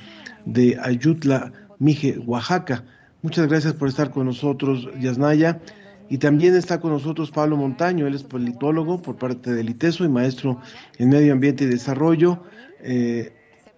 de 0.45 0.77
Ayutla, 0.81 1.51
Mije, 1.79 2.17
Oaxaca. 2.19 2.83
Muchas 3.21 3.47
gracias 3.47 3.73
por 3.73 3.87
estar 3.87 4.11
con 4.11 4.25
nosotros, 4.25 4.87
Yasnaya. 4.99 5.59
Y 6.09 6.17
también 6.17 6.55
está 6.55 6.79
con 6.79 6.91
nosotros 6.91 7.29
Pablo 7.29 7.55
Montaño, 7.55 8.07
él 8.07 8.15
es 8.15 8.23
politólogo 8.23 9.01
por 9.01 9.17
parte 9.17 9.53
del 9.53 9.69
ITESO 9.69 10.05
y 10.05 10.09
maestro 10.09 10.59
en 10.97 11.09
Medio 11.09 11.33
Ambiente 11.33 11.65
y 11.65 11.67
Desarrollo, 11.67 12.41
eh, 12.81 13.31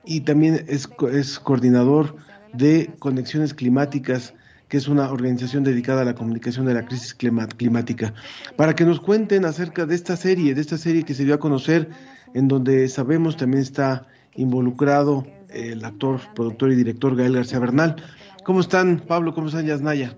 y 0.05 0.21
también 0.21 0.65
es, 0.69 0.87
es 1.11 1.39
coordinador 1.39 2.15
de 2.53 2.89
Conexiones 2.99 3.53
Climáticas 3.53 4.33
que 4.71 4.77
es 4.77 4.87
una 4.87 5.11
organización 5.11 5.65
dedicada 5.65 6.03
a 6.03 6.05
la 6.05 6.15
comunicación 6.15 6.65
de 6.65 6.73
la 6.73 6.85
crisis 6.85 7.13
climática, 7.13 8.13
para 8.55 8.73
que 8.73 8.85
nos 8.85 9.01
cuenten 9.01 9.43
acerca 9.43 9.85
de 9.85 9.95
esta 9.95 10.15
serie, 10.15 10.55
de 10.55 10.61
esta 10.61 10.77
serie 10.77 11.03
que 11.03 11.13
se 11.13 11.25
dio 11.25 11.33
a 11.33 11.39
conocer, 11.39 11.89
en 12.33 12.47
donde 12.47 12.87
sabemos 12.87 13.35
también 13.35 13.61
está 13.61 14.07
involucrado 14.33 15.27
el 15.49 15.83
actor, 15.83 16.21
productor 16.33 16.71
y 16.71 16.75
director 16.75 17.17
Gael 17.17 17.35
García 17.35 17.59
Bernal. 17.59 17.97
¿Cómo 18.45 18.61
están, 18.61 19.01
Pablo? 19.01 19.33
¿Cómo 19.33 19.49
están, 19.49 19.65
Yasnaya? 19.65 20.15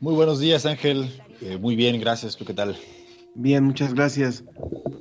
Muy 0.00 0.14
buenos 0.14 0.40
días, 0.40 0.66
Ángel. 0.66 1.08
Eh, 1.40 1.56
muy 1.56 1.76
bien, 1.76 2.00
gracias. 2.00 2.36
¿Tú 2.36 2.44
qué 2.44 2.52
tal? 2.52 2.76
Bien, 3.36 3.62
muchas 3.62 3.94
gracias. 3.94 4.42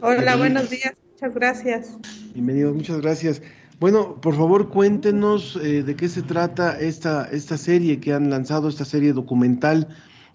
Hola, 0.01 0.35
buenos 0.35 0.69
días. 0.69 0.93
Muchas 1.13 1.33
gracias. 1.33 1.97
Bienvenidos, 2.35 2.75
muchas 2.75 3.01
gracias. 3.01 3.41
Bueno, 3.83 4.15
por 4.21 4.33
favor 4.37 4.69
cuéntenos 4.69 5.57
eh, 5.57 5.83
de 5.83 5.97
qué 5.97 6.07
se 6.07 6.21
trata 6.21 6.79
esta, 6.79 7.29
esta 7.29 7.57
serie 7.57 7.99
que 7.99 8.13
han 8.13 8.29
lanzado, 8.29 8.69
esta 8.69 8.85
serie 8.85 9.11
documental, 9.11 9.89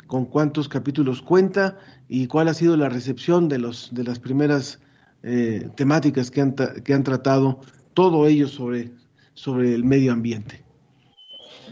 con 0.06 0.26
cuántos 0.26 0.68
capítulos 0.68 1.22
cuenta 1.22 1.78
y 2.08 2.26
cuál 2.26 2.48
ha 2.48 2.52
sido 2.52 2.76
la 2.76 2.90
recepción 2.90 3.48
de, 3.48 3.56
los, 3.56 3.88
de 3.94 4.04
las 4.04 4.18
primeras 4.18 4.82
eh, 5.22 5.66
temáticas 5.76 6.30
que 6.30 6.42
han, 6.42 6.54
que 6.84 6.92
han 6.92 7.02
tratado, 7.04 7.60
todo 7.94 8.26
ello 8.26 8.48
sobre, 8.48 8.90
sobre 9.32 9.74
el 9.74 9.82
medio 9.82 10.12
ambiente. 10.12 10.62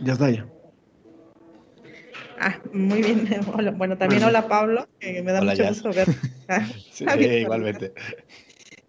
Yasdaya. 0.02 0.46
Ah, 2.40 2.58
muy 2.72 3.02
bien. 3.02 3.28
Bueno, 3.76 3.98
también 3.98 4.24
hola 4.24 4.48
Pablo, 4.48 4.88
que 4.98 5.22
me 5.22 5.30
da 5.30 5.42
mucho 5.42 5.68
gusto 5.68 5.90
ver. 5.92 6.08
sí, 6.90 7.04
igualmente. 7.04 7.92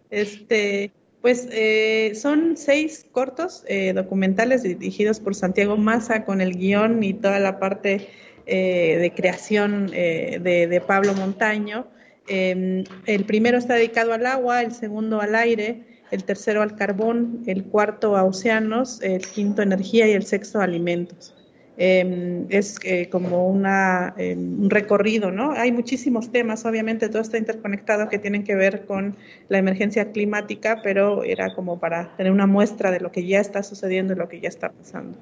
Este, 0.08 0.90
pues 1.28 1.46
eh, 1.52 2.14
son 2.14 2.56
seis 2.56 3.04
cortos 3.12 3.62
eh, 3.68 3.92
documentales 3.92 4.62
dirigidos 4.62 5.20
por 5.20 5.34
Santiago 5.34 5.76
Massa 5.76 6.24
con 6.24 6.40
el 6.40 6.56
guion 6.56 7.02
y 7.02 7.12
toda 7.12 7.38
la 7.38 7.58
parte 7.58 8.08
eh, 8.46 8.96
de 8.98 9.12
creación 9.12 9.88
de, 9.88 10.82
Pablo 10.86 11.12
Montaño. 11.12 11.86
Em, 12.28 12.82
el 13.04 13.26
primero 13.26 13.58
está 13.58 13.74
dedicado 13.74 14.14
al 14.14 14.24
agua, 14.24 14.62
el 14.62 14.72
segundo 14.72 15.20
al 15.20 15.34
aire, 15.34 15.82
el 16.10 16.24
tercero 16.24 16.62
al 16.62 16.76
carbón, 16.76 17.42
el 17.46 17.64
cuarto 17.64 18.16
a 18.16 18.24
océanos, 18.24 19.02
el 19.02 19.20
quinto 19.20 19.60
energía 19.60 20.08
y 20.08 20.12
el 20.12 20.24
sexto 20.24 20.62
alimentos. 20.62 21.37
Em, 21.80 22.46
es 22.48 22.76
eh, 22.82 23.08
como 23.08 23.48
una, 23.48 24.12
em, 24.18 24.62
un 24.62 24.68
recorrido, 24.68 25.30
¿no? 25.30 25.52
Hay 25.52 25.70
muchísimos 25.70 26.32
temas, 26.32 26.64
obviamente 26.64 27.08
todo 27.08 27.22
está 27.22 27.38
interconectado 27.38 28.08
que 28.08 28.18
tienen 28.18 28.42
que 28.42 28.56
ver 28.56 28.84
con 28.84 29.14
la 29.48 29.58
emergencia 29.58 30.10
climática, 30.10 30.80
pero 30.82 31.22
era 31.22 31.54
como 31.54 31.78
para 31.78 32.16
tener 32.16 32.32
una 32.32 32.48
muestra 32.48 32.90
de 32.90 32.98
lo 32.98 33.12
que 33.12 33.24
ya 33.24 33.38
está 33.38 33.62
sucediendo 33.62 34.14
y 34.14 34.16
lo 34.16 34.28
que 34.28 34.40
ya 34.40 34.48
está 34.48 34.70
pasando. 34.70 35.16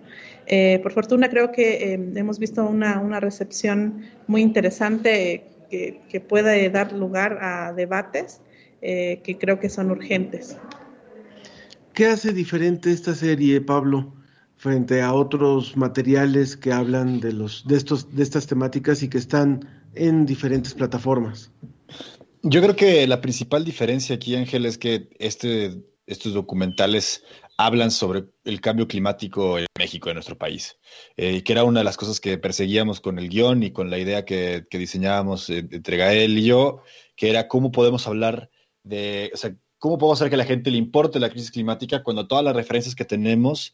Eh, 0.47 0.81
por 0.83 0.93
fortuna 0.93 1.29
creo 1.29 1.53
que 1.53 1.93
em, 1.93 2.17
hemos 2.17 2.39
visto 2.39 2.65
una, 2.65 3.01
una, 3.01 3.21
recepción 3.21 4.05
muy 4.27 4.41
interesante 4.41 5.45
que, 5.69 6.01
que 6.09 6.21
puede 6.21 6.71
dar 6.71 6.93
lugar 6.93 7.39
a 7.43 7.75
debates 7.75 8.41
eh, 8.81 9.21
que 9.25 9.37
creo 9.37 9.61
que 9.61 9.69
son 9.69 9.91
urgentes. 9.91 10.57
¿Qué 11.93 12.07
hace 12.07 12.33
diferente 12.33 12.93
esta 12.93 13.15
serie, 13.15 13.61
Pablo? 13.61 14.16
Frente 14.67 15.01
a 15.01 15.15
otros 15.15 15.77
materiales 15.77 16.57
que 16.57 16.73
hablan 16.73 17.21
de 17.21 17.33
los 17.33 17.65
de 17.69 17.77
estos 17.77 18.17
de 18.17 18.25
estas 18.25 18.49
temáticas 18.49 19.01
y 19.05 19.09
que 19.09 19.17
están 19.17 19.85
en 19.95 20.27
diferentes 20.27 20.75
plataformas. 20.75 21.53
Yo 22.43 22.61
creo 22.61 22.75
que 22.75 23.07
la 23.07 23.21
principal 23.21 23.65
diferencia 23.65 24.17
aquí, 24.17 24.35
Ángel, 24.35 24.67
es 24.67 24.77
que 24.77 25.09
este, 25.21 25.85
estos 26.09 26.35
documentales 26.35 27.23
hablan 27.57 27.93
sobre 27.93 28.25
el 28.43 28.61
cambio 28.61 28.89
climático 28.89 29.57
en 29.57 29.67
México, 29.79 30.11
en 30.11 30.15
nuestro 30.15 30.37
país, 30.37 30.77
eh, 31.17 31.45
que 31.45 31.53
era 31.53 31.63
una 31.63 31.79
de 31.81 31.85
las 31.85 31.97
cosas 31.97 32.19
que 32.19 32.37
perseguíamos 32.37 33.01
con 33.01 33.21
el 33.21 33.29
guion 33.29 33.63
y 33.63 33.71
con 33.71 33.89
la 33.89 33.99
idea 33.99 34.25
que, 34.25 34.67
diseñábamos 34.69 35.49
eh, 35.49 35.59
entre 35.71 35.97
Gael 35.97 36.37
y 36.37 36.45
yo, 36.45 36.83
que 37.15 37.31
era 37.31 37.47
cómo 37.47 37.71
podemos 37.71 38.09
hablar 38.09 38.51
de, 38.83 39.31
o 39.33 39.37
sea, 39.37 39.55
cómo 39.79 39.97
podemos 39.97 40.21
hacer 40.21 40.31
que 40.31 40.35
a 40.35 40.39
la 40.39 40.45
gente 40.45 40.73
le 40.73 40.79
importe 40.79 41.21
la 41.21 41.31
crisis 41.31 41.53
climática 41.53 42.03
cuando 42.03 42.27
todas 42.27 42.45
las 42.45 42.57
referencias 42.57 42.97
que 42.97 43.05
tenemos 43.05 43.73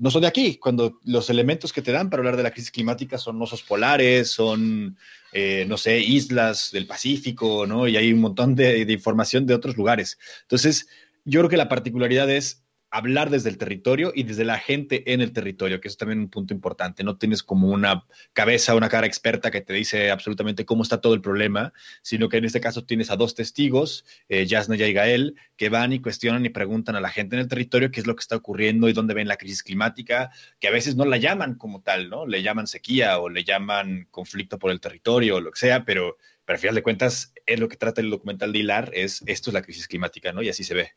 no 0.00 0.10
son 0.10 0.22
de 0.22 0.28
aquí, 0.28 0.56
cuando 0.56 0.98
los 1.04 1.28
elementos 1.28 1.74
que 1.74 1.82
te 1.82 1.92
dan 1.92 2.08
para 2.08 2.22
hablar 2.22 2.38
de 2.38 2.42
la 2.42 2.50
crisis 2.50 2.70
climática 2.70 3.18
son 3.18 3.40
osos 3.40 3.62
polares, 3.62 4.30
son, 4.30 4.96
eh, 5.30 5.66
no 5.68 5.76
sé, 5.76 6.00
islas 6.00 6.70
del 6.72 6.86
Pacífico, 6.86 7.66
¿no? 7.66 7.86
Y 7.86 7.98
hay 7.98 8.10
un 8.10 8.20
montón 8.20 8.54
de, 8.54 8.80
información 8.90 9.46
de 9.46 9.54
otros 9.54 9.76
lugares. 9.76 10.18
Entonces, 10.42 10.88
yo 11.26 11.40
creo 11.40 11.50
que 11.50 11.58
la 11.58 11.68
particularidad 11.68 12.30
es 12.30 12.64
hablar 12.90 13.30
desde 13.30 13.50
el 13.50 13.58
territorio 13.58 14.12
y 14.14 14.24
desde 14.24 14.44
la 14.44 14.58
gente 14.58 15.12
en 15.12 15.20
el 15.20 15.32
territorio, 15.32 15.80
que 15.80 15.88
es 15.88 15.96
también 15.96 16.18
un 16.18 16.28
punto 16.28 16.52
importante. 16.52 17.04
No 17.04 17.16
tienes 17.16 17.42
como 17.42 17.68
una 17.68 18.04
cabeza, 18.32 18.74
una 18.74 18.88
cara 18.88 19.06
experta 19.06 19.50
que 19.50 19.60
te 19.60 19.72
dice 19.72 20.10
absolutamente 20.10 20.64
cómo 20.64 20.82
está 20.82 21.00
todo 21.00 21.14
el 21.14 21.20
problema, 21.20 21.72
sino 22.02 22.28
que 22.28 22.38
en 22.38 22.44
este 22.44 22.60
caso 22.60 22.84
tienes 22.84 23.10
a 23.10 23.16
dos 23.16 23.34
testigos, 23.34 24.04
eh, 24.28 24.46
y 24.50 24.92
Gael, 24.92 25.36
que 25.56 25.68
van 25.68 25.92
y 25.92 26.00
cuestionan 26.00 26.44
y 26.44 26.48
preguntan 26.48 26.96
a 26.96 27.00
la 27.00 27.10
gente 27.10 27.36
en 27.36 27.42
el 27.42 27.48
territorio 27.48 27.90
qué 27.90 28.00
es 28.00 28.06
lo 28.06 28.16
que 28.16 28.22
está 28.22 28.36
ocurriendo 28.36 28.88
y 28.88 28.92
dónde 28.92 29.14
ven 29.14 29.28
la 29.28 29.36
crisis 29.36 29.62
climática, 29.62 30.30
que 30.58 30.68
a 30.68 30.72
veces 30.72 30.96
no 30.96 31.04
la 31.04 31.16
llaman 31.16 31.54
como 31.54 31.82
tal, 31.82 32.10
¿no? 32.10 32.26
Le 32.26 32.42
llaman 32.42 32.66
sequía 32.66 33.18
o 33.18 33.28
le 33.28 33.44
llaman 33.44 34.08
conflicto 34.10 34.58
por 34.58 34.70
el 34.70 34.80
territorio 34.80 35.36
o 35.36 35.40
lo 35.40 35.52
que 35.52 35.58
sea, 35.58 35.84
pero, 35.84 36.16
pero 36.44 36.56
al 36.56 36.60
final 36.60 36.74
de 36.74 36.82
cuentas 36.82 37.32
es 37.46 37.60
lo 37.60 37.68
que 37.68 37.76
trata 37.76 38.00
el 38.00 38.10
documental 38.10 38.52
de 38.52 38.58
hilar, 38.58 38.90
es 38.94 39.22
esto 39.26 39.50
es 39.50 39.54
la 39.54 39.62
crisis 39.62 39.86
climática, 39.86 40.32
¿no? 40.32 40.42
Y 40.42 40.48
así 40.48 40.64
se 40.64 40.74
ve. 40.74 40.92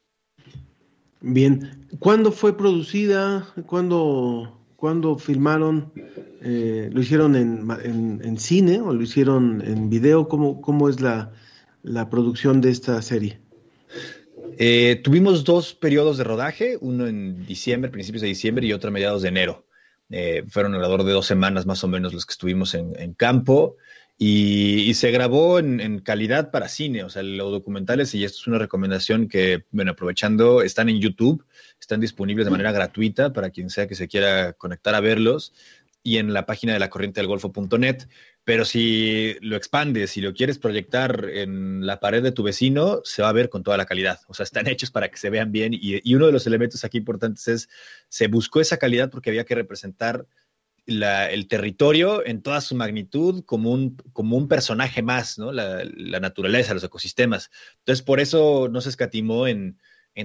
Bien, 1.26 1.88
¿cuándo 1.99 2.34
fue 2.34 2.57
producida? 2.57 3.47
¿Cuándo, 3.65 4.59
cuándo 4.76 5.17
filmaron? 5.17 5.93
Eh, 6.41 6.89
¿Lo 6.91 6.99
hicieron 6.99 7.38
en, 7.38 8.38
cine 8.38 8.82
o 8.82 8.91
lo 8.91 9.01
hicieron 9.01 9.63
en 9.65 9.89
video? 9.89 10.28
¿Cómo, 10.28 10.59
cómo 10.59 10.89
es 10.89 10.99
la, 10.99 11.32
producción 12.11 12.59
de 12.59 12.71
esta 12.71 13.01
serie? 13.01 13.39
Eh, 14.57 14.99
tuvimos 15.01 15.45
dos 15.45 15.74
periodos 15.74 16.17
de 16.17 16.26
rodaje, 16.26 16.78
uno 16.82 17.07
en 17.07 17.45
diciembre, 17.45 17.89
principios 17.89 18.21
de 18.21 18.28
diciembre, 18.28 18.67
y 18.67 18.74
otro 18.74 18.89
a 18.89 18.91
mediados 18.91 19.21
de 19.21 19.30
enero. 19.30 19.65
Eh, 20.09 20.43
fueron 20.49 20.74
alrededor 20.74 21.05
de 21.05 21.13
dos 21.13 21.26
semanas 21.26 21.65
más 21.65 21.86
o 21.86 21.88
menos 21.88 22.13
los 22.13 22.26
que 22.26 22.34
estuvimos 22.34 22.76
en, 22.76 22.99
en 22.99 23.13
campo. 23.13 23.78
Y, 24.18 24.93
se 24.93 25.11
grabó 25.11 25.59
en, 25.59 25.99
calidad 25.99 26.51
para 26.51 26.70
cine, 26.70 27.03
o 27.03 27.09
sea, 27.09 27.24
los 27.24 27.51
documentales, 27.51 28.14
y 28.14 28.24
esto 28.24 28.38
es 28.39 28.47
una 28.47 28.59
recomendación 28.59 29.28
que, 29.28 29.66
bueno, 29.72 29.91
aprovechando, 29.91 30.61
están 30.61 30.88
en 30.88 31.01
YouTube, 31.01 31.45
están 31.80 31.99
disponibles 31.99 32.45
de 32.45 32.51
manera 32.51 32.72
gratuita 32.72 33.34
para 33.34 33.49
quien 33.49 33.70
sea 33.70 33.88
que 33.88 33.95
se 33.95 34.07
quiera 34.07 34.53
conectar 34.53 34.95
a 34.95 35.01
verlos, 35.01 35.53
y 36.03 36.18
en 36.18 36.34
la 36.34 36.45
página 36.45 36.74
de 36.74 36.80
la 36.80 36.89
corriente 36.89 37.22
del 37.22 37.28
golfo.net. 37.28 38.07
Pero 38.43 38.66
si 38.66 39.38
lo 39.39 39.55
expandes, 39.55 40.11
si 40.11 40.20
lo 40.20 40.34
quieres 40.34 40.59
proyectar 40.59 41.30
en 41.30 41.88
la 41.88 42.01
pared 42.01 42.22
de 42.22 42.34
tu 42.34 42.43
vecino, 42.43 42.99
se 43.05 43.22
va 43.22 43.30
a 43.30 43.34
ver 43.34 43.49
con 43.49 43.64
toda 43.64 43.78
la 43.78 43.86
calidad. 43.86 44.20
O 44.28 44.34
sea, 44.34 44.43
están 44.43 44.68
hechos 44.68 44.91
para 44.91 45.09
que 45.09 45.18
se 45.18 45.30
vean 45.30 45.53
bien. 45.53 45.74
Y, 45.74 46.01
y 46.03 46.16
uno 46.16 46.26
de 46.26 46.34
los 46.34 46.45
elementos 46.45 46.84
aquí 46.84 46.97
importantes 46.97 47.47
es, 47.47 47.70
se 48.09 48.28
buscó 48.28 48.59
esa 48.59 48.78
calidad 48.78 49.09
porque 49.09 49.30
había 49.30 49.45
que 49.45 49.55
representar 49.55 50.28
el 50.86 51.47
territorio 51.47 52.25
en 52.25 52.41
toda 52.41 52.59
su 52.61 52.75
magnitud 52.75 53.43
como 53.45 53.71
un, 53.71 53.95
como 54.11 54.36
un 54.36 54.47
personaje 54.47 55.01
más, 55.01 55.39
¿no? 55.39 55.51
La, 55.51 55.84
naturaleza, 56.19 56.73
los 56.73 56.84
ecosistemas. 56.84 57.49
Entonces, 57.79 58.03
por 58.03 58.19
eso 58.19 58.67
no 58.69 58.81
se 58.81 58.89
escatimó 58.89 59.47
en, 59.47 59.79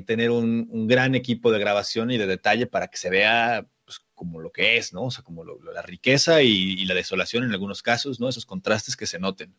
tener 0.07 0.31
un, 0.31 0.87
gran 0.89 1.15
equipo 1.15 1.53
de 1.53 1.61
grabación 1.61 2.11
y 2.11 2.19
de 2.19 2.27
detalle 2.27 2.67
para 2.67 2.89
que 2.89 2.97
se 2.97 3.11
vea 3.11 3.67
pues, 3.85 4.01
como 4.15 4.41
lo 4.41 4.51
que 4.51 4.77
es, 4.77 4.93
¿no? 4.93 5.05
O 5.05 5.11
sea, 5.11 5.23
como 5.23 5.45
la 5.45 5.83
riqueza 5.83 6.43
y, 6.43 6.85
la 6.87 6.95
desolación 6.95 7.45
en 7.45 7.53
algunos 7.53 7.83
casos, 7.83 8.19
¿no? 8.19 8.29
Esos 8.29 8.47
contrastes 8.47 8.97
que 8.97 9.07
se 9.07 9.19
noten. 9.19 9.55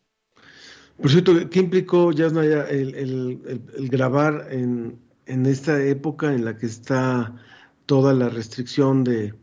Por 1.01 1.09
cierto, 1.09 1.49
¿qué 1.49 1.59
implicó, 1.59 2.11
Yasnaya, 2.11 2.67
el, 2.67 2.93
el, 2.93 3.89
grabar 3.89 4.49
en, 4.51 4.99
en 5.27 5.45
esta 5.45 5.81
época 5.81 6.33
en 6.33 6.43
la 6.43 6.57
que 6.57 6.65
está 6.65 7.33
toda 7.85 8.13
la 8.13 8.27
restricción 8.27 9.05
de, 9.05 9.33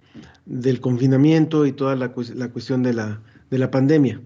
del 0.44 0.80
confinamiento 0.80 1.66
y 1.66 1.72
toda 1.72 1.96
la, 1.96 2.12
la 2.34 2.48
cuestión 2.48 2.82
de 2.82 2.94
la, 2.94 3.20
de 3.50 3.58
la 3.58 3.70
pandemia. 3.70 4.20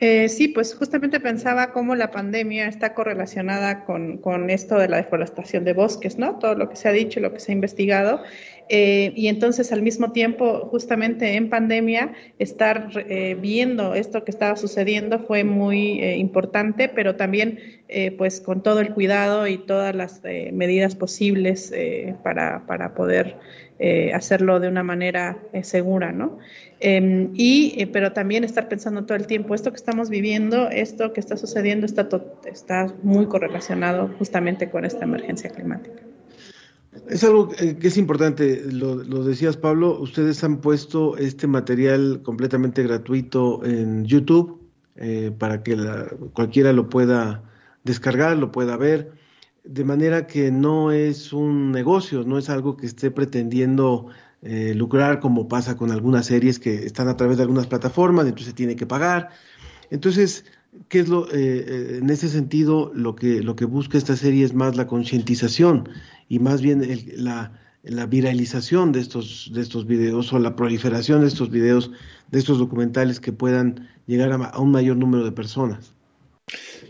Eh, 0.00 0.28
sí, 0.28 0.46
pues 0.46 0.76
justamente 0.76 1.18
pensaba 1.18 1.72
cómo 1.72 1.96
la 1.96 2.12
pandemia 2.12 2.68
está 2.68 2.94
correlacionada 2.94 3.84
con, 3.84 4.18
con, 4.18 4.48
esto 4.48 4.78
de 4.78 4.88
la 4.88 4.98
deforestación 4.98 5.64
de 5.64 5.72
bosques, 5.72 6.18
¿no? 6.18 6.38
Todo 6.38 6.54
lo 6.54 6.68
que 6.68 6.76
se 6.76 6.88
ha 6.88 6.92
dicho, 6.92 7.18
lo 7.18 7.32
que 7.32 7.40
se 7.40 7.50
ha 7.50 7.54
investigado. 7.54 8.22
Eh, 8.68 9.12
y 9.16 9.26
entonces 9.26 9.72
al 9.72 9.82
mismo 9.82 10.12
tiempo, 10.12 10.68
justamente 10.70 11.34
en 11.34 11.50
pandemia, 11.50 12.12
estar 12.38 12.90
eh, 13.08 13.36
viendo 13.40 13.94
esto 13.94 14.24
que 14.24 14.30
estaba 14.30 14.56
sucediendo 14.56 15.18
fue 15.18 15.42
muy 15.42 16.00
importante, 16.00 16.88
pero 16.88 17.16
también 17.16 17.58
pues 18.18 18.42
con 18.42 18.62
todo 18.62 18.80
el 18.80 18.92
cuidado 18.92 19.46
y 19.46 19.56
todas 19.56 19.96
las 19.96 20.22
medidas 20.52 20.94
posibles 20.94 21.72
para, 22.22 22.66
para 22.66 22.92
poder 22.92 23.36
eh, 23.80 24.12
hacerlo 24.12 24.58
de 24.58 24.66
una 24.66 24.82
manera 24.82 25.38
eh, 25.52 25.62
segura, 25.62 26.10
¿no? 26.10 26.38
Em, 26.80 27.30
y, 27.34 27.74
eh, 27.78 27.86
pero 27.86 28.12
también 28.12 28.42
estar 28.42 28.68
pensando 28.68 29.04
todo 29.04 29.16
el 29.16 29.28
tiempo, 29.28 29.54
esto 29.54 29.70
que 29.70 29.76
estamos 29.76 30.10
viviendo, 30.10 30.68
esto 30.68 31.12
que 31.12 31.20
está 31.20 31.36
sucediendo 31.36 31.86
está, 31.86 32.08
está 32.44 32.92
muy 33.04 33.26
correlacionado 33.26 34.10
justamente 34.18 34.68
con 34.68 34.84
esta 34.84 35.04
emergencia 35.04 35.50
climática. 35.50 36.02
Es 37.08 37.22
algo 37.22 37.50
que 37.50 37.86
es 37.86 37.96
importante, 37.96 38.62
lo, 38.72 38.96
decías 39.22 39.56
Pablo, 39.56 40.00
ustedes 40.00 40.42
han 40.42 40.60
puesto 40.60 41.16
este 41.16 41.46
material 41.46 42.22
completamente 42.24 42.82
gratuito 42.82 43.64
en 43.64 44.04
YouTube 44.04 44.60
para 45.38 45.62
que 45.62 45.76
cualquiera 46.32 46.72
lo 46.72 46.88
pueda 46.88 47.44
descargar, 47.84 48.36
lo 48.36 48.50
pueda 48.50 48.76
ver 48.76 49.12
de 49.68 49.84
manera 49.84 50.26
que 50.26 50.50
no 50.50 50.92
es 50.92 51.32
un 51.34 51.70
negocio, 51.72 52.24
no 52.24 52.38
es 52.38 52.48
algo 52.48 52.76
que 52.78 52.86
esté 52.86 53.10
pretendiendo 53.10 54.06
eh, 54.40 54.72
lucrar 54.74 55.20
como 55.20 55.46
pasa 55.46 55.76
con 55.76 55.90
algunas 55.90 56.24
series 56.24 56.58
que 56.58 56.86
están 56.86 57.06
a 57.08 57.16
través 57.18 57.36
de 57.36 57.42
algunas 57.42 57.66
plataformas, 57.66 58.24
entonces 58.24 58.48
se 58.48 58.52
tiene 58.54 58.76
que 58.76 58.86
pagar. 58.86 59.28
Entonces, 59.90 60.46
¿qué 60.88 61.00
es 61.00 61.08
lo, 61.08 61.26
eh, 61.26 61.32
eh, 61.34 61.98
en 62.00 62.08
ese 62.08 62.30
sentido, 62.30 62.90
lo 62.94 63.14
que, 63.14 63.42
lo 63.42 63.56
que 63.56 63.66
busca 63.66 63.98
esta 63.98 64.16
serie 64.16 64.42
es 64.42 64.54
más 64.54 64.74
la 64.74 64.86
concientización 64.86 65.90
y 66.30 66.38
más 66.38 66.62
bien 66.62 66.82
la, 67.16 67.52
la, 67.82 68.06
viralización 68.06 68.92
de 68.92 69.00
estos, 69.00 69.50
de 69.52 69.60
estos 69.60 69.86
videos 69.86 70.32
o 70.32 70.38
la 70.38 70.56
proliferación 70.56 71.20
de 71.20 71.26
estos 71.26 71.50
videos, 71.50 71.90
de 72.30 72.38
estos 72.38 72.58
documentales 72.58 73.20
que 73.20 73.32
puedan 73.32 73.86
llegar 74.06 74.32
a 74.32 74.58
un 74.58 74.70
mayor 74.70 74.96
número 74.96 75.26
de 75.26 75.32
personas? 75.32 75.97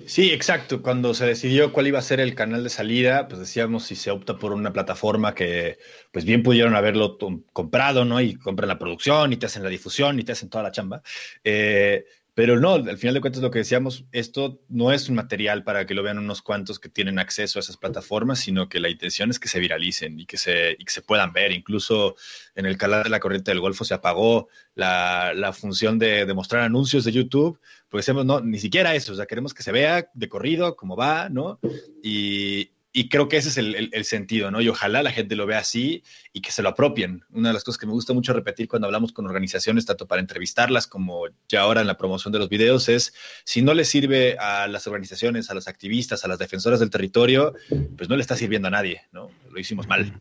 Sí, 0.06 0.30
exacto. 0.30 0.82
Cuando 0.82 1.14
se 1.14 1.26
decidió 1.26 1.72
cuál 1.72 1.86
iba 1.86 1.98
a 1.98 2.02
ser 2.02 2.20
el 2.20 2.34
canal 2.34 2.64
de 2.64 2.70
salida, 2.70 3.28
pues 3.28 3.40
decíamos 3.40 3.84
si 3.84 3.94
se 3.96 4.10
opta 4.10 4.38
por 4.38 4.52
una 4.52 4.72
plataforma 4.72 5.34
que, 5.34 5.78
pues 6.12 6.24
bien 6.24 6.42
pudieron 6.42 6.74
haberlo 6.74 7.18
comprado, 7.52 8.04
¿no? 8.04 8.20
Y 8.20 8.34
compran 8.36 8.68
la 8.68 8.78
producción 8.78 9.32
y 9.32 9.36
te 9.36 9.46
hacen 9.46 9.62
la 9.62 9.68
difusión 9.68 10.18
y 10.18 10.24
te 10.24 10.32
hacen 10.32 10.48
toda 10.48 10.64
la 10.64 10.72
chamba. 10.72 11.02
Eh, 11.44 12.04
pero 12.38 12.60
no, 12.60 12.74
al 12.74 12.98
final 12.98 13.14
de 13.14 13.20
cuentas 13.20 13.42
lo 13.42 13.50
que 13.50 13.58
decíamos, 13.58 14.04
esto 14.12 14.60
no 14.68 14.92
es 14.92 15.08
un 15.08 15.16
material 15.16 15.64
para 15.64 15.86
que 15.86 15.94
lo 15.94 16.04
vean 16.04 16.18
unos 16.18 16.40
cuantos 16.40 16.78
que 16.78 16.88
tienen 16.88 17.18
acceso 17.18 17.58
a 17.58 17.62
esas 17.62 17.76
plataformas, 17.76 18.38
sino 18.38 18.68
que 18.68 18.78
la 18.78 18.88
intención 18.88 19.30
es 19.30 19.40
que 19.40 19.48
se 19.48 19.58
viralicen 19.58 20.20
y 20.20 20.24
que 20.24 20.36
se, 20.36 20.76
y 20.78 20.84
que 20.84 20.92
se 20.92 21.02
puedan 21.02 21.32
ver. 21.32 21.50
Incluso 21.50 22.14
en 22.54 22.64
el 22.66 22.78
canal 22.78 23.02
de 23.02 23.10
la 23.10 23.18
corriente 23.18 23.50
del 23.50 23.58
Golfo 23.58 23.84
se 23.84 23.94
apagó 23.94 24.46
la, 24.76 25.32
la 25.34 25.52
función 25.52 25.98
de, 25.98 26.26
de, 26.26 26.32
mostrar 26.32 26.62
anuncios 26.62 27.02
de 27.02 27.10
YouTube, 27.10 27.58
porque 27.88 28.02
decíamos, 28.02 28.24
no, 28.24 28.40
ni 28.40 28.60
siquiera 28.60 28.94
eso, 28.94 29.14
o 29.14 29.16
sea, 29.16 29.26
queremos 29.26 29.52
que 29.52 29.64
se 29.64 29.72
vea 29.72 30.08
de 30.14 30.28
corrido, 30.28 30.76
cómo 30.76 30.94
va, 30.94 31.28
¿no? 31.28 31.58
Y, 32.04 32.70
y 32.98 33.08
creo 33.08 33.28
que 33.28 33.36
ese 33.36 33.50
es 33.50 33.56
el, 33.56 34.04
sentido, 34.04 34.50
¿no? 34.50 34.60
Y 34.60 34.68
ojalá 34.68 35.04
la 35.04 35.12
gente 35.12 35.36
lo 35.36 35.46
vea 35.46 35.60
así 35.60 36.02
y 36.32 36.40
que 36.40 36.50
se 36.50 36.62
lo 36.64 36.70
apropien. 36.70 37.22
Una 37.30 37.50
de 37.50 37.52
las 37.52 37.62
cosas 37.62 37.78
que 37.78 37.86
me 37.86 37.92
gusta 37.92 38.12
mucho 38.12 38.32
repetir 38.32 38.66
cuando 38.66 38.86
hablamos 38.86 39.12
con 39.12 39.24
organizaciones, 39.24 39.86
tanto 39.86 40.08
para 40.08 40.20
entrevistarlas 40.20 40.88
como 40.88 41.26
ya 41.48 41.60
ahora 41.60 41.80
en 41.80 41.86
la 41.86 41.96
promoción 41.96 42.32
de 42.32 42.40
los 42.40 42.48
videos, 42.48 42.88
es 42.88 43.14
si 43.44 43.62
no 43.62 43.72
le 43.72 43.84
sirve 43.84 44.36
a 44.40 44.66
las 44.66 44.88
organizaciones, 44.88 45.48
a 45.48 45.54
los 45.54 45.68
activistas, 45.68 46.24
a 46.24 46.28
las 46.28 46.40
defensoras 46.40 46.80
del 46.80 46.90
territorio, 46.90 47.54
pues 47.96 48.08
no 48.08 48.16
le 48.16 48.22
está 48.22 48.34
sirviendo 48.34 48.66
a 48.66 48.72
nadie, 48.72 49.02
¿no? 49.12 49.30
Lo 49.48 49.60
hicimos 49.60 49.86
mal. 49.86 50.20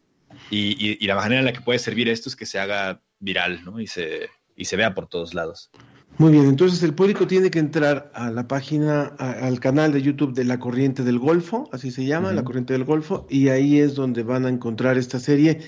Y, 0.51 1.03
y 1.03 1.07
la 1.07 1.15
manera 1.15 1.39
en 1.39 1.45
la 1.45 1.53
que 1.53 1.61
puede 1.61 1.79
servir 1.79 2.07
esto 2.09 2.29
es 2.29 2.35
que 2.35 2.45
se 2.45 2.59
haga 2.59 3.01
viral, 3.17 3.65
¿no? 3.65 3.79
Y 3.79 3.87
se, 3.87 4.29
y 4.55 4.65
se 4.65 4.75
vea 4.75 4.93
por 4.93 5.07
todos 5.07 5.33
lados. 5.33 5.71
Muy 6.19 6.31
bien, 6.31 6.47
entonces 6.47 6.81
el 6.81 6.95
público 6.95 7.27
tiene 7.27 7.51
que 7.51 7.59
entrar 7.59 8.09
a 8.15 8.31
la 8.31 8.47
página, 8.47 9.03
al 9.19 9.59
canal 9.59 9.93
de 9.93 10.01
YouTube 10.01 10.33
de 10.33 10.45
La 10.45 10.57
Corriente 10.57 11.03
del 11.03 11.19
Golfo, 11.19 11.69
así 11.71 11.91
se 11.91 12.05
llama, 12.05 12.33
La 12.33 12.43
Corriente 12.43 12.73
del 12.73 12.85
Golfo, 12.85 13.27
y 13.29 13.49
ahí 13.49 13.79
es 13.79 13.93
donde 13.93 14.23
van 14.23 14.47
a 14.47 14.49
encontrar 14.49 14.97
esta 14.97 15.19
serie 15.19 15.59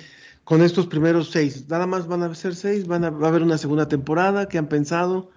con 0.43 0.63
estos 0.63 0.87
primeros 0.87 1.29
seis. 1.29 1.69
Nada 1.69 1.85
más 1.85 2.07
van 2.07 2.23
a 2.23 2.33
ser 2.33 2.55
seis, 2.55 2.87
van 2.87 3.03
a, 3.03 3.11
va 3.11 3.27
a 3.27 3.29
haber 3.29 3.43
una 3.43 3.59
segunda 3.59 3.87
temporada, 3.87 4.49
¿qué 4.49 4.57
han 4.57 4.67
pensado? 4.69 5.29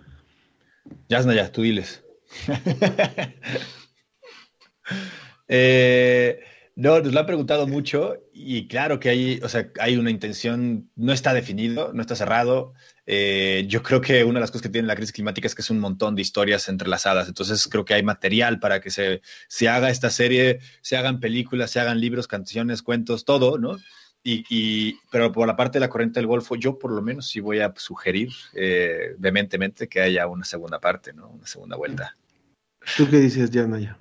Ya, 1.11 1.21
ya, 1.21 1.53
tú 1.53 1.61
diles. 1.61 2.03
eh, 5.49 6.41
no, 6.75 7.01
nos 7.01 7.13
lo 7.13 7.21
han 7.21 7.27
preguntado 7.27 7.67
mucho 7.67 8.17
y 8.33 8.67
claro 8.67 8.99
que 8.99 9.11
hay, 9.11 9.41
o 9.43 9.49
sea, 9.51 9.71
hay 9.79 9.99
una 9.99 10.11
intención, 10.11 10.89
no 10.97 11.13
está 11.13 11.35
definido, 11.35 11.93
no 11.93 12.01
está 12.01 12.17
cerrado. 12.17 12.73
Eh, 13.07 13.65
yo 13.67 13.83
creo 13.83 14.01
que 14.01 14.23
una 14.23 14.35
de 14.35 14.43
las 14.43 14.51
cosas 14.51 14.63
que 14.63 14.69
tiene 14.69 14.87
la 14.87 14.95
crisis 14.95 15.13
climática 15.13 15.47
es 15.47 15.55
que 15.55 15.63
es 15.63 15.71
un 15.71 15.81
montón 15.81 16.15
de 16.15 16.23
historias 16.23 16.69
entrelazadas, 16.69 17.27
entonces 17.27 17.67
creo 17.67 17.85
que 17.85 17.95
hay 17.95 18.03
material 18.05 18.61
para 18.61 18.81
que 18.81 18.91
se, 18.91 19.23
se 19.49 19.69
haga 19.69 19.91
esta 19.91 20.09
serie, 20.09 20.61
se 20.83 20.97
hagan 20.97 21.19
películas, 21.19 21.73
se 21.73 21.81
hagan 21.81 22.01
libros, 22.01 22.29
canciones, 22.29 22.83
cuentos, 22.83 23.25
todo, 23.25 23.59
¿no? 23.59 23.79
Y, 24.25 24.45
y, 24.51 25.01
pero 25.11 25.33
por 25.33 25.49
la 25.49 25.57
parte 25.57 25.79
de 25.79 25.81
la 25.81 25.89
corriente 25.89 26.21
del 26.21 26.29
Golfo, 26.29 26.55
yo 26.55 26.79
por 26.79 26.93
lo 26.93 27.03
menos 27.03 27.29
sí 27.29 27.41
voy 27.41 27.59
a 27.59 27.73
sugerir 27.77 28.31
eh, 28.55 29.17
vehementemente 29.19 29.89
que 29.89 30.01
haya 30.01 30.29
una 30.29 30.45
segunda 30.45 30.79
parte, 30.79 31.13
¿no? 31.13 31.29
Una 31.29 31.47
segunda 31.47 31.77
vuelta. 31.77 32.17
¿Tú 32.97 33.09
qué 33.11 33.19
dices, 33.19 33.51
Diana? 33.51 33.81
Ya? 33.81 33.99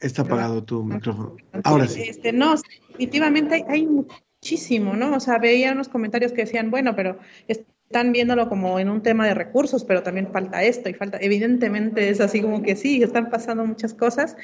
Está 0.00 0.22
apagado 0.22 0.62
tu 0.64 0.82
micrófono. 0.82 1.36
Ahora 1.62 1.86
sí. 1.86 2.02
Este, 2.02 2.32
no, 2.32 2.54
definitivamente 2.88 3.64
hay, 3.68 3.86
muchísimo, 4.44 4.94
¿no? 4.94 5.16
O 5.16 5.20
sea, 5.20 5.38
veía 5.38 5.72
unos 5.72 5.88
comentarios 5.88 6.32
que 6.32 6.42
decían, 6.42 6.70
bueno, 6.70 6.94
pero 6.94 7.18
están 7.48 8.12
viéndolo 8.12 8.46
como 8.50 8.78
en 8.78 8.90
un 8.90 9.02
tema 9.02 9.26
de 9.26 9.32
recursos, 9.32 9.86
pero 9.86 10.02
también 10.02 10.30
falta 10.32 10.62
esto 10.62 10.90
y 10.90 10.94
falta, 10.94 11.16
evidentemente 11.18 12.10
es 12.10 12.20
así 12.20 12.42
como 12.42 12.62
que 12.62 12.76
sí, 12.76 13.02
están 13.02 13.30
pasando 13.30 13.64
muchas 13.64 13.94
cosas. 13.94 14.36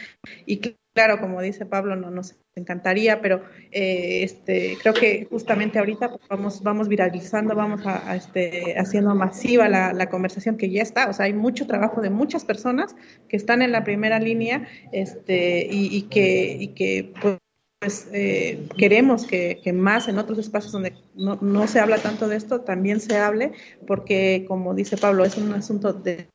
Y 0.46 0.60
claro, 0.94 1.20
como 1.20 1.42
dice 1.42 1.66
Pablo, 1.66 1.96
no 1.96 2.10
nos 2.10 2.34
encantaría, 2.54 3.20
pero 3.20 3.42
eh, 3.72 4.22
este, 4.22 4.78
creo 4.80 4.94
que 4.94 5.26
justamente 5.28 5.78
ahorita 5.78 6.08
pues, 6.08 6.22
vamos, 6.30 6.62
vamos 6.62 6.88
viralizando, 6.88 7.54
vamos 7.54 7.82
a, 7.84 8.16
este, 8.16 8.78
haciendo 8.78 9.14
masiva 9.14 9.68
la, 9.68 9.92
la, 9.92 10.08
conversación 10.08 10.56
que 10.56 10.70
ya 10.70 10.80
está, 10.80 11.10
o 11.10 11.12
sea, 11.12 11.26
hay 11.26 11.34
mucho 11.34 11.66
trabajo 11.66 12.00
de 12.00 12.08
muchas 12.08 12.46
personas 12.46 12.96
que 13.28 13.36
están 13.36 13.60
en 13.60 13.72
la 13.72 13.84
primera 13.84 14.18
línea 14.18 14.66
este, 14.92 15.68
y, 15.70 15.94
y 15.94 16.02
que, 16.08 16.56
y 16.58 16.68
que 16.68 17.12
pues, 17.20 17.36
pues 17.80 18.08
eh, 18.12 18.68
queremos 18.76 19.26
que, 19.26 19.58
más 19.72 20.06
en 20.06 20.18
otros 20.18 20.38
espacios 20.38 20.70
donde 20.70 20.92
no, 21.14 21.38
no, 21.40 21.66
se 21.66 21.80
habla 21.80 21.96
tanto 21.96 22.28
de 22.28 22.36
esto 22.36 22.60
también 22.60 23.00
se 23.00 23.16
hable, 23.16 23.52
porque 23.86 24.44
como 24.46 24.74
dice 24.74 24.98
Pablo, 24.98 25.24
es 25.24 25.38
un 25.38 25.50
asunto 25.54 25.94
de 25.94 26.28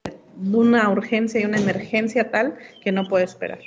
una 0.52 0.89
urgencia 0.89 1.39
y 1.39 1.46
una 1.46 1.60
emergencia 1.60 2.32
tal 2.32 2.56
que 2.84 2.91
no 2.91 3.08
puede 3.08 3.26
esperar. 3.26 3.60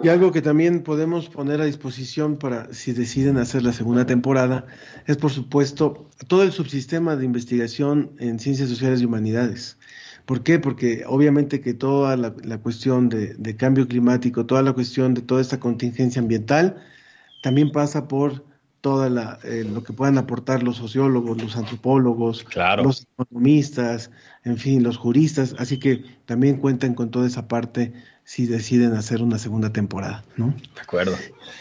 Y 0.00 0.08
algo 0.08 0.30
que 0.30 0.42
también 0.42 0.84
podemos 0.84 1.28
poner 1.28 1.60
a 1.60 1.64
disposición 1.64 2.36
para 2.36 2.72
si 2.72 2.92
deciden 2.92 3.36
hacer 3.38 3.64
la 3.64 3.72
segunda 3.72 4.06
temporada 4.06 4.66
es, 5.06 5.16
por 5.16 5.32
supuesto, 5.32 6.08
todo 6.28 6.44
el 6.44 6.52
subsistema 6.52 7.16
de 7.16 7.24
investigación 7.24 8.12
en 8.20 8.38
ciencias 8.38 8.68
sociales 8.68 9.02
y 9.02 9.06
humanidades. 9.06 9.76
¿Por 10.26 10.42
qué? 10.42 10.58
Porque 10.58 11.04
obviamente 11.06 11.60
que 11.60 11.72
toda 11.72 12.16
la, 12.16 12.58
cuestión 12.58 13.08
de, 13.08 13.56
cambio 13.56 13.86
climático, 13.86 14.44
toda 14.44 14.60
la 14.62 14.72
cuestión 14.72 15.14
de 15.14 15.22
toda 15.22 15.40
esta 15.40 15.60
contingencia 15.60 16.20
ambiental, 16.20 16.76
también 17.42 17.70
pasa 17.70 18.08
por 18.08 18.44
todo 18.80 19.06
eh, 19.44 19.64
lo 19.64 19.84
que 19.84 19.92
puedan 19.92 20.18
aportar 20.18 20.64
los 20.64 20.76
sociólogos, 20.76 21.40
los 21.40 21.56
antropólogos, 21.56 22.44
los 22.82 23.06
economistas, 23.18 24.10
en 24.44 24.58
fin, 24.58 24.82
los 24.82 24.96
juristas. 24.96 25.54
Así 25.58 25.78
que 25.78 26.04
también 26.24 26.56
cuentan 26.56 26.94
con 26.94 27.10
toda 27.12 27.28
esa 27.28 27.46
parte 27.46 27.92
si 28.24 28.46
deciden 28.46 28.94
hacer 28.94 29.22
una 29.22 29.38
segunda 29.38 29.72
temporada, 29.72 30.24
¿no? 30.36 30.48
De 30.74 30.80
acuerdo. 30.80 31.16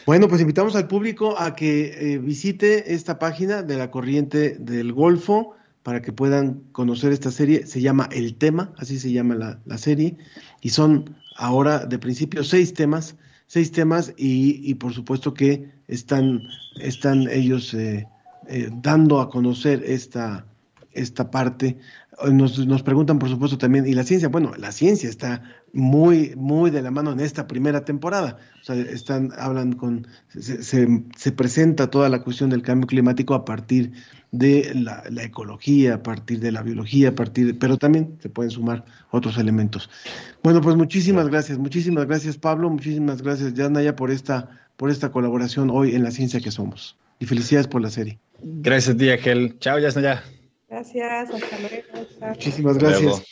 Bueno, 0.08 0.28
pues 0.28 0.42
invitamos 0.42 0.76
al 0.76 0.88
público 0.88 1.40
a 1.40 1.56
que 1.56 2.14
eh, 2.14 2.18
visite 2.18 2.96
esta 2.96 3.20
página 3.20 3.62
de 3.62 3.78
la 3.78 3.92
corriente 3.92 4.58
del 4.58 4.92
Golfo 4.92 5.56
para 5.86 6.02
que 6.02 6.12
puedan 6.12 6.62
conocer 6.72 7.14
esta 7.14 7.30
serie. 7.30 7.68
Se 7.68 7.80
llama 7.80 8.10
El 8.12 8.38
Tema, 8.38 8.74
así 8.80 8.98
se 8.98 9.12
llama 9.12 9.36
la, 9.36 9.78
serie, 9.78 10.18
y 10.60 10.70
son 10.70 11.16
ahora 11.38 11.86
de 11.86 12.00
principio 12.00 12.44
seis 12.44 12.74
temas, 12.74 13.16
seis 13.46 13.72
temas 13.72 14.12
y, 14.18 14.74
por 14.76 14.96
supuesto 14.96 15.36
que 15.36 15.70
están, 15.88 16.42
están 16.82 17.30
ellos 17.30 17.72
eh, 17.76 18.08
eh, 18.48 18.70
dando 18.82 19.22
a 19.22 19.30
conocer 19.30 19.84
esta, 19.86 20.48
esta 20.96 21.30
parte. 21.32 21.78
Nos, 22.32 22.66
nos 22.66 22.82
preguntan, 22.82 23.20
por 23.20 23.30
supuesto, 23.30 23.58
también, 23.58 23.86
¿y 23.88 23.94
la 23.94 24.04
ciencia? 24.04 24.30
Bueno, 24.30 24.54
la 24.58 24.72
ciencia 24.72 25.10
está 25.10 25.44
muy, 25.74 26.34
muy 26.38 26.72
de 26.72 26.82
la 26.82 26.90
mano 26.90 27.12
en 27.12 27.20
esta 27.20 27.48
primera 27.48 27.84
temporada. 27.84 28.38
O 28.62 28.64
sea, 28.64 28.76
están, 28.76 29.32
hablan 29.38 29.74
con, 29.74 30.08
se, 30.30 30.64
se, 30.64 31.32
presenta 31.34 31.90
toda 31.90 32.08
la 32.08 32.24
cuestión 32.24 32.50
del 32.50 32.62
cambio 32.62 32.88
climático 32.88 33.34
a 33.34 33.44
partir 33.44 33.92
de 34.32 34.72
la, 34.76 35.24
ecología, 35.24 35.96
a 35.96 36.04
partir 36.04 36.40
de 36.40 36.52
la 36.52 36.62
biología, 36.62 37.10
a 37.10 37.16
partir 37.16 37.58
pero 37.60 37.78
también 37.78 38.18
se 38.22 38.30
pueden 38.30 38.52
sumar 38.52 38.86
otros 39.12 39.38
elementos. 39.38 39.90
Bueno, 40.44 40.62
pues 40.62 40.76
muchísimas 40.76 41.28
gracias, 41.30 41.58
muchísimas 41.58 42.06
gracias 42.06 42.38
Pablo, 42.38 42.70
muchísimas 42.70 43.22
gracias 43.22 43.54
Yanaya 43.54 43.96
por 43.96 44.12
esta, 44.12 44.50
por 44.78 44.90
esta 44.90 45.12
colaboración 45.12 45.70
hoy 45.72 45.96
en 45.96 46.04
la 46.04 46.12
ciencia 46.12 46.40
que 46.40 46.52
somos. 46.52 46.98
Y 47.18 47.26
felicidades 47.26 47.68
por 47.68 47.82
la 47.82 47.90
serie. 47.90 48.20
Gracias, 48.42 48.98
Día 48.98 49.18
Gel. 49.18 49.58
Chao, 49.60 49.80
Yanaya. 49.80 50.22
Gracias, 50.76 51.30
hasta 51.30 51.60
luego. 51.60 52.08
Muchísimas 52.28 52.78
gracias. 52.78 53.24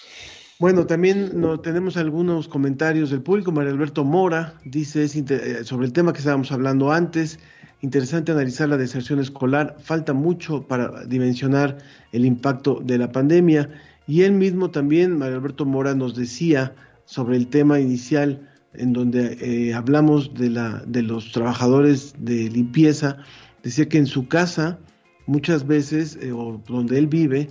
Bueno, 0.60 0.86
también 0.86 1.42
no, 1.42 1.60
tenemos 1.60 1.98
algunos 1.98 2.48
comentarios 2.48 3.10
del 3.10 3.22
público. 3.22 3.52
María 3.52 3.72
Alberto 3.74 4.06
Mora 4.06 4.54
dice 4.64 5.04
eh, 5.04 5.66
sobre 5.66 5.86
el 5.88 5.92
tema 5.92 6.14
que 6.14 6.20
estábamos 6.20 6.54
hablando 6.54 6.94
antes. 6.94 7.40
Interesante 7.82 8.32
analizar 8.32 8.70
la 8.70 8.78
deserción 8.78 9.20
escolar. 9.20 9.76
Falta 9.80 10.14
mucho 10.14 10.66
para 10.70 11.04
dimensionar 11.04 11.80
el 12.14 12.26
impacto 12.26 12.80
de 12.82 12.98
la 12.98 13.12
pandemia. 13.12 13.70
Y 14.08 14.22
él 14.22 14.32
mismo 14.32 14.72
también, 14.72 15.18
María 15.18 15.36
Alberto 15.36 15.66
Mora, 15.66 15.96
nos 15.96 16.16
decía 16.16 16.74
sobre 17.04 17.36
el 17.36 17.48
tema 17.48 17.78
inicial 17.78 18.50
en 18.74 18.94
donde 18.94 19.38
eh, 19.42 19.74
hablamos 19.74 20.34
de, 20.34 20.50
la, 20.50 20.82
de 20.88 21.02
los 21.02 21.34
trabajadores 21.34 22.14
de 22.20 22.50
limpieza. 22.50 23.18
Decía 23.64 23.90
que 23.90 23.98
en 23.98 24.08
su 24.08 24.30
casa 24.30 24.80
muchas 25.26 25.66
veces, 25.66 26.18
eh, 26.22 26.32
o 26.32 26.62
donde 26.68 26.98
él 26.98 27.08
vive, 27.08 27.50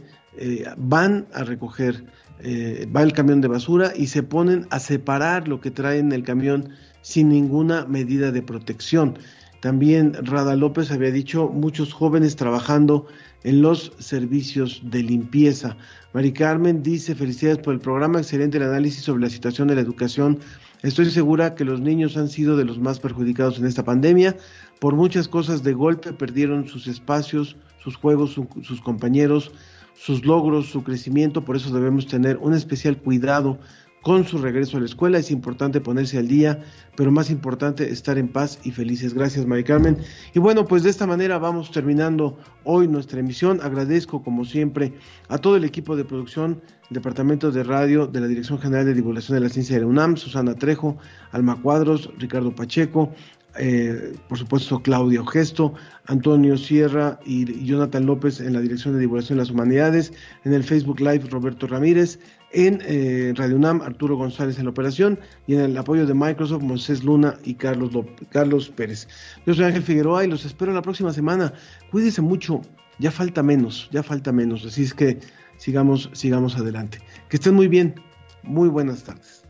van 0.78 1.26
a 1.34 1.44
recoger 1.44 2.06
eh, 2.44 2.88
va 2.94 3.02
el 3.02 3.12
camión 3.12 3.40
de 3.40 3.46
basura 3.46 3.92
y 3.96 4.08
se 4.08 4.24
ponen 4.24 4.66
a 4.70 4.80
separar 4.80 5.46
lo 5.46 5.60
que 5.60 5.70
trae 5.70 6.00
en 6.00 6.10
el 6.10 6.24
camión 6.24 6.70
sin 7.00 7.28
ninguna 7.28 7.84
medida 7.84 8.32
de 8.32 8.42
protección. 8.42 9.16
También 9.60 10.14
Rada 10.24 10.56
López 10.56 10.90
había 10.90 11.12
dicho 11.12 11.48
muchos 11.48 11.92
jóvenes 11.92 12.34
trabajando 12.34 13.06
en 13.44 13.62
los 13.62 13.92
servicios 14.00 14.82
de 14.84 15.04
limpieza. 15.04 15.76
Mari 16.14 16.32
Carmen 16.32 16.82
dice 16.82 17.14
felicidades 17.14 17.58
por 17.58 17.74
el 17.74 17.80
programa, 17.80 18.18
excelente 18.18 18.56
el 18.56 18.64
análisis 18.64 19.04
sobre 19.04 19.22
la 19.22 19.30
situación 19.30 19.68
de 19.68 19.76
la 19.76 19.80
educación. 19.80 20.40
Estoy 20.82 21.10
segura 21.12 21.54
que 21.54 21.64
los 21.64 21.80
niños 21.80 22.16
han 22.16 22.28
sido 22.28 22.56
de 22.56 22.64
los 22.64 22.80
más 22.80 22.98
perjudicados 22.98 23.60
en 23.60 23.66
esta 23.66 23.84
pandemia. 23.84 24.36
Por 24.82 24.96
muchas 24.96 25.28
cosas 25.28 25.62
de 25.62 25.74
golpe 25.74 26.12
perdieron 26.12 26.66
sus 26.66 26.88
espacios, 26.88 27.54
sus 27.78 27.94
juegos, 27.94 28.32
sus 28.32 28.80
compañeros, 28.80 29.52
sus 29.94 30.24
logros, 30.24 30.70
su 30.70 30.82
crecimiento, 30.82 31.44
por 31.44 31.54
eso 31.54 31.72
debemos 31.72 32.08
tener 32.08 32.36
un 32.38 32.52
especial 32.52 32.96
cuidado 32.96 33.60
con 34.02 34.26
su 34.26 34.38
regreso 34.38 34.78
a 34.78 34.80
la 34.80 34.86
escuela. 34.86 35.18
Es 35.18 35.30
importante 35.30 35.80
ponerse 35.80 36.18
al 36.18 36.26
día, 36.26 36.64
pero 36.96 37.12
más 37.12 37.30
importante 37.30 37.92
estar 37.92 38.18
en 38.18 38.26
paz 38.26 38.58
y 38.64 38.72
felices. 38.72 39.14
Gracias, 39.14 39.46
Mari 39.46 39.62
Carmen. 39.62 39.98
Y 40.34 40.40
bueno, 40.40 40.64
pues 40.64 40.82
de 40.82 40.90
esta 40.90 41.06
manera 41.06 41.38
vamos 41.38 41.70
terminando 41.70 42.36
hoy 42.64 42.88
nuestra 42.88 43.20
emisión. 43.20 43.60
Agradezco, 43.62 44.24
como 44.24 44.44
siempre, 44.44 44.94
a 45.28 45.38
todo 45.38 45.54
el 45.54 45.62
equipo 45.62 45.94
de 45.94 46.04
producción, 46.04 46.60
Departamento 46.90 47.52
de 47.52 47.62
Radio 47.62 48.08
de 48.08 48.20
la 48.20 48.26
Dirección 48.26 48.58
General 48.58 48.84
de 48.84 48.94
Divulgación 48.94 49.36
de 49.36 49.44
la 49.44 49.48
Ciencia 49.48 49.76
de 49.76 49.82
la 49.82 49.86
UNAM, 49.86 50.16
Susana 50.16 50.56
Trejo, 50.56 50.98
Alma 51.30 51.56
Cuadros, 51.62 52.10
Ricardo 52.18 52.52
Pacheco, 52.54 53.14
eh, 53.58 54.14
por 54.28 54.38
supuesto 54.38 54.80
Claudio 54.80 55.24
Gesto, 55.26 55.74
Antonio 56.06 56.56
Sierra 56.56 57.18
y 57.24 57.64
Jonathan 57.64 58.06
López 58.06 58.40
en 58.40 58.54
la 58.54 58.60
Dirección 58.60 58.94
de 58.94 59.00
Divulgación 59.00 59.38
de 59.38 59.44
las 59.44 59.50
Humanidades, 59.50 60.12
en 60.44 60.54
el 60.54 60.64
Facebook 60.64 61.00
Live 61.00 61.28
Roberto 61.30 61.66
Ramírez, 61.66 62.18
en 62.52 62.80
eh, 62.84 63.32
Radio 63.36 63.56
UNAM 63.56 63.82
Arturo 63.82 64.16
González 64.16 64.58
en 64.58 64.64
la 64.64 64.70
operación 64.70 65.18
y 65.46 65.54
en 65.54 65.60
el 65.60 65.76
apoyo 65.76 66.06
de 66.06 66.14
Microsoft 66.14 66.62
Moisés 66.62 67.04
Luna 67.04 67.36
y 67.44 67.54
Carlos, 67.54 67.90
Carlos 68.30 68.70
Pérez. 68.70 69.08
Yo 69.46 69.54
soy 69.54 69.64
Ángel 69.64 69.82
Figueroa 69.82 70.24
y 70.24 70.28
los 70.28 70.44
espero 70.44 70.72
la 70.72 70.82
próxima 70.82 71.12
semana. 71.12 71.52
Cuídense 71.90 72.22
mucho, 72.22 72.62
ya 72.98 73.10
falta 73.10 73.42
menos, 73.42 73.88
ya 73.92 74.02
falta 74.02 74.32
menos, 74.32 74.64
así 74.64 74.82
es 74.82 74.94
que 74.94 75.18
sigamos, 75.56 76.10
sigamos 76.12 76.56
adelante. 76.56 76.98
Que 77.28 77.36
estén 77.36 77.54
muy 77.54 77.68
bien, 77.68 77.94
muy 78.42 78.68
buenas 78.68 79.04
tardes. 79.04 79.41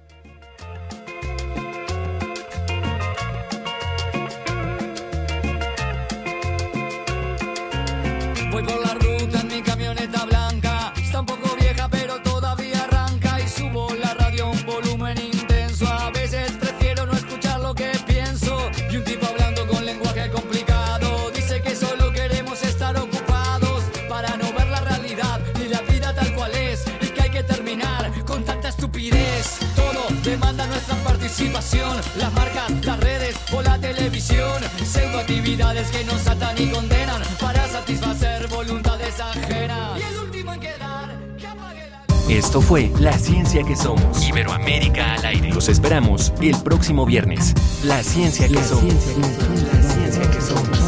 Las 32.19 32.33
marcas, 32.35 32.71
las 32.85 33.01
redes 33.01 33.35
o 33.55 33.63
la 33.63 33.79
televisión, 33.79 34.63
pseudo 34.85 35.19
actividades 35.19 35.89
que 35.89 36.05
nos 36.05 36.27
atan 36.27 36.55
y 36.59 36.67
condenan 36.69 37.23
para 37.41 37.67
satisfacer 37.69 38.49
voluntades 38.49 39.19
ajenas. 39.19 39.99
Y 39.99 40.03
el 40.03 40.19
último 40.19 40.53
en 40.53 40.61
quedar, 40.61 41.19
que 41.39 41.47
apague 41.47 41.89
la... 41.91 42.33
Esto 42.35 42.61
fue 42.61 42.93
La 43.01 43.17
Ciencia 43.19 43.63
que 43.63 43.75
Somos. 43.75 44.29
Iberoamérica 44.29 45.15
al 45.15 45.25
aire. 45.25 45.51
Los 45.55 45.71
esperamos 45.71 46.35
el 46.43 46.57
próximo 46.63 47.07
viernes. 47.07 47.55
La 47.83 48.03
Ciencia 48.03 48.47
que 48.47 48.63
Somos. 48.63 48.93
la 48.93 49.83
Ciencia 49.83 50.31
que 50.31 50.41
Somos. 50.41 50.79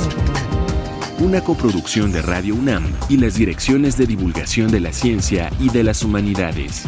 Una 1.21 1.41
coproducción 1.43 2.13
de 2.13 2.21
Radio 2.21 2.55
UNAM 2.55 2.93
y 3.09 3.17
las 3.17 3.35
direcciones 3.35 3.97
de 3.97 4.07
divulgación 4.07 4.71
de 4.71 4.81
la 4.81 4.93
ciencia 4.93 5.51
y 5.59 5.71
de 5.71 5.85
las 5.85 6.03
humanidades. 6.03 6.85